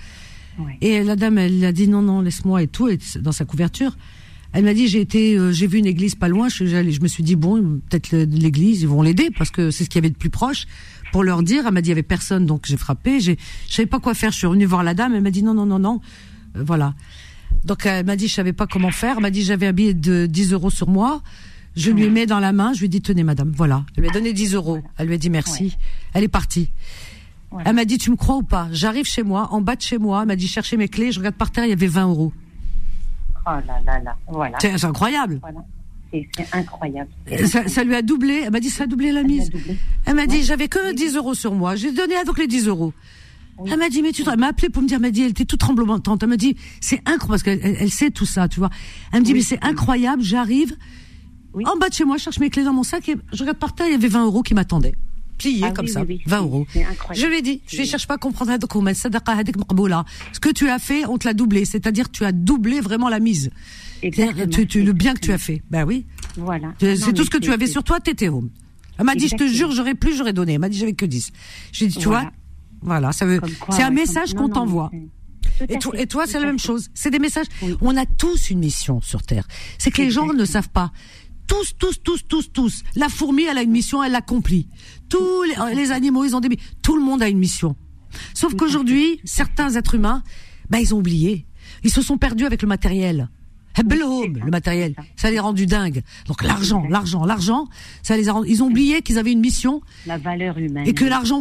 [0.59, 0.77] Ouais.
[0.81, 3.97] Et la dame, elle a dit non, non, laisse-moi et tout, et dans sa couverture.
[4.53, 6.49] Elle m'a dit j'ai été, euh, j'ai vu une église pas loin.
[6.49, 9.89] Je, je me suis dit bon, peut-être l'église, ils vont l'aider parce que c'est ce
[9.89, 10.65] qu'il y avait de plus proche.
[11.11, 13.19] Pour leur dire, elle m'a dit il y avait personne, donc j'ai frappé.
[13.19, 14.31] J'ai, je savais pas quoi faire.
[14.31, 15.13] Je suis revenue voir la dame.
[15.15, 16.01] Elle m'a dit non, non, non, non,
[16.55, 16.93] Euh, voilà.
[17.65, 19.15] Donc elle m'a dit je savais pas comment faire.
[19.17, 21.21] Elle m'a dit j'avais un billet de 10 euros sur moi.
[21.75, 22.73] Je lui ai mis dans la main.
[22.73, 23.85] Je lui ai dit tenez madame, voilà.
[23.95, 24.79] Elle lui a donné 10 euros.
[24.97, 25.77] Elle lui a dit merci.
[26.13, 26.69] Elle est partie.
[27.65, 28.67] Elle m'a dit, tu me crois ou pas?
[28.71, 31.17] J'arrive chez moi, en bas de chez moi, elle m'a dit, chercher mes clés, je
[31.17, 32.31] regarde par terre, il y avait 20 euros.
[33.47, 34.57] Oh là là là, voilà.
[34.61, 35.39] C'est incroyable.
[35.41, 35.59] voilà.
[36.11, 37.09] C'est incroyable.
[37.45, 39.49] Ça, ça lui a doublé, elle m'a dit, ça a doublé la Elle mise.
[39.49, 39.77] doublé.
[40.05, 42.93] Elle m'a dit, j'avais que 10 euros sur moi, j'ai donné donc les 10 euros.
[43.67, 44.23] Elle m'a dit, mais tu.
[44.27, 46.23] Elle m'a appelé pour me dire, elle m'a dit, elle était toute tremblotante.
[46.23, 48.69] Elle m'a dit, c'est incroyable, parce qu'elle elle, elle sait tout ça, tu vois.
[49.11, 50.75] Elle me dit, mais c'est incroyable, j'arrive,
[51.65, 53.57] en bas de chez moi, je cherche mes clés dans mon sac et je regarde
[53.57, 54.95] par terre, il y avait 20 euros qui m'attendaient.
[55.39, 56.01] Pliés Ah comme oui, ça.
[56.01, 56.21] oui, oui.
[56.27, 56.67] 20 euros.
[57.13, 58.51] Je lui ai dit, je ne cherche pas à comprendre.
[58.51, 61.65] Ce que tu as fait, on te l'a doublé.
[61.65, 63.49] C'est-à-dire, tu as doublé vraiment la mise.
[64.01, 64.11] Tu,
[64.67, 65.61] tu- le bien que tu as fait.
[65.71, 66.05] Ben oui.
[66.37, 66.73] Voilà.
[66.79, 68.49] C'est tout ce que tu avais sur toi, t'étais home.
[68.97, 70.53] Elle m'a dit, je te jure, j'aurais plus, j'aurais donné.
[70.53, 71.31] Elle m'a dit, j'avais que 10.
[71.71, 72.21] J'ai dit, tu Voilà.
[72.23, 72.31] vois,
[72.81, 73.39] voilà, ça veut,
[73.71, 74.91] c'est un ouais, message qu'on t'envoie.
[75.67, 76.89] Et, toi- et c'est la même chose.
[76.93, 77.47] C'est des messages.
[77.61, 77.75] Oui.
[77.81, 79.45] On a tous une mission sur Terre.
[79.77, 80.91] C'est que les gens ne savent pas.
[81.49, 82.83] Tous, tous, tous, tous, tous.
[82.95, 84.67] La fourmi, elle a une mission, elle l'accomplit.
[85.09, 86.49] Tous les, les animaux, ils ont des.
[86.81, 87.75] Tout le monde a une mission.
[88.33, 90.23] Sauf qu'aujourd'hui, certains êtres humains,
[90.69, 91.45] ben, ils ont oublié.
[91.83, 93.29] Ils se sont perdus avec le matériel.
[93.75, 95.31] C'est ça, le matériel, ça.
[95.31, 96.01] les a rendus dingues.
[96.27, 97.67] Donc l'argent, l'argent, l'argent,
[98.03, 98.49] ça les a rendus.
[98.49, 100.87] Ils ont oublié qu'ils avaient une mission La valeur humaine.
[100.87, 101.39] et que l'argent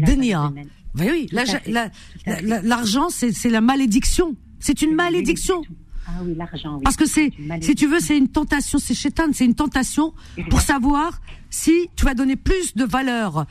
[0.00, 0.30] donné.
[0.32, 0.50] valeur hein.
[0.50, 0.68] humaine.
[0.98, 1.90] Oui, à la-
[2.26, 4.34] la- la- l'argent, c'est la malédiction.
[4.58, 5.62] C'est une malédiction.
[6.08, 6.82] Ah oui, l'argent, oui.
[6.84, 10.14] Parce que c'est, si tu veux, c'est une tentation, c'est chétane, c'est une tentation
[10.50, 11.20] pour savoir
[11.50, 13.46] si tu vas donner plus de valeur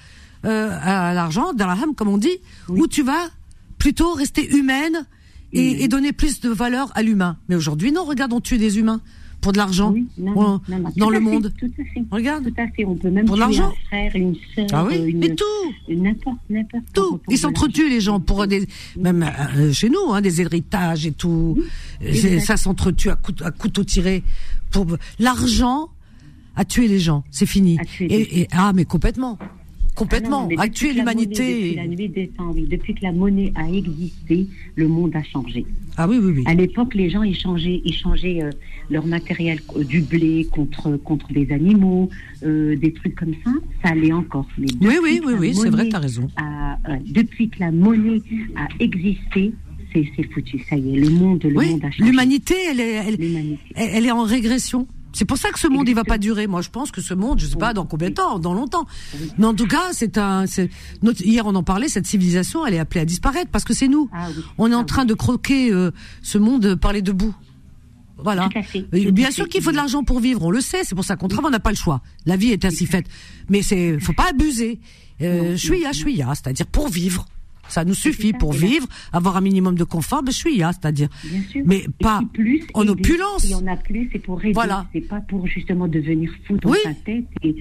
[0.46, 2.38] euh, à l'argent, dirham, comme on dit,
[2.70, 3.30] ou tu vas
[3.78, 5.06] plutôt rester humaine
[5.54, 7.38] et, et donner plus de valeur à l'humain.
[7.50, 9.02] Mais aujourd'hui, non, regarde, on tue des humains
[9.46, 11.54] pour de l'argent Oui, non, On- non, non, non, dans le fait, monde.
[11.60, 12.04] Tout à fait.
[12.10, 12.46] Regarde.
[12.46, 12.84] Tout à fait.
[12.84, 13.68] On peut même Pour l'argent.
[13.70, 15.44] un frère, une sœur, Ah oui, une, mais tout.
[15.88, 16.84] une- n'importe, n'importe.
[16.96, 17.20] tout.
[17.30, 18.68] Ils s'entretuent les gens pour des,
[18.98, 21.60] même euh, chez nous, hein, des héritages et tout.
[22.40, 24.24] Ça s'entretue à, à couteau tiré.
[24.72, 24.88] Pour
[25.20, 25.90] l'argent
[26.56, 27.78] a tué les gens, c'est fini.
[28.00, 29.38] Et, et- ah, mais complètement,
[29.96, 31.54] complètement, non, mais a depuis tué que la monnaie- l'humanité.
[31.64, 32.68] Depuis la nuit des temps, oui.
[32.70, 35.66] Depuis que la monnaie a existé, le monde a changé.
[35.98, 36.44] Ah oui, oui, oui.
[36.46, 38.50] À l'époque, les gens échangeaient, échangeaient euh,
[38.90, 42.10] leur matériel, euh, du blé contre, contre des animaux,
[42.44, 43.52] euh, des trucs comme ça.
[43.82, 44.46] Ça allait encore.
[44.58, 46.28] Mais Oui, oui, oui, oui, c'est vrai, monnaie t'as raison.
[46.36, 48.22] a- euh, depuis que la monnaie
[48.58, 49.54] a existé,
[49.94, 50.60] c'est foutu.
[50.70, 52.04] Ça y est, le monde, le Oui, monde a changé.
[52.12, 54.88] l'humanité, elle est, elle- elle est en régression.
[55.16, 56.46] C'est pour ça que ce monde, il va pas durer.
[56.46, 58.86] Moi, je pense que ce monde, je sais pas dans combien de temps, dans longtemps.
[59.38, 60.70] Mais en tout cas, c'est un, c'est,
[61.02, 63.88] notre- hier on en parlait, cette civilisation, elle est appelée à disparaître parce que c'est
[63.88, 64.10] nous.
[64.14, 64.44] Ah oui.
[64.58, 65.08] On est en Ah train oui.
[65.08, 67.34] de croquer euh, ce monde par les deux bouts.
[68.18, 68.50] Voilà.
[68.92, 71.28] Bien sûr qu'il faut de l'argent pour vivre, on le sait, c'est pour ça qu'on
[71.28, 72.02] travaille, on n'a pas le choix.
[72.26, 73.06] La vie est ainsi faite.
[73.50, 74.80] Mais c'est, faut pas abuser.
[75.22, 77.26] Euh, chouïa, chouïa, c'est-à-dire pour vivre.
[77.68, 81.10] Ça nous suffit ça, pour là- vivre, avoir un minimum de confort, ben chouïa, c'est-à-dire.
[81.24, 81.62] Bien sûr.
[81.66, 83.44] Mais Et pas plus en opulence.
[83.46, 84.54] Il y en a plus, c'est pour aider.
[84.54, 84.86] Voilà.
[84.94, 86.78] C'est pas pour justement devenir fou dans Oui.
[86.84, 87.56] sa tête et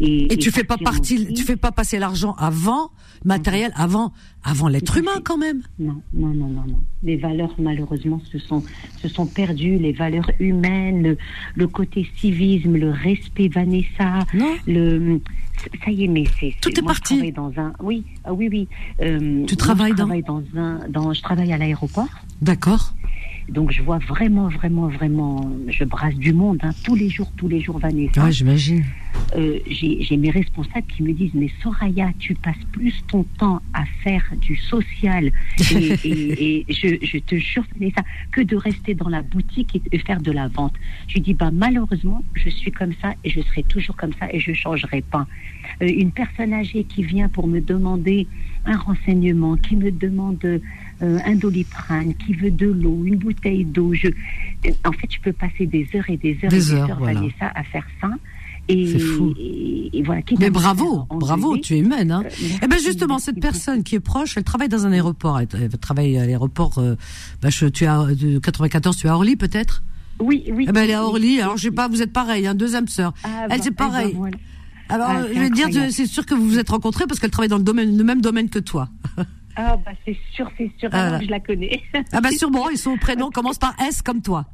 [0.00, 2.90] et, Et tu fais pas partie, tu fais pas passer l'argent avant,
[3.24, 4.12] matériel avant,
[4.44, 5.22] avant l'être humain fait.
[5.24, 5.62] quand même.
[5.78, 6.80] Non, non, non, non, non.
[7.02, 8.62] Les valeurs, malheureusement, se sont,
[9.02, 9.76] se sont perdues.
[9.78, 11.18] Les valeurs humaines, le,
[11.54, 14.20] le côté civisme, le respect, Vanessa.
[14.32, 14.54] Non.
[14.66, 15.20] Le,
[15.84, 16.54] ça y est, mais c'est.
[16.60, 17.14] Tout est moi, parti.
[17.14, 17.72] Je travaille dans un.
[17.80, 18.68] Oui, ah oui, oui.
[19.00, 20.88] Euh, moi, travailles je dans travaille dans un.
[20.88, 22.08] Dans, je travaille à l'aéroport.
[22.42, 22.92] D'accord.
[23.50, 25.50] Donc, je vois vraiment, vraiment, vraiment.
[25.68, 28.24] Je brasse du monde, hein, tous les jours, tous les jours, Vanessa.
[28.24, 28.84] Ouais, j'imagine.
[29.36, 33.84] Euh, j'ai mes responsables qui me disent mais Soraya tu passes plus ton temps à
[34.02, 35.30] faire du social
[35.70, 38.02] et, et- et je, je te jure Vanessa,
[38.32, 40.74] que de rester dans la boutique et de faire de la vente
[41.06, 44.26] je lui dis bah malheureusement je suis comme ça et je serai toujours comme ça
[44.32, 45.26] et je changerai pas
[45.82, 48.28] Euh, une personne âgée qui vient pour me demander
[48.66, 53.94] un renseignement qui me demande euh, un doliprane qui veut de l'eau une bouteille d'eau
[53.94, 54.08] je
[54.84, 57.00] en fait je peux passer des heures et des heures Des et des heures.
[57.00, 58.10] Vanessa à faire ça
[58.68, 59.34] et, C'est fou.
[59.38, 62.12] et, et voilà, à Mais bravo, bravo, tu es humaine.
[62.12, 62.20] Hein.
[62.20, 65.40] euh, merci, Eh ben justement, cette personne qui est proche, elle travaille dans un aéroport.
[65.40, 66.78] Elle, elle travaille à l'aéroport.
[66.78, 66.94] Euh,
[67.48, 69.82] je, tu as de 94, tu es à Orly peut-être?
[70.20, 70.66] Oui, oui.
[70.68, 71.36] Eh ben elle est à Orly.
[71.36, 73.12] oui, Alors je sais pas, vous êtes pareil, hein, deux âmes sœurs.
[73.24, 74.14] Ah, elle bah, c'est eh ben, pareil.
[74.16, 74.36] voilà.
[74.90, 77.48] Alors Ah, je vais dire, c'est sûr que vous vous êtes rencontrés parce qu'elle travaille
[77.48, 78.88] dans le domaine, le même domaine que toi.
[79.56, 80.88] Ah, bah, c'est sûr, c'est sûr.
[80.92, 81.82] Ah, que je la connais.
[82.12, 84.46] Ah bah sûrement, ils sont au prénom commence par S comme toi.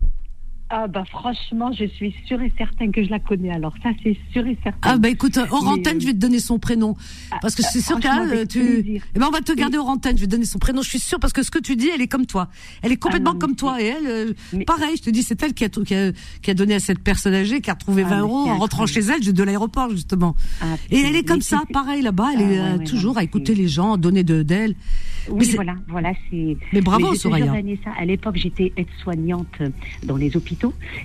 [0.69, 3.51] Ah, bah, franchement, je suis sûre et certaine que je la connais.
[3.51, 4.79] Alors, ça, c'est sûr et certain.
[4.83, 6.97] Ah bah écoute, hors Mais, antenne, euh, je vais te donner son prénom
[7.41, 9.01] parce que ah, c'est sûr franchement, qu'elle, tu.
[9.15, 10.17] Eh ben on va te garder hors antenne.
[10.17, 10.83] Je vais te donner son prénom.
[10.83, 12.49] Je suis sûre parce que ce que tu dis, elle est comme toi.
[12.83, 14.97] Elle est complètement Ah non, comme toi et elle, euh, Mais- pareil.
[14.97, 16.11] Je te dis, c'est elle qui a, qui a
[16.43, 18.59] qui a donné à cette personne âgée qui a retrouvé Ah, 20 mais euros en
[18.59, 20.35] rentrant chez elle de l'aéroport justement.
[20.61, 22.31] Ah, Et elle est comme ça, pareil là-bas.
[22.35, 24.75] Elle Ah, est ouais, euh, ouais, toujours à écouter les gens, à donner de d'elle.
[25.29, 26.57] Oui, voilà, voilà, c'est.
[26.73, 27.53] Mais bravo, Soraya.
[27.99, 29.63] à l'époque, j'étais aide-soignante
[30.05, 30.56] dans les hôpitaux.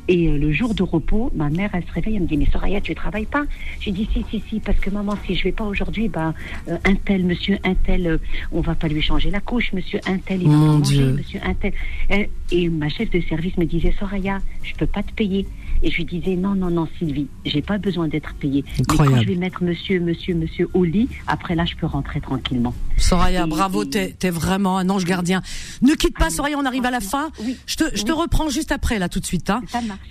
[0.08, 2.48] Et euh, le jour de repos, ma mère, elle se réveille, elle me dit Mais
[2.52, 3.44] Soraya, tu travailles pas?
[3.80, 6.34] J'ai dit Si, si, si, parce que maman, si je vais pas aujourd'hui, bah,
[6.68, 8.18] euh, un tel, monsieur, un tel, euh,
[8.52, 10.96] on va pas lui changer la couche, monsieur, un tel, il va Mon pas manger,
[10.98, 11.14] Dieu.
[11.14, 11.74] monsieur, un tel.
[12.10, 15.46] Et, et ma chef de service me disait Soraya, je peux pas te payer.
[15.84, 18.64] Et je lui disais Non, non, non, Sylvie, j'ai pas besoin d'être payée.
[18.78, 22.22] Mais quand je vais mettre monsieur, monsieur, monsieur au lit, après là, je peux rentrer
[22.22, 22.74] tranquillement.
[23.02, 25.42] Soraya, bravo, t'es es vraiment un ange gardien.
[25.82, 27.30] Ne quitte pas, Ah, Soraya, on arrive à la fin.
[27.66, 29.50] Je te, je te reprends juste après, là, tout de suite.
[29.50, 29.62] Hein.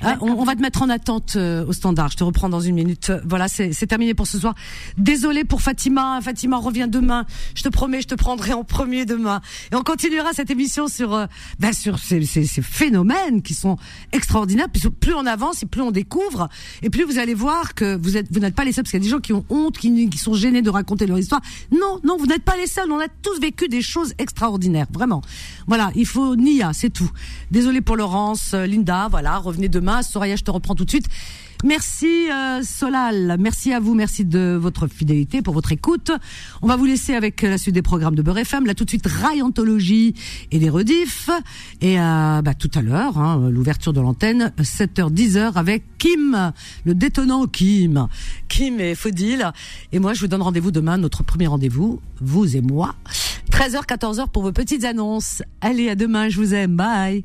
[0.02, 2.10] Hein, on, on va te mettre en attente euh, au standard.
[2.10, 3.10] Je te reprends dans une minute.
[3.10, 4.54] Euh, Voilà, c'est terminé pour ce soir.
[4.98, 6.20] Désolé pour Fatima.
[6.22, 7.24] Fatima revient demain.
[7.54, 9.40] Je te promets, je te prendrai en premier demain.
[9.72, 11.26] Et on continuera cette émission sur, euh,
[11.58, 13.76] ben, sur ces, ces- ces phénomènes qui sont
[14.12, 14.68] extraordinaires.
[14.68, 16.48] Plus, plus on avance et plus on découvre,
[16.82, 19.00] et plus vous allez voir que vous êtes, vous n'êtes pas les seuls, parce qu'il
[19.00, 21.40] y a des gens qui ont honte, qui, qui sont gênés de raconter leur histoire.
[21.72, 22.79] Non, non, vous n'êtes pas les seuls.
[22.88, 25.22] On a tous vécu des choses extraordinaires, vraiment.
[25.66, 27.10] Voilà, il faut Nia, c'est tout.
[27.50, 30.02] Désolé pour Laurence, euh, Linda, voilà, revenez demain.
[30.02, 31.06] Soraya, je te reprends tout de suite.
[31.62, 36.10] Merci euh, Solal, merci à vous, merci de votre fidélité, pour votre écoute.
[36.62, 38.64] On va vous laisser avec la suite des programmes de Beurre FM.
[38.64, 40.14] Là tout de suite, Rayanthologie
[40.50, 41.28] et les rediffs.
[41.82, 46.52] Et euh, bah, tout à l'heure, hein, l'ouverture de l'antenne, 7h, 10h avec Kim,
[46.84, 48.08] le détonnant Kim.
[48.48, 49.52] Kim et Faudil.
[49.92, 52.94] Et moi, je vous donne rendez-vous demain, notre premier rendez-vous, vous et moi.
[53.50, 55.42] 13h, 14h pour vos petites annonces.
[55.60, 57.24] Allez, à demain, je vous aime, bye.